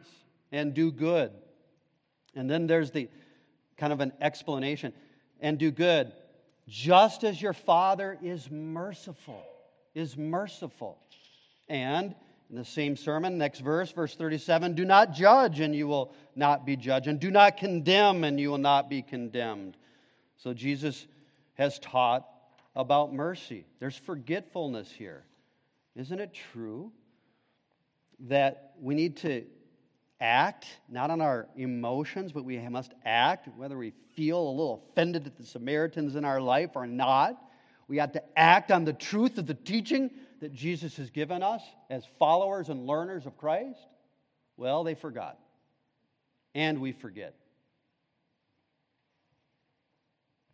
and 0.51 0.73
do 0.73 0.91
good. 0.91 1.31
And 2.35 2.49
then 2.49 2.65
there's 2.65 2.89
the 2.89 3.09
kind 3.77 3.93
of 3.93 3.99
an 3.99 4.13
explanation 4.19 4.93
and 5.41 5.59
do 5.59 5.69
good, 5.69 6.11
just 6.67 7.23
as 7.23 7.39
your 7.39 7.53
Father 7.53 8.17
is 8.23 8.49
merciful, 8.49 9.43
is 9.93 10.17
merciful. 10.17 10.97
And 11.69 12.15
in 12.53 12.59
the 12.59 12.63
same 12.63 12.95
sermon, 12.95 13.39
next 13.39 13.61
verse, 13.61 13.91
verse 13.91 14.13
37 14.13 14.75
Do 14.75 14.85
not 14.85 15.11
judge, 15.11 15.59
and 15.59 15.75
you 15.75 15.87
will 15.87 16.13
not 16.35 16.67
be 16.67 16.75
judged, 16.75 17.07
and 17.07 17.19
do 17.19 17.31
not 17.31 17.57
condemn, 17.57 18.23
and 18.23 18.39
you 18.39 18.51
will 18.51 18.59
not 18.59 18.91
be 18.91 19.01
condemned. 19.01 19.75
So 20.37 20.53
Jesus 20.53 21.07
has 21.55 21.79
taught 21.79 22.27
about 22.75 23.11
mercy. 23.11 23.65
There's 23.79 23.97
forgetfulness 23.97 24.91
here. 24.91 25.25
Isn't 25.95 26.19
it 26.19 26.37
true 26.51 26.91
that 28.27 28.73
we 28.79 28.93
need 28.93 29.17
to 29.17 29.45
act, 30.21 30.67
not 30.87 31.09
on 31.09 31.21
our 31.21 31.47
emotions, 31.55 32.31
but 32.31 32.45
we 32.45 32.59
must 32.69 32.93
act, 33.03 33.47
whether 33.57 33.79
we 33.79 33.93
feel 34.15 34.37
a 34.37 34.51
little 34.51 34.85
offended 34.91 35.25
at 35.25 35.37
the 35.37 35.45
Samaritans 35.45 36.15
in 36.15 36.23
our 36.23 36.39
life 36.39 36.75
or 36.75 36.85
not? 36.85 37.35
We 37.87 37.97
have 37.97 38.11
to 38.11 38.23
act 38.37 38.71
on 38.71 38.85
the 38.85 38.93
truth 38.93 39.39
of 39.39 39.47
the 39.47 39.55
teaching 39.55 40.11
that 40.43 40.53
Jesus 40.53 40.97
has 40.97 41.09
given 41.09 41.41
us 41.41 41.61
as 41.89 42.03
followers 42.19 42.67
and 42.67 42.85
learners 42.85 43.25
of 43.25 43.37
Christ? 43.37 43.79
Well, 44.57 44.83
they 44.83 44.93
forgot. 44.93 45.39
And 46.53 46.81
we 46.81 46.91
forget. 46.91 47.33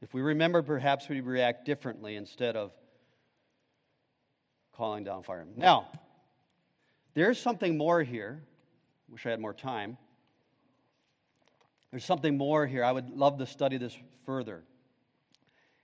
If 0.03 0.13
we 0.13 0.21
remember, 0.21 0.61
perhaps 0.61 1.09
we'd 1.09 1.25
react 1.25 1.65
differently 1.65 2.17
instead 2.17 2.55
of 2.55 2.71
calling 4.73 5.05
down 5.05 5.23
fire. 5.23 5.47
Now, 5.57 5.87
there's 7.15 7.39
something 7.39 7.75
more 7.75 8.03
here. 8.03 8.43
Wish 9.09 9.25
I 9.25 9.31
had 9.31 9.39
more 9.39 9.55
time. 9.55 9.97
There's 11.89 12.05
something 12.05 12.37
more 12.37 12.67
here. 12.67 12.83
I 12.83 12.91
would 12.91 13.09
love 13.09 13.39
to 13.39 13.47
study 13.47 13.77
this 13.77 13.97
further. 14.27 14.61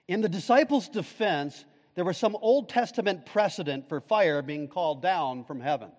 In 0.08 0.22
the 0.22 0.30
disciples' 0.30 0.89
defense, 0.89 1.66
there 1.95 2.05
was 2.05 2.17
some 2.17 2.35
Old 2.41 2.69
Testament 2.69 3.25
precedent 3.25 3.87
for 3.87 4.01
fire 4.01 4.41
being 4.41 4.67
called 4.67 5.01
down 5.01 5.45
from 5.45 5.61
heaven. 5.61 5.89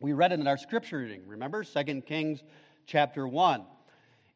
We 0.00 0.12
read 0.12 0.32
it 0.32 0.40
in 0.40 0.46
our 0.46 0.56
scripture 0.56 0.98
reading, 0.98 1.22
remember? 1.26 1.64
2 1.64 2.02
Kings 2.02 2.42
chapter 2.86 3.26
1. 3.26 3.64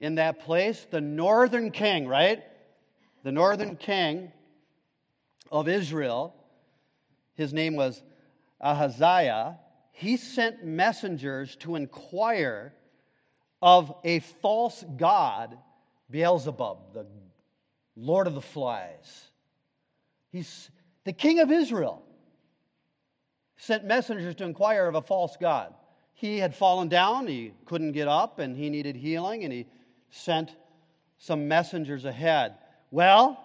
In 0.01 0.17
that 0.17 0.41
place, 0.41 0.87
the 0.91 1.01
northern 1.01 1.71
king, 1.71 2.07
right? 2.07 2.43
The 3.23 3.33
northern 3.33 3.77
king 3.77 4.31
of 5.51 5.69
Israel, 5.69 6.35
his 7.35 7.53
name 7.53 7.77
was 7.77 8.03
Ahaziah, 8.61 9.59
he 9.93 10.17
sent 10.17 10.65
messengers 10.65 11.57
to 11.57 11.77
inquire 11.77 12.75
of 13.63 13.95
a 14.05 14.21
false 14.21 14.85
god, 14.97 15.57
Beelzebub, 16.11 16.93
the 16.93 17.07
Lord 17.97 18.27
of 18.27 18.35
the 18.35 18.41
Flies. 18.41 19.31
He's 20.31 20.71
the 21.05 21.13
king 21.13 21.41
of 21.41 21.51
Israel. 21.51 22.03
Sent 23.57 23.85
messengers 23.85 24.35
to 24.37 24.45
inquire 24.45 24.87
of 24.87 24.95
a 24.95 25.03
false 25.03 25.37
god. 25.41 25.73
He 26.13 26.39
had 26.39 26.55
fallen 26.55 26.89
down, 26.89 27.27
he 27.27 27.53
couldn't 27.65 27.93
get 27.93 28.09
up, 28.09 28.39
and 28.39 28.57
he 28.57 28.71
needed 28.71 28.97
healing, 28.97 29.45
and 29.45 29.53
he 29.53 29.67
sent 30.11 30.55
some 31.19 31.49
messengers 31.49 32.05
ahead. 32.05 32.55
Well, 32.91 33.43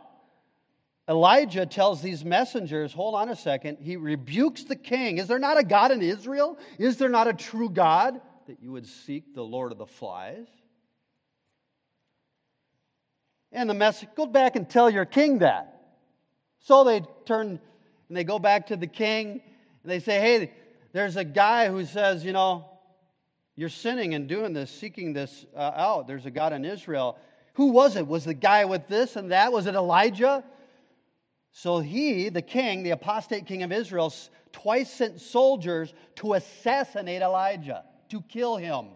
Elijah 1.10 1.66
tells 1.66 2.02
these 2.02 2.24
messengers, 2.24 2.93
hold 2.93 3.16
on 3.16 3.30
a 3.30 3.36
second, 3.36 3.80
he 3.82 3.97
rebukes 3.97 4.64
the 4.64 4.76
king. 4.76 5.18
Is 5.18 5.28
there 5.28 5.39
not 5.39 5.60
a 5.60 5.64
God 5.64 5.91
in 5.91 6.02
Israel? 6.02 6.58
Is 6.78 6.97
there 6.97 7.10
not 7.10 7.28
a 7.28 7.34
true 7.34 7.70
God 7.70 8.22
that 8.47 8.62
you 8.62 8.72
would 8.72 8.88
seek 8.88 9.34
the 9.34 9.43
Lord 9.43 9.72
of 9.72 9.78
the 9.78 9.86
flies? 9.86 10.47
And 13.52 13.70
the 13.70 13.74
message, 13.74 14.10
go 14.16 14.26
back 14.26 14.56
and 14.56 14.70
tell 14.70 14.89
your 14.89 15.06
king 15.06 15.39
that. 15.39 15.82
So 16.60 16.84
they 16.84 17.02
turn 17.26 17.60
and 18.08 18.18
they 18.18 18.24
go 18.24 18.39
back 18.39 18.68
to 18.68 18.76
the 18.76 18.88
king 18.88 19.41
and 19.84 19.91
they 19.91 19.99
say, 19.99 20.20
hey, 20.20 20.52
there's 20.93 21.18
a 21.18 21.24
guy 21.24 21.70
who 21.70 21.86
says, 21.86 22.24
you 22.24 22.34
know, 22.34 22.66
you're 23.56 23.70
sinning 23.70 24.14
and 24.14 24.28
doing 24.28 24.54
this, 24.54 24.72
seeking 24.72 25.14
this 25.14 25.45
uh, 25.56 25.72
out. 25.76 26.08
There's 26.08 26.26
a 26.26 26.32
God 26.32 26.54
in 26.54 26.66
Israel. 26.66 27.18
Who 27.54 27.68
was 27.68 27.95
it? 27.95 28.08
Was 28.08 28.24
the 28.24 28.34
guy 28.34 28.66
with 28.66 28.88
this 28.88 29.16
and 29.16 29.32
that? 29.32 29.52
Was 29.52 29.66
it 29.66 29.76
Elijah? 29.76 30.43
So 31.52 31.80
he, 31.80 32.30
the 32.30 32.41
king, 32.41 32.84
the 32.84 32.91
apostate 32.91 33.45
king 33.45 33.64
of 33.64 33.72
Israel, 33.72 34.14
twice 34.54 34.89
sent 34.89 35.20
soldiers 35.20 35.93
to 36.16 36.34
assassinate 36.34 37.22
Elijah, 37.22 37.84
to 38.10 38.22
kill 38.22 38.56
him. 38.56 38.88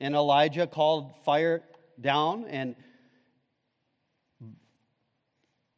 And 0.00 0.14
Elijah 0.14 0.66
called 0.66 1.12
fire 1.24 1.62
down, 2.00 2.46
and 2.46 2.74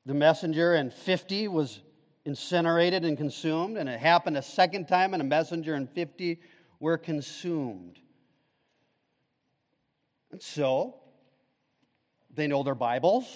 the 0.07 0.15
messenger 0.15 0.75
and 0.75 0.93
50 0.93 1.49
was 1.49 1.81
incinerated 2.25 3.05
and 3.05 3.17
consumed. 3.17 3.77
And 3.77 3.89
it 3.89 3.99
happened 3.99 4.37
a 4.37 4.43
second 4.43 4.87
time, 4.87 5.13
and 5.13 5.21
a 5.21 5.27
messenger 5.27 5.75
and 5.75 5.91
50 5.91 6.41
were 6.79 6.99
consumed. 6.99 7.99
And 10.31 10.41
so, 10.41 10.97
they 12.35 12.47
know 12.47 12.63
their 12.63 12.75
Bibles. 12.75 13.27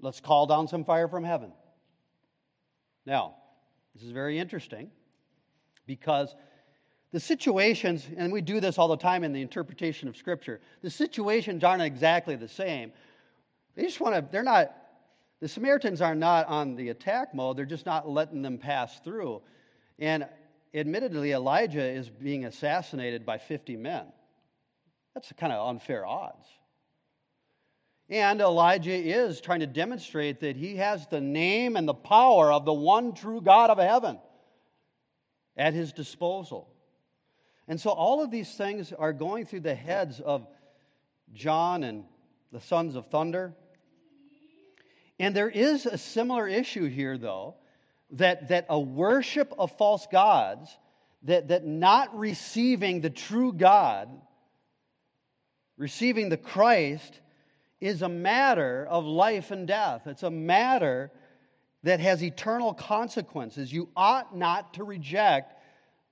Let's 0.00 0.20
call 0.20 0.46
down 0.46 0.68
some 0.68 0.84
fire 0.84 1.08
from 1.08 1.24
heaven. 1.24 1.52
Now, 3.06 3.36
this 3.94 4.02
is 4.02 4.10
very 4.10 4.38
interesting 4.38 4.90
because 5.86 6.34
the 7.16 7.20
situations, 7.20 8.06
and 8.18 8.30
we 8.30 8.42
do 8.42 8.60
this 8.60 8.76
all 8.76 8.88
the 8.88 8.96
time 8.98 9.24
in 9.24 9.32
the 9.32 9.40
interpretation 9.40 10.06
of 10.06 10.18
Scripture, 10.18 10.60
the 10.82 10.90
situations 10.90 11.64
aren't 11.64 11.80
exactly 11.80 12.36
the 12.36 12.46
same. 12.46 12.92
They 13.74 13.84
just 13.84 14.00
want 14.00 14.16
to, 14.16 14.26
they're 14.30 14.42
not, 14.42 14.76
the 15.40 15.48
Samaritans 15.48 16.02
are 16.02 16.14
not 16.14 16.46
on 16.48 16.76
the 16.76 16.90
attack 16.90 17.34
mode, 17.34 17.56
they're 17.56 17.64
just 17.64 17.86
not 17.86 18.06
letting 18.06 18.42
them 18.42 18.58
pass 18.58 19.00
through. 19.00 19.40
And 19.98 20.28
admittedly, 20.74 21.32
Elijah 21.32 21.82
is 21.82 22.10
being 22.10 22.44
assassinated 22.44 23.24
by 23.24 23.38
50 23.38 23.78
men. 23.78 24.04
That's 25.14 25.32
kind 25.38 25.54
of 25.54 25.70
unfair 25.70 26.04
odds. 26.04 26.46
And 28.10 28.42
Elijah 28.42 28.92
is 28.92 29.40
trying 29.40 29.60
to 29.60 29.66
demonstrate 29.66 30.40
that 30.40 30.54
he 30.54 30.76
has 30.76 31.06
the 31.06 31.22
name 31.22 31.76
and 31.76 31.88
the 31.88 31.94
power 31.94 32.52
of 32.52 32.66
the 32.66 32.74
one 32.74 33.14
true 33.14 33.40
God 33.40 33.70
of 33.70 33.78
heaven 33.78 34.18
at 35.56 35.72
his 35.72 35.94
disposal. 35.94 36.68
And 37.68 37.80
so 37.80 37.90
all 37.90 38.22
of 38.22 38.30
these 38.30 38.54
things 38.54 38.92
are 38.92 39.12
going 39.12 39.46
through 39.46 39.60
the 39.60 39.74
heads 39.74 40.20
of 40.20 40.46
John 41.32 41.82
and 41.82 42.04
the 42.52 42.60
sons 42.60 42.94
of 42.94 43.06
thunder. 43.08 43.54
And 45.18 45.34
there 45.34 45.48
is 45.48 45.86
a 45.86 45.98
similar 45.98 46.46
issue 46.46 46.88
here, 46.88 47.18
though, 47.18 47.56
that, 48.12 48.48
that 48.48 48.66
a 48.68 48.78
worship 48.78 49.52
of 49.58 49.76
false 49.76 50.06
gods, 50.10 50.76
that, 51.22 51.48
that 51.48 51.64
not 51.64 52.16
receiving 52.16 53.00
the 53.00 53.10
true 53.10 53.52
God, 53.52 54.08
receiving 55.76 56.28
the 56.28 56.36
Christ, 56.36 57.20
is 57.80 58.02
a 58.02 58.08
matter 58.08 58.86
of 58.88 59.04
life 59.04 59.50
and 59.50 59.66
death. 59.66 60.06
It's 60.06 60.22
a 60.22 60.30
matter 60.30 61.10
that 61.82 62.00
has 62.00 62.22
eternal 62.22 62.74
consequences. 62.74 63.72
You 63.72 63.88
ought 63.96 64.36
not 64.36 64.74
to 64.74 64.84
reject 64.84 65.54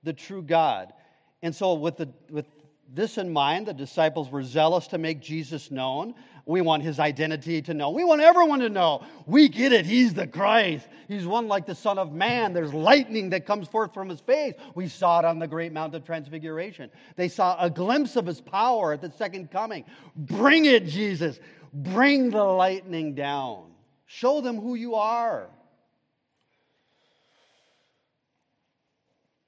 the 0.03 0.13
true 0.13 0.41
God. 0.41 0.93
And 1.41 1.53
so, 1.55 1.73
with, 1.73 1.97
the, 1.97 2.09
with 2.29 2.45
this 2.93 3.17
in 3.17 3.31
mind, 3.31 3.67
the 3.67 3.73
disciples 3.73 4.29
were 4.29 4.43
zealous 4.43 4.87
to 4.87 4.97
make 4.97 5.21
Jesus 5.21 5.71
known. 5.71 6.15
We 6.45 6.61
want 6.61 6.83
his 6.83 6.99
identity 6.99 7.61
to 7.63 7.73
know. 7.73 7.89
We 7.89 8.03
want 8.03 8.21
everyone 8.21 8.59
to 8.59 8.69
know. 8.69 9.03
We 9.25 9.49
get 9.49 9.73
it. 9.73 9.85
He's 9.85 10.13
the 10.13 10.27
Christ. 10.27 10.87
He's 11.07 11.25
one 11.25 11.47
like 11.47 11.65
the 11.65 11.73
Son 11.73 11.97
of 11.97 12.13
Man. 12.13 12.53
There's 12.53 12.73
lightning 12.73 13.31
that 13.31 13.47
comes 13.47 13.67
forth 13.67 13.93
from 13.93 14.09
his 14.09 14.19
face. 14.19 14.53
We 14.75 14.87
saw 14.87 15.19
it 15.19 15.25
on 15.25 15.39
the 15.39 15.47
great 15.47 15.73
Mount 15.73 15.95
of 15.95 16.05
Transfiguration. 16.05 16.91
They 17.15 17.29
saw 17.29 17.57
a 17.59 17.69
glimpse 17.69 18.15
of 18.15 18.27
his 18.27 18.41
power 18.41 18.93
at 18.93 19.01
the 19.01 19.11
second 19.11 19.49
coming. 19.49 19.85
Bring 20.15 20.65
it, 20.65 20.85
Jesus. 20.85 21.39
Bring 21.73 22.29
the 22.29 22.43
lightning 22.43 23.15
down. 23.15 23.71
Show 24.05 24.41
them 24.41 24.61
who 24.61 24.75
you 24.75 24.93
are. 24.93 25.49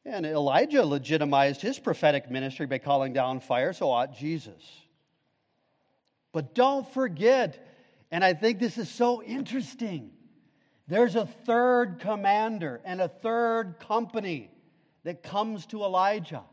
And 0.08 0.26
Elijah 0.26 0.86
legitimized 0.86 1.62
his 1.62 1.78
prophetic 1.80 2.32
ministry 2.32 2.66
by 2.66 2.78
calling 2.78 3.12
down 3.12 3.41
fire, 3.41 3.74
so 3.74 3.91
ought 3.91 4.18
Jesus. 4.18 4.64
But 6.32 6.55
don't 6.55 6.89
forget, 6.93 7.68
and 8.10 8.24
I 8.24 8.34
think 8.34 8.60
this 8.60 8.78
is 8.78 8.88
so 8.89 9.22
interesting, 9.22 10.12
there's 10.88 11.18
a 11.18 11.26
third 11.26 11.99
commander 11.99 12.80
and 12.86 13.01
a 13.01 13.10
third 13.10 13.82
company 13.82 14.49
that 15.03 15.24
comes 15.24 15.66
to 15.68 15.84
Elijah. 15.84 16.43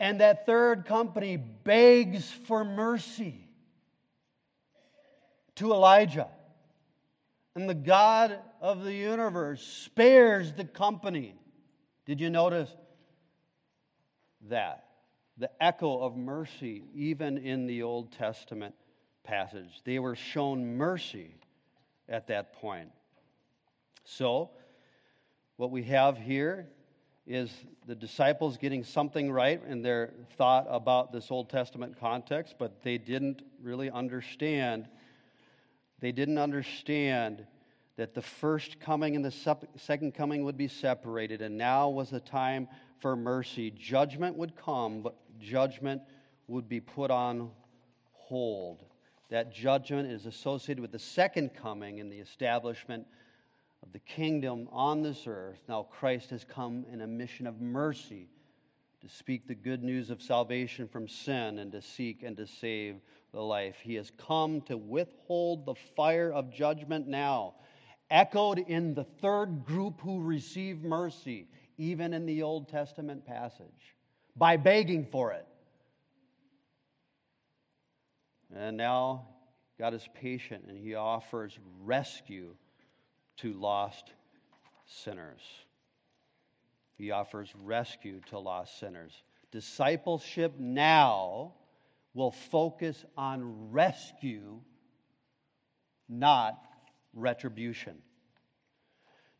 And 0.00 0.22
that 0.22 0.46
third 0.46 0.86
company 0.86 1.36
begs 1.36 2.30
for 2.30 2.64
mercy 2.64 3.46
to 5.56 5.74
Elijah. 5.74 6.28
And 7.54 7.68
the 7.68 7.74
God 7.74 8.38
of 8.60 8.84
the 8.84 8.92
universe 8.92 9.62
spares 9.62 10.52
the 10.52 10.64
company. 10.64 11.34
Did 12.06 12.20
you 12.20 12.30
notice 12.30 12.70
that? 14.48 14.84
The 15.36 15.50
echo 15.62 16.00
of 16.00 16.16
mercy, 16.16 16.82
even 16.94 17.38
in 17.38 17.66
the 17.66 17.82
Old 17.82 18.12
Testament 18.12 18.74
passage. 19.22 19.82
They 19.84 19.98
were 19.98 20.16
shown 20.16 20.76
mercy 20.76 21.34
at 22.08 22.26
that 22.28 22.54
point. 22.54 22.90
So, 24.04 24.50
what 25.56 25.70
we 25.70 25.82
have 25.84 26.16
here 26.16 26.68
is 27.26 27.50
the 27.86 27.94
disciples 27.94 28.56
getting 28.56 28.82
something 28.82 29.30
right 29.30 29.60
in 29.68 29.82
their 29.82 30.14
thought 30.38 30.66
about 30.70 31.12
this 31.12 31.30
Old 31.30 31.50
Testament 31.50 32.00
context, 32.00 32.54
but 32.58 32.82
they 32.82 32.96
didn't 32.96 33.42
really 33.62 33.90
understand. 33.90 34.88
They 36.00 36.10
didn't 36.10 36.38
understand 36.38 37.46
that 37.98 38.14
the 38.14 38.22
first 38.22 38.78
coming 38.78 39.16
and 39.16 39.24
the 39.24 39.56
second 39.76 40.14
coming 40.14 40.44
would 40.44 40.56
be 40.56 40.68
separated, 40.68 41.42
and 41.42 41.58
now 41.58 41.88
was 41.88 42.10
the 42.10 42.20
time 42.20 42.68
for 43.00 43.16
mercy. 43.16 43.72
Judgment 43.72 44.36
would 44.36 44.54
come, 44.54 45.02
but 45.02 45.16
judgment 45.40 46.00
would 46.46 46.68
be 46.68 46.78
put 46.78 47.10
on 47.10 47.50
hold. 48.12 48.84
That 49.30 49.52
judgment 49.52 50.12
is 50.12 50.26
associated 50.26 50.80
with 50.80 50.92
the 50.92 50.98
second 51.00 51.50
coming 51.60 51.98
and 51.98 52.10
the 52.10 52.20
establishment 52.20 53.04
of 53.82 53.92
the 53.92 53.98
kingdom 53.98 54.68
on 54.70 55.02
this 55.02 55.24
earth. 55.26 55.58
Now, 55.68 55.82
Christ 55.82 56.30
has 56.30 56.44
come 56.44 56.86
in 56.92 57.00
a 57.00 57.06
mission 57.06 57.48
of 57.48 57.60
mercy 57.60 58.28
to 59.00 59.08
speak 59.08 59.48
the 59.48 59.56
good 59.56 59.82
news 59.82 60.10
of 60.10 60.22
salvation 60.22 60.86
from 60.86 61.08
sin 61.08 61.58
and 61.58 61.72
to 61.72 61.82
seek 61.82 62.22
and 62.22 62.36
to 62.36 62.46
save 62.46 63.00
the 63.32 63.40
life. 63.40 63.76
He 63.82 63.96
has 63.96 64.12
come 64.16 64.60
to 64.62 64.76
withhold 64.76 65.66
the 65.66 65.74
fire 65.96 66.32
of 66.32 66.52
judgment 66.52 67.08
now, 67.08 67.54
echoed 68.10 68.58
in 68.58 68.94
the 68.94 69.04
third 69.04 69.64
group 69.64 70.00
who 70.00 70.20
receive 70.20 70.82
mercy, 70.82 71.46
even 71.76 72.14
in 72.14 72.26
the 72.26 72.42
Old 72.42 72.68
Testament 72.68 73.26
passage, 73.26 73.94
by 74.36 74.56
begging 74.56 75.06
for 75.06 75.32
it. 75.32 75.46
And 78.54 78.76
now 78.76 79.26
God 79.78 79.94
is 79.94 80.08
patient 80.14 80.64
and 80.68 80.78
he 80.78 80.94
offers 80.94 81.58
rescue 81.82 82.54
to 83.38 83.52
lost 83.52 84.12
sinners. 84.86 85.40
He 86.96 87.10
offers 87.12 87.52
rescue 87.62 88.20
to 88.30 88.38
lost 88.38 88.80
sinners. 88.80 89.12
Discipleship 89.52 90.54
now 90.58 91.52
will 92.14 92.32
focus 92.32 93.04
on 93.16 93.70
rescue, 93.70 94.60
not 96.08 96.58
retribution. 97.14 97.98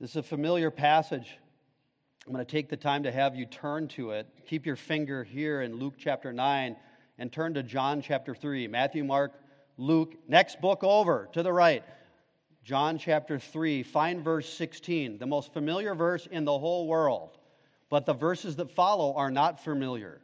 This 0.00 0.10
is 0.10 0.16
a 0.16 0.22
familiar 0.22 0.70
passage. 0.70 1.38
I'm 2.26 2.32
going 2.32 2.44
to 2.44 2.50
take 2.50 2.68
the 2.68 2.76
time 2.76 3.02
to 3.04 3.12
have 3.12 3.34
you 3.34 3.46
turn 3.46 3.88
to 3.88 4.10
it. 4.10 4.26
Keep 4.46 4.66
your 4.66 4.76
finger 4.76 5.24
here 5.24 5.62
in 5.62 5.78
Luke 5.78 5.94
chapter 5.98 6.32
9 6.32 6.76
and 7.18 7.32
turn 7.32 7.54
to 7.54 7.62
John 7.62 8.02
chapter 8.02 8.34
3. 8.34 8.68
Matthew, 8.68 9.02
Mark, 9.04 9.32
Luke, 9.76 10.14
next 10.28 10.60
book 10.60 10.84
over 10.84 11.28
to 11.32 11.42
the 11.42 11.52
right. 11.52 11.84
John 12.64 12.98
chapter 12.98 13.38
3, 13.38 13.82
find 13.82 14.22
verse 14.22 14.52
16, 14.52 15.18
the 15.18 15.26
most 15.26 15.52
familiar 15.54 15.94
verse 15.94 16.28
in 16.30 16.44
the 16.44 16.58
whole 16.58 16.86
world. 16.86 17.38
But 17.88 18.04
the 18.04 18.12
verses 18.12 18.56
that 18.56 18.70
follow 18.70 19.14
are 19.14 19.30
not 19.30 19.64
familiar. 19.64 20.20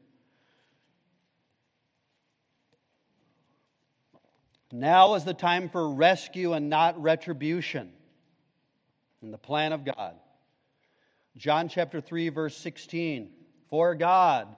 Now 4.76 5.14
is 5.14 5.22
the 5.22 5.34
time 5.34 5.68
for 5.68 5.88
rescue 5.88 6.52
and 6.52 6.68
not 6.68 7.00
retribution 7.00 7.92
in 9.22 9.30
the 9.30 9.38
plan 9.38 9.72
of 9.72 9.84
God. 9.84 10.16
John 11.36 11.68
chapter 11.68 12.00
3, 12.00 12.30
verse 12.30 12.56
16. 12.56 13.30
For 13.70 13.94
God 13.94 14.48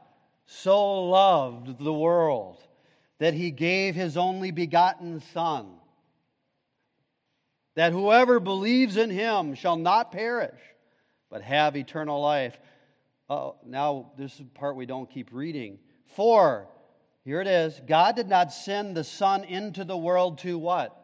so 0.47 1.05
loved 1.05 1.79
the 1.79 1.93
world 1.93 2.57
that 3.19 3.35
he 3.35 3.51
gave 3.51 3.95
his 3.95 4.17
only 4.17 4.53
begotten 4.53 5.21
Son, 5.35 5.67
that 7.75 7.93
whoever 7.93 8.41
believes 8.41 8.97
in 8.97 9.11
him 9.11 9.55
shall 9.55 9.77
not 9.77 10.13
perish, 10.13 10.61
but 11.29 11.43
have 11.43 11.77
eternal 11.77 12.23
life. 12.23 12.59
Oh, 13.29 13.57
now 13.67 14.13
this 14.17 14.33
is 14.33 14.39
the 14.39 14.45
part 14.47 14.77
we 14.77 14.87
don't 14.87 15.11
keep 15.11 15.29
reading. 15.31 15.79
For, 16.15 16.69
here 17.27 17.41
it 17.41 17.49
is, 17.49 17.81
God 17.89 18.15
did 18.15 18.29
not 18.29 18.53
send 18.53 18.97
the 18.97 19.03
Son 19.03 19.43
into 19.43 19.83
the 19.83 19.97
world 19.97 20.39
to 20.39 20.57
what? 20.57 20.97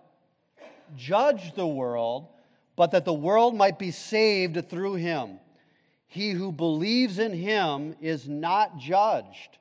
Judge 0.96 1.52
the 1.56 1.66
world, 1.66 2.28
but 2.76 2.92
that 2.92 3.04
the 3.04 3.12
world 3.12 3.56
might 3.56 3.76
be 3.76 3.90
saved 3.90 4.70
through 4.70 4.94
him. 4.94 5.40
He 6.06 6.30
who 6.30 6.52
believes 6.52 7.18
in 7.18 7.32
him 7.32 7.96
is 8.00 8.28
not 8.28 8.78
judged. 8.78 9.58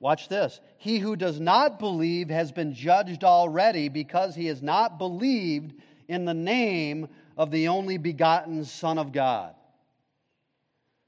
Watch 0.00 0.28
this. 0.28 0.58
He 0.78 0.98
who 0.98 1.14
does 1.14 1.38
not 1.38 1.78
believe 1.78 2.28
has 2.28 2.50
been 2.50 2.74
judged 2.74 3.22
already 3.22 3.88
because 3.88 4.34
he 4.34 4.46
has 4.46 4.60
not 4.60 4.98
believed 4.98 5.72
in 6.08 6.24
the 6.24 6.34
name 6.34 7.06
of 7.36 7.52
the 7.52 7.68
only 7.68 7.96
begotten 7.96 8.64
Son 8.64 8.98
of 8.98 9.12
God. 9.12 9.54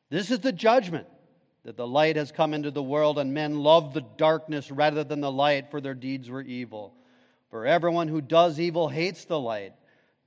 This 0.09 0.30
is 0.30 0.39
the 0.39 0.53
judgment 0.53 1.09
that 1.64 1.76
the 1.76 1.86
light 1.86 2.16
has 2.16 2.32
come 2.32 2.54
into 2.54 2.70
the 2.70 2.82
world, 2.82 3.18
and 3.18 3.32
men 3.32 3.60
love 3.60 3.94
the 3.94 4.04
darkness 4.16 4.70
rather 4.70 5.04
than 5.04 5.20
the 5.20 5.30
light, 5.30 5.70
for 5.70 5.80
their 5.80 5.94
deeds 5.94 6.28
were 6.28 6.42
evil. 6.42 6.94
For 7.50 7.66
everyone 7.66 8.08
who 8.08 8.20
does 8.20 8.58
evil 8.58 8.88
hates 8.88 9.24
the 9.26 9.38
light 9.38 9.74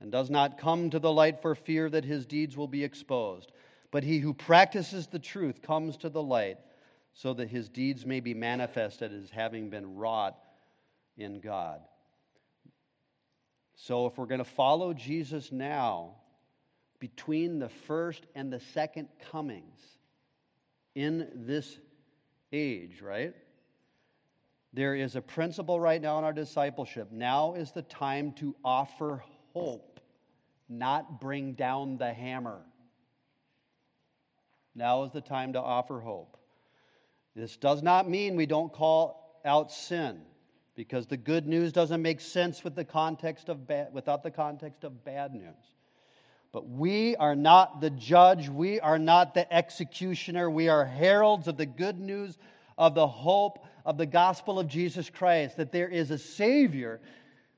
and 0.00 0.10
does 0.10 0.30
not 0.30 0.58
come 0.58 0.90
to 0.90 0.98
the 0.98 1.12
light 1.12 1.42
for 1.42 1.54
fear 1.54 1.90
that 1.90 2.04
his 2.04 2.24
deeds 2.24 2.56
will 2.56 2.68
be 2.68 2.84
exposed. 2.84 3.52
But 3.90 4.04
he 4.04 4.18
who 4.18 4.32
practices 4.32 5.06
the 5.06 5.18
truth 5.18 5.62
comes 5.62 5.96
to 5.98 6.08
the 6.08 6.22
light 6.22 6.58
so 7.14 7.34
that 7.34 7.48
his 7.48 7.68
deeds 7.68 8.06
may 8.06 8.20
be 8.20 8.34
manifested 8.34 9.12
as 9.12 9.30
having 9.30 9.70
been 9.70 9.96
wrought 9.96 10.36
in 11.16 11.40
God. 11.40 11.80
So, 13.74 14.06
if 14.06 14.16
we're 14.16 14.26
going 14.26 14.38
to 14.38 14.44
follow 14.44 14.94
Jesus 14.94 15.52
now, 15.52 16.14
between 16.98 17.58
the 17.58 17.68
first 17.68 18.24
and 18.34 18.50
the 18.52 18.60
second 18.60 19.08
comings 19.30 19.95
in 20.96 21.28
this 21.34 21.78
age, 22.52 23.00
right? 23.02 23.34
There 24.72 24.96
is 24.96 25.14
a 25.14 25.20
principle 25.20 25.78
right 25.78 26.00
now 26.02 26.18
in 26.18 26.24
our 26.24 26.32
discipleship. 26.32 27.12
Now 27.12 27.54
is 27.54 27.70
the 27.70 27.82
time 27.82 28.32
to 28.32 28.56
offer 28.64 29.22
hope, 29.52 30.00
not 30.68 31.20
bring 31.20 31.52
down 31.52 31.98
the 31.98 32.12
hammer. 32.12 32.62
Now 34.74 35.04
is 35.04 35.12
the 35.12 35.20
time 35.20 35.52
to 35.52 35.60
offer 35.60 36.00
hope. 36.00 36.36
This 37.34 37.56
does 37.56 37.82
not 37.82 38.08
mean 38.08 38.34
we 38.34 38.46
don't 38.46 38.72
call 38.72 39.40
out 39.44 39.70
sin, 39.70 40.22
because 40.74 41.06
the 41.06 41.16
good 41.16 41.46
news 41.46 41.72
doesn't 41.72 42.00
make 42.00 42.20
sense 42.20 42.64
with 42.64 42.74
the 42.74 42.84
context 42.84 43.50
of 43.50 43.60
without 43.92 44.22
the 44.22 44.30
context 44.30 44.82
of 44.82 45.04
bad 45.04 45.34
news. 45.34 45.75
But 46.56 46.70
we 46.70 47.16
are 47.16 47.36
not 47.36 47.82
the 47.82 47.90
judge, 47.90 48.48
we 48.48 48.80
are 48.80 48.98
not 48.98 49.34
the 49.34 49.52
executioner, 49.54 50.48
we 50.48 50.70
are 50.70 50.86
heralds 50.86 51.48
of 51.48 51.58
the 51.58 51.66
good 51.66 52.00
news 52.00 52.38
of 52.78 52.94
the 52.94 53.06
hope 53.06 53.58
of 53.84 53.98
the 53.98 54.06
gospel 54.06 54.58
of 54.58 54.66
Jesus 54.66 55.10
Christ, 55.10 55.58
that 55.58 55.70
there 55.70 55.86
is 55.86 56.10
a 56.10 56.16
Savior 56.16 56.98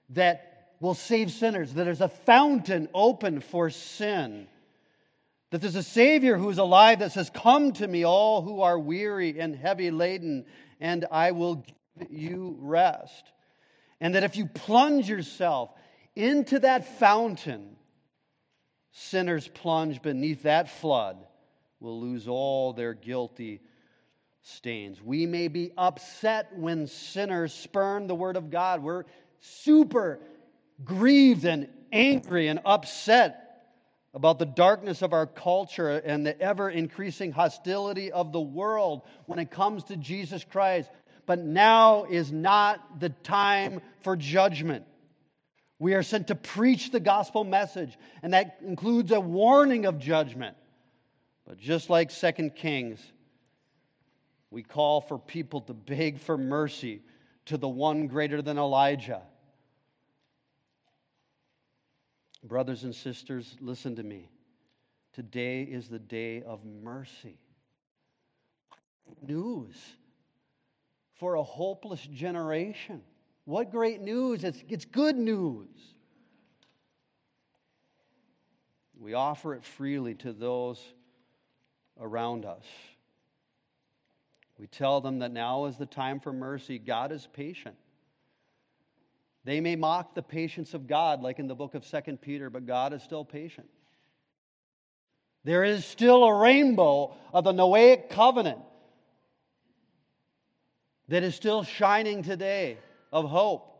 that 0.08 0.72
will 0.80 0.94
save 0.94 1.30
sinners, 1.30 1.74
that 1.74 1.84
there's 1.84 2.00
a 2.00 2.08
fountain 2.08 2.88
open 2.92 3.38
for 3.38 3.70
sin, 3.70 4.48
that 5.52 5.60
there's 5.60 5.76
a 5.76 5.82
Savior 5.84 6.36
who's 6.36 6.58
alive 6.58 6.98
that 6.98 7.12
says, 7.12 7.30
Come 7.30 7.74
to 7.74 7.86
me, 7.86 8.04
all 8.04 8.42
who 8.42 8.62
are 8.62 8.80
weary 8.80 9.38
and 9.38 9.54
heavy 9.54 9.92
laden, 9.92 10.44
and 10.80 11.04
I 11.12 11.30
will 11.30 11.64
give 11.96 12.10
you 12.10 12.56
rest. 12.58 13.30
And 14.00 14.16
that 14.16 14.24
if 14.24 14.36
you 14.36 14.46
plunge 14.46 15.08
yourself 15.08 15.70
into 16.16 16.58
that 16.58 16.98
fountain, 16.98 17.76
sinners 18.92 19.48
plunge 19.48 20.02
beneath 20.02 20.42
that 20.42 20.68
flood 20.68 21.16
will 21.80 22.00
lose 22.00 22.26
all 22.26 22.72
their 22.72 22.94
guilty 22.94 23.60
stains. 24.42 25.00
We 25.02 25.26
may 25.26 25.48
be 25.48 25.72
upset 25.76 26.56
when 26.56 26.86
sinners 26.86 27.52
spurn 27.52 28.06
the 28.06 28.14
word 28.14 28.36
of 28.36 28.50
God. 28.50 28.82
We're 28.82 29.04
super 29.40 30.20
grieved 30.84 31.44
and 31.44 31.68
angry 31.92 32.48
and 32.48 32.60
upset 32.64 33.44
about 34.14 34.38
the 34.38 34.46
darkness 34.46 35.02
of 35.02 35.12
our 35.12 35.26
culture 35.26 35.90
and 35.90 36.26
the 36.26 36.40
ever 36.40 36.70
increasing 36.70 37.30
hostility 37.30 38.10
of 38.10 38.32
the 38.32 38.40
world 38.40 39.02
when 39.26 39.38
it 39.38 39.50
comes 39.50 39.84
to 39.84 39.96
Jesus 39.96 40.44
Christ. 40.44 40.90
But 41.26 41.40
now 41.40 42.04
is 42.04 42.32
not 42.32 43.00
the 43.00 43.10
time 43.10 43.80
for 44.02 44.16
judgment. 44.16 44.86
We 45.78 45.94
are 45.94 46.02
sent 46.02 46.28
to 46.28 46.34
preach 46.34 46.90
the 46.90 47.00
gospel 47.00 47.44
message, 47.44 47.96
and 48.22 48.32
that 48.32 48.58
includes 48.66 49.12
a 49.12 49.20
warning 49.20 49.86
of 49.86 49.98
judgment. 49.98 50.56
But 51.46 51.58
just 51.58 51.88
like 51.88 52.10
Second 52.10 52.56
Kings, 52.56 53.00
we 54.50 54.62
call 54.62 55.00
for 55.00 55.18
people 55.18 55.60
to 55.62 55.74
beg 55.74 56.18
for 56.18 56.36
mercy 56.36 57.02
to 57.46 57.56
the 57.56 57.68
one 57.68 58.08
greater 58.08 58.42
than 58.42 58.58
Elijah 58.58 59.22
Brothers 62.44 62.84
and 62.84 62.94
sisters, 62.94 63.56
listen 63.60 63.96
to 63.96 64.02
me. 64.02 64.30
Today 65.12 65.62
is 65.62 65.88
the 65.88 65.98
day 65.98 66.42
of 66.42 66.64
mercy. 66.64 67.38
News 69.26 69.76
for 71.14 71.34
a 71.34 71.42
hopeless 71.42 72.00
generation. 72.06 73.02
What 73.48 73.70
great 73.70 74.02
news! 74.02 74.44
It's, 74.44 74.62
it's 74.68 74.84
good 74.84 75.16
news. 75.16 75.70
We 79.00 79.14
offer 79.14 79.54
it 79.54 79.64
freely 79.64 80.16
to 80.16 80.34
those 80.34 80.78
around 81.98 82.44
us. 82.44 82.66
We 84.58 84.66
tell 84.66 85.00
them 85.00 85.20
that 85.20 85.32
now 85.32 85.64
is 85.64 85.78
the 85.78 85.86
time 85.86 86.20
for 86.20 86.30
mercy. 86.30 86.78
God 86.78 87.10
is 87.10 87.26
patient. 87.32 87.76
They 89.44 89.62
may 89.62 89.76
mock 89.76 90.14
the 90.14 90.20
patience 90.20 90.74
of 90.74 90.86
God, 90.86 91.22
like 91.22 91.38
in 91.38 91.48
the 91.48 91.54
book 91.54 91.74
of 91.74 91.86
Second 91.86 92.20
Peter, 92.20 92.50
but 92.50 92.66
God 92.66 92.92
is 92.92 93.02
still 93.02 93.24
patient. 93.24 93.70
There 95.44 95.64
is 95.64 95.86
still 95.86 96.22
a 96.24 96.38
rainbow 96.38 97.16
of 97.32 97.44
the 97.44 97.52
Noahic 97.52 98.10
covenant 98.10 98.60
that 101.08 101.22
is 101.22 101.34
still 101.34 101.62
shining 101.62 102.22
today 102.22 102.76
of 103.12 103.28
hope. 103.28 103.74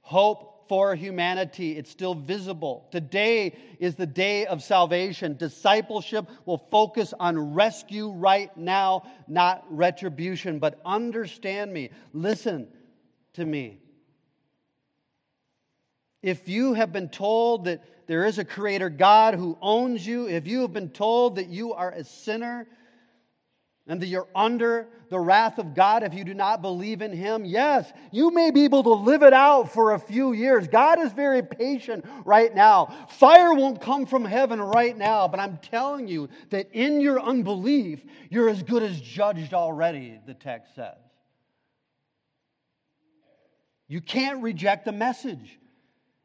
Hope 0.00 0.68
for 0.68 0.94
humanity. 0.94 1.76
It's 1.76 1.90
still 1.90 2.14
visible. 2.14 2.86
Today 2.90 3.56
is 3.78 3.94
the 3.94 4.06
day 4.06 4.46
of 4.46 4.62
salvation. 4.62 5.36
Discipleship 5.36 6.28
will 6.44 6.58
focus 6.70 7.14
on 7.18 7.54
rescue 7.54 8.10
right 8.10 8.54
now, 8.56 9.04
not 9.26 9.64
retribution. 9.70 10.58
But 10.58 10.78
understand 10.84 11.72
me, 11.72 11.90
listen 12.12 12.68
to 13.34 13.44
me. 13.44 13.80
If 16.22 16.48
you 16.48 16.74
have 16.74 16.92
been 16.92 17.08
told 17.08 17.66
that 17.66 17.82
there 18.06 18.24
is 18.24 18.38
a 18.38 18.44
creator 18.44 18.90
God 18.90 19.34
who 19.34 19.56
owns 19.62 20.06
you, 20.06 20.28
if 20.28 20.46
you 20.46 20.62
have 20.62 20.72
been 20.72 20.90
told 20.90 21.36
that 21.36 21.48
you 21.48 21.74
are 21.74 21.90
a 21.90 22.04
sinner, 22.04 22.66
and 23.88 24.02
that 24.02 24.06
you're 24.06 24.28
under 24.34 24.86
the 25.08 25.18
wrath 25.18 25.58
of 25.58 25.74
God 25.74 26.02
if 26.02 26.12
you 26.12 26.22
do 26.22 26.34
not 26.34 26.60
believe 26.60 27.00
in 27.00 27.10
Him. 27.10 27.46
Yes, 27.46 27.90
you 28.12 28.30
may 28.30 28.50
be 28.50 28.64
able 28.64 28.82
to 28.82 28.92
live 28.92 29.22
it 29.22 29.32
out 29.32 29.72
for 29.72 29.92
a 29.92 29.98
few 29.98 30.34
years. 30.34 30.68
God 30.68 31.00
is 31.00 31.12
very 31.12 31.42
patient 31.42 32.04
right 32.26 32.54
now. 32.54 32.94
Fire 33.08 33.54
won't 33.54 33.80
come 33.80 34.04
from 34.04 34.24
heaven 34.24 34.60
right 34.60 34.96
now, 34.96 35.26
but 35.26 35.40
I'm 35.40 35.56
telling 35.58 36.06
you 36.06 36.28
that 36.50 36.68
in 36.72 37.00
your 37.00 37.18
unbelief, 37.18 38.04
you're 38.28 38.50
as 38.50 38.62
good 38.62 38.82
as 38.82 39.00
judged 39.00 39.54
already, 39.54 40.20
the 40.26 40.34
text 40.34 40.74
says. 40.74 40.98
You 43.88 44.02
can't 44.02 44.42
reject 44.42 44.84
the 44.84 44.92
message. 44.92 45.58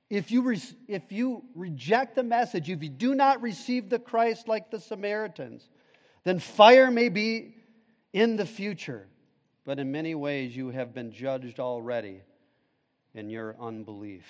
If 0.09 0.31
you, 0.31 0.41
re- 0.41 0.61
if 0.89 1.13
you 1.13 1.45
reject 1.55 2.15
the 2.15 2.23
message, 2.23 2.69
if 2.69 2.83
you 2.83 2.89
do 2.89 3.15
not 3.15 3.41
receive 3.41 3.89
the 3.89 3.99
Christ 3.99 4.49
like 4.49 4.69
the 4.69 4.79
Samaritans, 4.79 5.69
then 6.25 6.39
fire 6.39 6.91
may 6.91 7.09
be 7.09 7.52
in 8.13 8.37
the 8.37 8.45
future, 8.45 9.07
but 9.65 9.79
in 9.79 9.91
many 9.91 10.15
ways 10.15 10.55
you 10.55 10.69
have 10.69 10.93
been 10.93 11.11
judged 11.11 11.59
already 11.59 12.21
in 13.13 13.29
your 13.29 13.55
unbelief. 13.59 14.25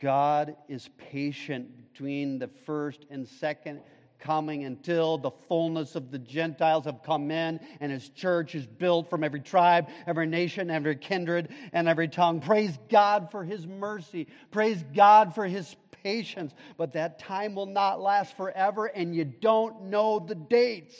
God 0.00 0.56
is 0.68 0.88
patient 0.96 1.76
between 1.76 2.38
the 2.38 2.48
first 2.64 3.04
and 3.10 3.26
second 3.26 3.80
coming 4.20 4.64
until 4.64 5.18
the 5.18 5.32
fullness 5.48 5.96
of 5.96 6.12
the 6.12 6.18
Gentiles 6.18 6.84
have 6.84 7.02
come 7.02 7.32
in 7.32 7.58
and 7.80 7.90
his 7.90 8.08
church 8.10 8.54
is 8.54 8.64
built 8.66 9.10
from 9.10 9.24
every 9.24 9.40
tribe, 9.40 9.88
every 10.06 10.26
nation, 10.26 10.70
every 10.70 10.94
kindred, 10.94 11.52
and 11.72 11.88
every 11.88 12.06
tongue. 12.06 12.40
Praise 12.40 12.78
God 12.88 13.32
for 13.32 13.42
his 13.42 13.66
mercy. 13.66 14.28
Praise 14.52 14.84
God 14.94 15.34
for 15.34 15.46
his 15.46 15.74
patience. 15.90 16.54
But 16.76 16.92
that 16.92 17.18
time 17.18 17.56
will 17.56 17.66
not 17.66 18.00
last 18.00 18.36
forever, 18.36 18.86
and 18.86 19.14
you 19.14 19.24
don't 19.24 19.84
know 19.84 20.20
the 20.20 20.36
dates. 20.36 20.94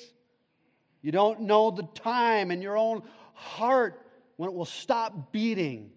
You 1.03 1.13
don't 1.13 1.43
know 1.43 1.71
the 1.71 1.83
time 1.83 2.51
in 2.51 2.63
your 2.63 2.77
own 2.77 3.03
heart 3.35 4.01
when 4.37 4.49
it 4.49 4.55
will 4.55 4.65
stop 4.65 5.33
beating. 5.33 5.91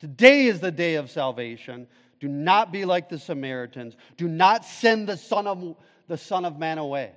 Today 0.00 0.46
is 0.46 0.60
the 0.60 0.72
day 0.72 0.96
of 0.96 1.10
salvation. 1.10 1.86
Do 2.18 2.28
not 2.28 2.72
be 2.72 2.84
like 2.84 3.08
the 3.08 3.18
Samaritans. 3.18 3.96
Do 4.16 4.28
not 4.28 4.64
send 4.64 5.08
the 5.08 5.16
Son 5.16 5.46
of, 5.46 5.76
the 6.08 6.18
son 6.18 6.44
of 6.44 6.58
Man 6.58 6.78
away. 6.78 7.12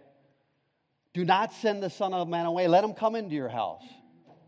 Do 1.14 1.26
not 1.26 1.54
send 1.54 1.82
the 1.82 1.90
Son 1.90 2.14
of 2.14 2.28
Man 2.28 2.46
away. 2.46 2.68
Let 2.68 2.84
him 2.84 2.94
come 2.94 3.16
into 3.16 3.36
your 3.36 3.50
house. 3.50 3.84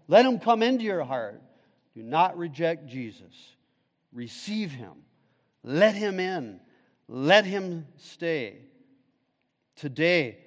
Let 0.08 0.26
him 0.26 0.40
come 0.40 0.62
into 0.64 0.84
your 0.84 1.04
heart. 1.04 1.42
Do 1.96 2.04
not 2.04 2.38
reject 2.38 2.88
Jesus. 2.88 3.34
Receive 4.14 4.72
him. 4.72 4.94
Let 5.64 5.96
him 5.96 6.20
in. 6.20 6.60
Let 7.08 7.46
him 7.46 7.88
stay. 7.98 8.58
Today, 9.76 10.40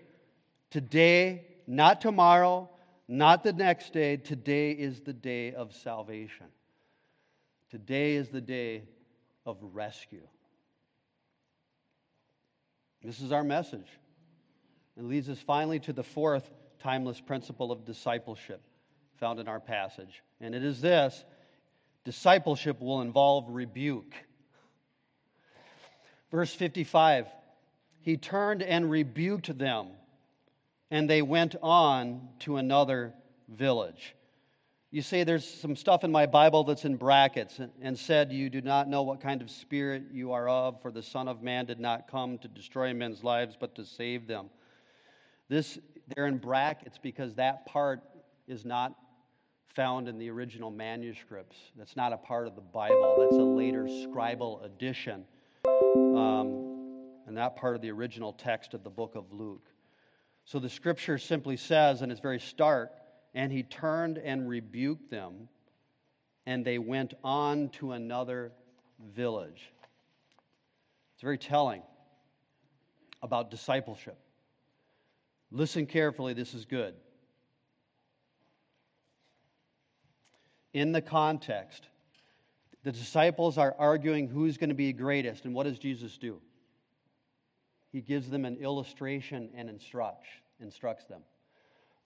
today, 0.71 1.47
not 1.71 2.01
tomorrow, 2.01 2.69
not 3.07 3.45
the 3.45 3.53
next 3.53 3.93
day, 3.93 4.17
today 4.17 4.73
is 4.73 5.03
the 5.03 5.13
day 5.13 5.53
of 5.53 5.73
salvation. 5.73 6.47
Today 7.71 8.17
is 8.17 8.29
the 8.29 8.41
day 8.41 8.83
of 9.47 9.57
rescue. 9.61 10.27
This 13.05 13.21
is 13.21 13.31
our 13.31 13.45
message. 13.45 13.87
It 14.99 15.05
leads 15.05 15.29
us 15.29 15.39
finally 15.39 15.79
to 15.81 15.93
the 15.93 16.03
fourth 16.03 16.51
timeless 16.81 17.21
principle 17.21 17.71
of 17.71 17.85
discipleship 17.85 18.61
found 19.19 19.39
in 19.39 19.47
our 19.47 19.61
passage. 19.61 20.25
And 20.41 20.57
it 20.57 20.65
is 20.65 20.81
this 20.81 21.25
discipleship 22.05 22.81
will 22.81 23.01
involve 23.01 23.45
rebuke. 23.49 24.15
Verse 26.33 26.53
55 26.53 27.27
He 28.01 28.17
turned 28.17 28.63
and 28.63 28.91
rebuked 28.91 29.57
them, 29.57 29.89
and 30.91 31.09
they 31.09 31.23
went 31.23 31.57
on 31.63 32.29
to 32.41 32.57
another 32.57 33.15
village. 33.49 34.15
You 34.91 35.03
say 35.03 35.23
there's 35.23 35.49
some 35.49 35.77
stuff 35.77 36.03
in 36.03 36.11
my 36.11 36.27
Bible 36.27 36.65
that's 36.65 36.85
in 36.85 36.97
brackets 36.97 37.61
and 37.81 37.97
said, 37.99 38.33
You 38.33 38.51
do 38.51 38.61
not 38.61 38.89
know 38.89 39.03
what 39.03 39.21
kind 39.21 39.41
of 39.41 39.51
spirit 39.51 40.05
you 40.13 40.33
are 40.33 40.49
of, 40.49 40.83
for 40.83 40.91
the 40.91 41.03
Son 41.03 41.29
of 41.29 41.43
Man 41.43 41.67
did 41.67 41.79
not 41.79 42.11
come 42.11 42.39
to 42.39 42.49
destroy 42.49 42.93
men's 42.93 43.23
lives, 43.23 43.57
but 43.59 43.77
to 43.77 43.85
save 43.85 44.27
them. 44.27 44.51
This, 45.49 45.79
they're 46.09 46.27
in 46.27 46.39
brackets 46.39 46.99
because 46.99 47.35
that 47.35 47.67
part 47.67 48.03
is 48.49 48.65
not 48.65 48.97
found 49.75 50.09
in 50.09 50.19
the 50.19 50.29
original 50.29 50.71
manuscripts. 50.73 51.57
That's 51.77 51.95
not 51.97 52.13
a 52.13 52.17
part 52.17 52.49
of 52.49 52.57
the 52.57 52.61
Bible, 52.61 53.17
that's 53.17 53.39
a 53.39 53.45
later 53.45 53.85
scribal 53.85 54.65
addition 54.65 55.25
um, 56.13 56.65
and 57.27 57.37
that 57.37 57.57
part 57.57 57.77
of 57.77 57.83
the 57.83 57.91
original 57.91 58.33
text 58.33 58.75
of 58.75 58.83
the 58.83 58.91
book 58.91 59.15
of 59.15 59.33
Luke. 59.33 59.67
So 60.45 60.59
the 60.59 60.69
scripture 60.69 61.19
simply 61.19 61.57
says, 61.57 62.03
and 62.03 62.11
it's 62.11 62.21
very 62.21 62.41
stark, 62.41 62.91
and 63.35 63.53
he 63.53 63.63
turned 63.63 64.19
and 64.19 64.49
rebuked 64.49 65.11
them, 65.11 65.49
and 66.47 66.65
they 66.65 66.79
went 66.79 67.15
on 67.23 67.69
to 67.71 67.93
another 67.93 68.53
village. 69.15 69.73
It's 71.15 71.23
very 71.23 71.39
telling 71.39 71.83
about 73.23 73.51
discipleship. 73.51 74.19
Listen 75.53 75.87
carefully, 75.87 76.33
this 76.33 76.55
is 76.55 76.65
good. 76.65 76.95
In 80.73 80.93
the 80.93 81.03
context, 81.03 81.89
the 82.83 82.93
disciples 82.93 83.59
are 83.59 83.75
arguing 83.79 84.29
who's 84.29 84.57
going 84.57 84.71
to 84.71 84.75
be 84.75 84.93
greatest. 84.93 85.45
And 85.45 85.55
what 85.55 85.65
does 85.65 85.79
Jesus 85.79 86.17
do? 86.17 86.41
He 87.93 88.01
gives 88.01 88.31
them 88.31 88.45
an 88.45 88.57
illustration 88.57 89.51
and 89.55 89.69
instructs, 89.69 90.29
instructs 90.61 91.05
them. 91.07 91.23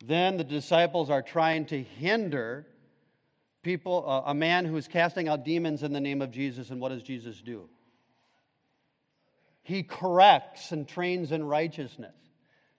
Then 0.05 0.37
the 0.37 0.45
disciples 0.45 1.11
are 1.11 1.23
trying 1.23 1.67
to 1.67 1.83
hinder 1.83 2.67
people, 3.63 4.05
uh, 4.07 4.31
a 4.31 4.35
man 4.35 4.65
who 4.65 4.77
is 4.77 4.89
casting 4.89 5.29
out 5.29 5.45
demons 5.45 5.83
in 5.83 5.93
the 5.93 6.01
name 6.01 6.23
of 6.23 6.31
Jesus. 6.31 6.71
And 6.71 6.81
what 6.81 6.91
does 6.91 7.03
Jesus 7.03 7.41
do? 7.41 7.69
He 9.63 9.83
corrects 9.83 10.73
and 10.73 10.87
trains 10.87 11.33
in 11.33 11.45
righteousness. 11.45 12.15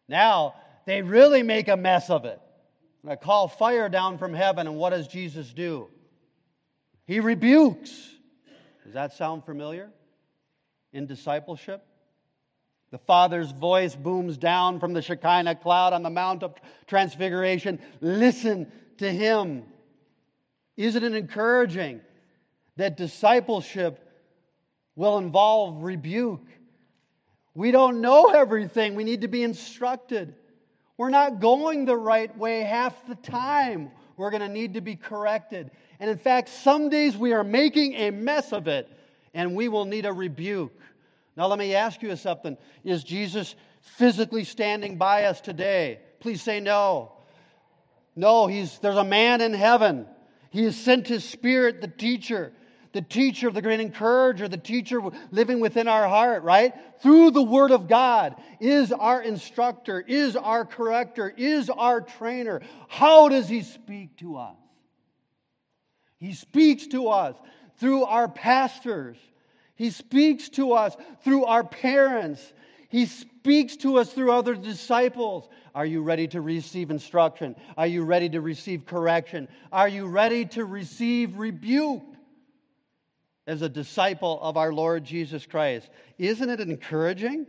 Now, 0.08 0.56
they 0.86 1.02
really 1.02 1.42
make 1.42 1.68
a 1.68 1.78
mess 1.78 2.10
of 2.10 2.26
it. 2.26 2.40
I 3.08 3.16
call 3.16 3.48
fire 3.48 3.90
down 3.90 4.18
from 4.18 4.34
heaven, 4.34 4.68
and 4.68 4.78
what 4.78 4.92
does 4.92 5.08
Jesus 5.08 5.52
do? 5.52 5.90
He 7.06 7.20
rebukes. 7.20 7.92
Does 8.84 8.94
that 8.94 9.14
sound 9.14 9.46
familiar 9.46 9.90
in 10.92 11.06
discipleship? 11.06 11.86
The 12.96 13.00
Father's 13.00 13.52
voice 13.52 13.94
booms 13.94 14.38
down 14.38 14.80
from 14.80 14.94
the 14.94 15.02
Shekinah 15.02 15.56
cloud 15.56 15.92
on 15.92 16.02
the 16.02 16.10
Mount 16.10 16.44
of 16.44 16.56
Transfiguration. 16.88 17.78
Listen 18.00 18.72
to 19.00 19.12
Him. 19.12 19.64
Isn't 20.78 21.04
it 21.04 21.14
encouraging 21.14 22.00
that 22.78 22.96
discipleship 22.96 24.00
will 24.96 25.18
involve 25.18 25.84
rebuke? 25.84 26.48
We 27.54 27.72
don't 27.72 28.00
know 28.00 28.30
everything. 28.30 28.96
We 28.96 29.04
need 29.04 29.20
to 29.24 29.28
be 29.28 29.44
instructed. 29.44 30.34
We're 30.96 31.10
not 31.10 31.42
going 31.42 31.84
the 31.84 31.98
right 31.98 32.36
way 32.38 32.62
half 32.62 33.06
the 33.10 33.16
time. 33.16 33.92
We're 34.16 34.32
going 34.32 34.40
to 34.40 34.48
need 34.48 34.76
to 34.76 34.82
be 34.82 34.96
corrected. 34.96 35.70
And 36.00 36.10
in 36.10 36.18
fact, 36.18 36.48
some 36.48 36.88
days 36.88 37.18
we 37.18 37.34
are 37.34 37.44
making 37.44 37.96
a 37.96 38.12
mess 38.12 38.54
of 38.54 38.70
it 38.70 38.90
and 39.34 39.54
we 39.54 39.68
will 39.68 39.84
need 39.84 40.06
a 40.06 40.14
rebuke. 40.14 40.72
Now, 41.38 41.48
let 41.48 41.60
me 41.60 41.76
ask 41.76 42.02
you 42.02 42.16
something. 42.16 42.58
Is 42.84 43.04
Jesus 43.04 43.56
physically 43.82 44.44
standing 44.44 44.98
by 44.98 45.26
us 45.26 45.42
today? 45.42 46.00
Please 46.20 46.42
say 46.42 46.60
no. 46.60 47.12
No, 48.16 48.48
he's, 48.48 48.80
there's 48.80 48.96
a 48.96 49.04
man 49.04 49.42
in 49.42 49.54
heaven. 49.54 50.08
He 50.50 50.64
has 50.64 50.78
sent 50.78 51.08
his 51.08 51.26
spirit, 51.26 51.82
the 51.82 51.90
teacher, 51.90 52.54
the 52.94 53.02
teacher, 53.02 53.52
the 53.52 53.62
great 53.62 53.82
encourager, 53.82 54.48
the 54.48 54.56
teacher 54.56 55.02
living 55.30 55.60
within 55.60 55.90
our 55.90 56.08
heart, 56.08 56.44
right? 56.44 56.74
Through 57.02 57.32
the 57.32 57.44
Word 57.44 57.72
of 57.72 57.90
God, 57.90 58.36
is 58.62 58.94
our 58.94 59.22
instructor, 59.22 60.00
is 60.00 60.38
our 60.38 60.64
corrector, 60.64 61.28
is 61.36 61.70
our 61.70 62.00
trainer. 62.00 62.62
How 62.88 63.28
does 63.28 63.50
he 63.50 63.64
speak 63.64 64.16
to 64.20 64.38
us? 64.38 64.56
He 66.18 66.34
speaks 66.34 66.88
to 66.88 67.10
us 67.10 67.36
through 67.80 68.06
our 68.06 68.30
pastors. 68.30 69.18
He 69.76 69.90
speaks 69.92 70.50
to 70.50 70.74
us 70.74 70.96
through 71.24 71.46
our 71.46 71.64
parents. 71.64 72.54
He 72.90 73.06
speaks 73.06 73.76
to 73.78 73.98
us 73.98 74.12
through 74.12 74.32
other 74.32 74.56
disciples. 74.56 75.48
Are 75.74 75.86
you 75.86 76.02
ready 76.02 76.28
to 76.30 76.42
receive 76.42 76.92
instruction? 76.92 77.56
Are 77.78 77.88
you 77.88 78.04
ready 78.04 78.30
to 78.30 78.42
receive 78.42 78.86
correction? 78.86 79.48
Are 79.72 79.88
you 79.88 80.08
ready 80.08 80.46
to 80.46 80.66
receive 80.66 81.38
rebuke? 81.38 82.04
as 83.48 83.62
a 83.62 83.70
disciple 83.70 84.40
of 84.42 84.58
our 84.58 84.74
Lord 84.74 85.04
Jesus 85.04 85.46
Christ. 85.46 85.90
Isn't 86.18 86.50
it 86.50 86.60
encouraging 86.60 87.46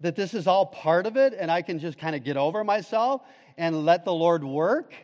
that 0.00 0.16
this 0.16 0.34
is 0.34 0.46
all 0.46 0.66
part 0.66 1.06
of 1.06 1.16
it 1.16 1.34
and 1.38 1.50
I 1.50 1.62
can 1.62 1.78
just 1.78 1.98
kind 1.98 2.14
of 2.14 2.24
get 2.24 2.36
over 2.36 2.62
myself 2.62 3.22
and 3.56 3.86
let 3.86 4.04
the 4.04 4.12
Lord 4.12 4.44
work? 4.44 4.94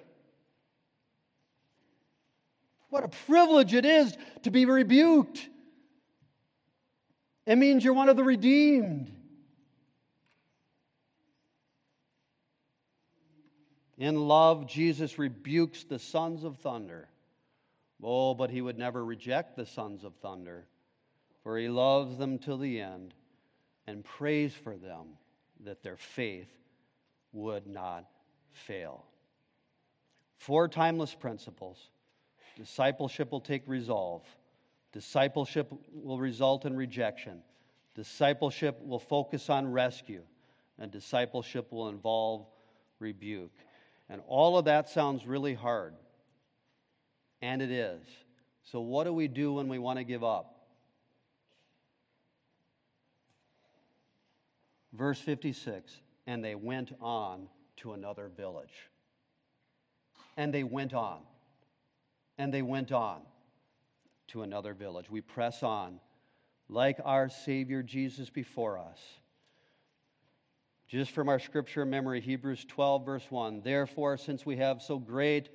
What 2.90 3.04
a 3.04 3.08
privilege 3.26 3.72
it 3.72 3.86
is 3.86 4.16
to 4.42 4.50
be 4.50 4.66
rebuked. 4.66 5.48
It 7.46 7.56
means 7.56 7.84
you're 7.84 7.94
one 7.94 8.08
of 8.08 8.16
the 8.16 8.24
redeemed. 8.24 9.12
In 13.98 14.26
love, 14.26 14.66
Jesus 14.66 15.18
rebukes 15.18 15.84
the 15.84 15.98
sons 15.98 16.44
of 16.44 16.58
thunder. 16.58 17.08
Oh, 18.02 18.34
but 18.34 18.50
he 18.50 18.60
would 18.60 18.78
never 18.78 19.04
reject 19.04 19.56
the 19.56 19.66
sons 19.66 20.02
of 20.02 20.14
thunder, 20.16 20.66
for 21.42 21.56
he 21.56 21.68
loves 21.68 22.18
them 22.18 22.38
till 22.38 22.58
the 22.58 22.80
end 22.80 23.14
and 23.86 24.04
prays 24.04 24.52
for 24.52 24.76
them 24.76 25.18
that 25.60 25.82
their 25.82 25.96
faith 25.96 26.50
would 27.32 27.66
not 27.66 28.04
fail. 28.50 29.04
Four 30.38 30.66
timeless 30.68 31.14
principles. 31.14 31.78
Discipleship 32.56 33.30
will 33.30 33.40
take 33.40 33.62
resolve. 33.66 34.22
Discipleship 34.92 35.72
will 35.92 36.18
result 36.18 36.66
in 36.66 36.76
rejection. 36.76 37.42
Discipleship 37.94 38.78
will 38.82 38.98
focus 38.98 39.48
on 39.48 39.70
rescue. 39.70 40.22
And 40.78 40.90
discipleship 40.90 41.72
will 41.72 41.88
involve 41.88 42.46
rebuke. 42.98 43.52
And 44.08 44.20
all 44.26 44.58
of 44.58 44.66
that 44.66 44.88
sounds 44.88 45.26
really 45.26 45.54
hard. 45.54 45.94
And 47.40 47.62
it 47.62 47.70
is. 47.70 48.02
So, 48.64 48.80
what 48.80 49.04
do 49.04 49.12
we 49.12 49.28
do 49.28 49.54
when 49.54 49.68
we 49.68 49.78
want 49.78 49.98
to 49.98 50.04
give 50.04 50.22
up? 50.22 50.66
Verse 54.92 55.18
56 55.18 56.00
And 56.26 56.44
they 56.44 56.54
went 56.54 56.92
on 57.00 57.48
to 57.78 57.92
another 57.92 58.30
village. 58.36 58.90
And 60.36 60.52
they 60.52 60.64
went 60.64 60.94
on. 60.94 61.20
And 62.38 62.52
they 62.52 62.62
went 62.62 62.92
on 62.92 63.22
to 64.28 64.42
another 64.42 64.74
village. 64.74 65.10
We 65.10 65.20
press 65.20 65.62
on 65.62 66.00
like 66.68 66.98
our 67.04 67.28
Savior 67.28 67.82
Jesus 67.82 68.30
before 68.30 68.78
us. 68.78 68.98
Just 70.88 71.12
from 71.12 71.28
our 71.28 71.38
scripture 71.38 71.84
memory, 71.84 72.20
Hebrews 72.20 72.64
12, 72.66 73.06
verse 73.06 73.26
1. 73.30 73.62
Therefore, 73.62 74.16
since 74.16 74.44
we 74.44 74.56
have 74.56 74.82
so 74.82 74.98
great 74.98 75.48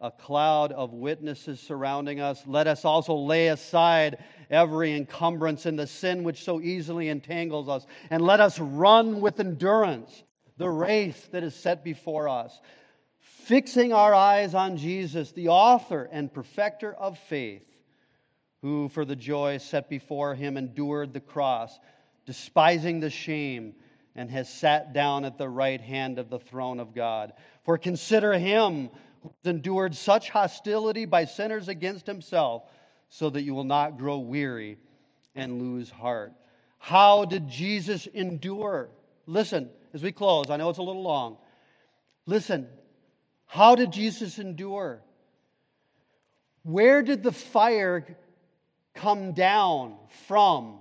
a 0.00 0.10
cloud 0.10 0.70
of 0.70 0.92
witnesses 0.92 1.58
surrounding 1.58 2.20
us, 2.20 2.42
let 2.46 2.68
us 2.68 2.84
also 2.84 3.16
lay 3.16 3.48
aside 3.48 4.22
every 4.48 4.94
encumbrance 4.94 5.66
and 5.66 5.76
the 5.76 5.86
sin 5.86 6.22
which 6.22 6.44
so 6.44 6.60
easily 6.60 7.08
entangles 7.08 7.68
us, 7.68 7.84
and 8.10 8.22
let 8.22 8.40
us 8.40 8.58
run 8.60 9.20
with 9.20 9.40
endurance 9.40 10.22
the 10.56 10.68
race 10.68 11.28
that 11.32 11.42
is 11.42 11.54
set 11.54 11.82
before 11.82 12.28
us, 12.28 12.60
fixing 13.18 13.92
our 13.92 14.14
eyes 14.14 14.54
on 14.54 14.76
Jesus, 14.76 15.32
the 15.32 15.48
author 15.48 16.08
and 16.12 16.32
perfecter 16.32 16.92
of 16.94 17.18
faith, 17.18 17.67
who 18.62 18.88
for 18.88 19.04
the 19.04 19.16
joy 19.16 19.58
set 19.58 19.88
before 19.88 20.34
him 20.34 20.56
endured 20.56 21.12
the 21.12 21.20
cross, 21.20 21.78
despising 22.26 23.00
the 23.00 23.10
shame 23.10 23.74
and 24.14 24.30
has 24.30 24.52
sat 24.52 24.92
down 24.92 25.24
at 25.24 25.38
the 25.38 25.48
right 25.48 25.80
hand 25.80 26.18
of 26.18 26.28
the 26.28 26.40
throne 26.40 26.80
of 26.80 26.94
God. 26.94 27.32
For 27.64 27.78
consider 27.78 28.32
him 28.32 28.90
who 29.22 29.32
endured 29.44 29.94
such 29.94 30.30
hostility 30.30 31.04
by 31.04 31.24
sinners 31.24 31.68
against 31.68 32.06
himself, 32.06 32.64
so 33.10 33.30
that 33.30 33.42
you 33.42 33.54
will 33.54 33.64
not 33.64 33.96
grow 33.96 34.18
weary 34.18 34.76
and 35.34 35.60
lose 35.60 35.88
heart. 35.88 36.32
How 36.78 37.24
did 37.24 37.48
Jesus 37.48 38.06
endure? 38.06 38.90
Listen, 39.26 39.70
as 39.94 40.02
we 40.02 40.12
close, 40.12 40.50
I 40.50 40.56
know 40.56 40.68
it's 40.68 40.78
a 40.78 40.82
little 40.82 41.02
long. 41.02 41.38
Listen, 42.26 42.68
how 43.46 43.74
did 43.74 43.92
Jesus 43.92 44.38
endure? 44.38 45.00
Where 46.62 47.02
did 47.02 47.22
the 47.22 47.32
fire 47.32 48.16
come 48.98 49.32
down 49.32 49.96
from 50.26 50.78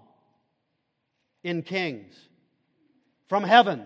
in 1.44 1.62
Kings? 1.62 2.14
from 3.28 3.44
heaven. 3.44 3.86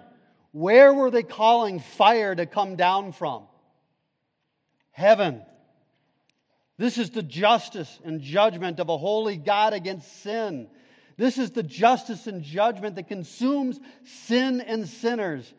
Where 0.52 0.94
were 0.94 1.12
they 1.12 1.24
calling 1.24 1.80
fire 1.80 2.34
to 2.34 2.46
come 2.46 2.76
down 2.76 3.12
from? 3.12 3.44
Heaven. 4.92 5.42
This 6.78 6.98
is 6.98 7.12
the 7.12 7.24
justice 7.24 8.00
and 8.04 8.22
judgment 8.22 8.80
of 8.80 8.90
a 8.90 8.98
holy 8.98 9.38
God 9.38 9.74
against 9.74 10.22
sin. 10.22 10.68
This 11.18 11.38
is 11.38 11.52
the 11.52 11.64
justice 11.64 12.28
and 12.28 12.44
judgment 12.44 12.96
that 12.96 13.08
consumes 13.08 13.80
sin 14.04 14.62
and 14.62 14.88
sinners. 14.88 15.52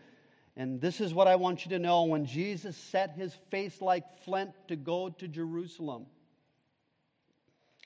And 0.56 0.80
this 0.80 1.00
is 1.00 1.14
what 1.14 1.28
I 1.28 1.36
want 1.36 1.64
you 1.64 1.70
to 1.70 1.78
know 1.78 2.04
when 2.04 2.26
Jesus 2.26 2.76
set 2.76 3.12
his 3.12 3.32
face 3.50 3.80
like 3.80 4.04
flint 4.24 4.50
to 4.68 4.76
go 4.76 5.08
to 5.08 5.28
Jerusalem 5.28 6.06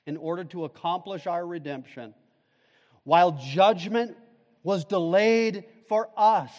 in 0.07 0.15
order 0.17 0.45
to 0.45 0.63
accomplish 0.63 1.27
our 1.27 1.45
redemption, 1.45 2.13
while 3.03 3.33
judgment 3.33 4.17
was 4.63 4.85
delayed 4.85 5.65
for 5.89 6.09
us. 6.17 6.51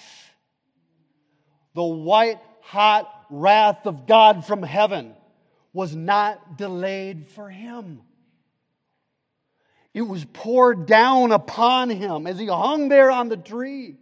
The 1.74 1.82
white 1.82 2.40
hot 2.61 3.11
wrath 3.30 3.86
of 3.86 4.07
God 4.07 4.44
from 4.44 4.62
heaven 4.62 5.14
was 5.72 5.96
not 5.96 6.59
delayed 6.59 7.28
for 7.28 7.49
him. 7.49 8.03
It 9.94 10.03
was 10.03 10.24
poured 10.26 10.86
down 10.86 11.32
upon 11.32 11.88
him 11.88 12.26
as 12.26 12.38
he 12.38 12.46
hung 12.46 12.88
there 12.88 13.11
on 13.11 13.30
the 13.30 13.36
tree. 13.36 13.96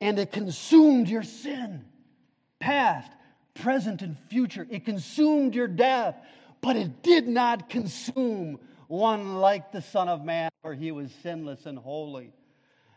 And 0.00 0.18
it 0.20 0.30
consumed 0.30 1.08
your 1.08 1.24
sin, 1.24 1.84
past, 2.60 3.10
present, 3.62 4.02
and 4.02 4.16
future. 4.28 4.66
It 4.70 4.84
consumed 4.84 5.54
your 5.54 5.68
death, 5.68 6.16
but 6.60 6.76
it 6.76 7.02
did 7.02 7.28
not 7.28 7.68
consume 7.68 8.58
one 8.88 9.36
like 9.36 9.72
the 9.72 9.82
Son 9.82 10.08
of 10.08 10.24
Man, 10.24 10.50
for 10.62 10.74
he 10.74 10.92
was 10.92 11.10
sinless 11.22 11.66
and 11.66 11.78
holy. 11.78 12.32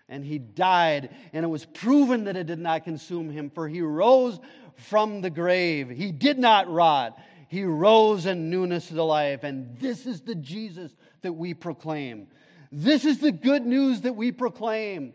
And 0.10 0.26
he 0.26 0.40
died, 0.40 1.10
and 1.32 1.46
it 1.46 1.48
was 1.48 1.66
proven 1.66 2.26
that 2.26 2.36
it 2.36 2.48
did 2.48 2.60
not 2.60 2.84
consume 2.84 3.30
him, 3.30 3.50
for 3.50 3.68
he 3.68 3.82
rose 3.82 4.40
from 4.76 5.22
the 5.22 5.30
grave. 5.30 5.90
He 5.90 6.12
did 6.12 6.38
not 6.38 6.72
rot. 6.72 7.18
He 7.48 7.64
rose 7.64 8.26
in 8.26 8.50
newness 8.50 8.90
of 8.92 8.98
life. 8.98 9.44
And 9.44 9.78
this 9.78 10.06
is 10.06 10.22
the 10.22 10.36
Jesus 10.36 10.92
that 11.22 11.34
we 11.34 11.54
proclaim. 11.54 12.28
This 12.72 13.06
is 13.06 13.20
the 13.20 13.32
good 13.32 13.66
news 13.66 14.02
that 14.02 14.16
we 14.16 14.32
proclaim. 14.32 15.14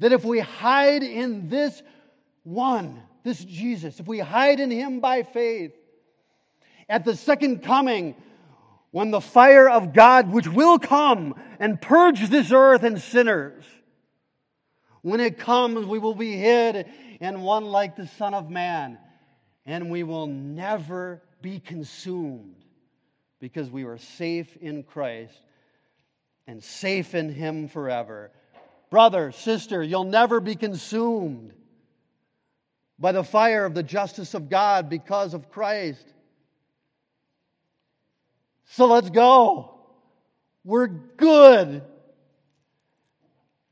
That 0.00 0.12
if 0.12 0.24
we 0.24 0.40
hide 0.40 1.02
in 1.02 1.48
this 1.48 1.82
one, 2.42 3.00
this 3.26 3.44
Jesus, 3.44 3.98
if 3.98 4.06
we 4.06 4.20
hide 4.20 4.60
in 4.60 4.70
him 4.70 5.00
by 5.00 5.24
faith, 5.24 5.72
at 6.88 7.04
the 7.04 7.16
second 7.16 7.62
coming, 7.62 8.14
when 8.92 9.10
the 9.10 9.20
fire 9.20 9.68
of 9.68 9.92
God, 9.92 10.30
which 10.30 10.46
will 10.46 10.78
come 10.78 11.34
and 11.58 11.80
purge 11.80 12.28
this 12.28 12.52
earth 12.52 12.84
and 12.84 13.00
sinners, 13.00 13.64
when 15.02 15.20
it 15.20 15.38
comes, 15.38 15.86
we 15.86 15.98
will 15.98 16.14
be 16.14 16.36
hid 16.36 16.86
in 17.20 17.40
one 17.42 17.64
like 17.64 17.96
the 17.96 18.06
Son 18.06 18.32
of 18.32 18.48
Man, 18.48 18.96
and 19.66 19.90
we 19.90 20.04
will 20.04 20.28
never 20.28 21.20
be 21.42 21.58
consumed 21.58 22.64
because 23.40 23.68
we 23.68 23.84
are 23.84 23.98
safe 23.98 24.56
in 24.58 24.84
Christ 24.84 25.38
and 26.46 26.62
safe 26.62 27.14
in 27.14 27.28
Him 27.28 27.66
forever. 27.68 28.30
Brother, 28.88 29.32
sister, 29.32 29.82
you'll 29.82 30.04
never 30.04 30.38
be 30.40 30.54
consumed 30.54 31.52
by 32.98 33.12
the 33.12 33.24
fire 33.24 33.64
of 33.64 33.74
the 33.74 33.82
justice 33.82 34.34
of 34.34 34.48
God 34.48 34.88
because 34.88 35.34
of 35.34 35.50
Christ. 35.50 36.06
So 38.66 38.86
let's 38.86 39.10
go. 39.10 39.78
We're 40.64 40.88
good. 40.88 41.82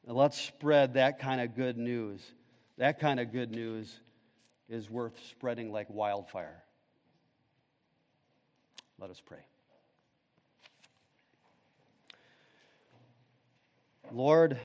Let's 0.06 0.40
spread 0.40 0.94
that 0.94 1.18
kind 1.18 1.40
of 1.40 1.56
good 1.56 1.78
news. 1.78 2.20
That 2.76 3.00
kind 3.00 3.18
of 3.18 3.32
good 3.32 3.50
news 3.50 4.00
is 4.68 4.90
worth 4.90 5.18
spreading 5.30 5.72
like 5.72 5.88
wildfire. 5.88 6.62
Let 8.98 9.10
us 9.10 9.20
pray. 9.24 9.38
Lord, 14.12 14.52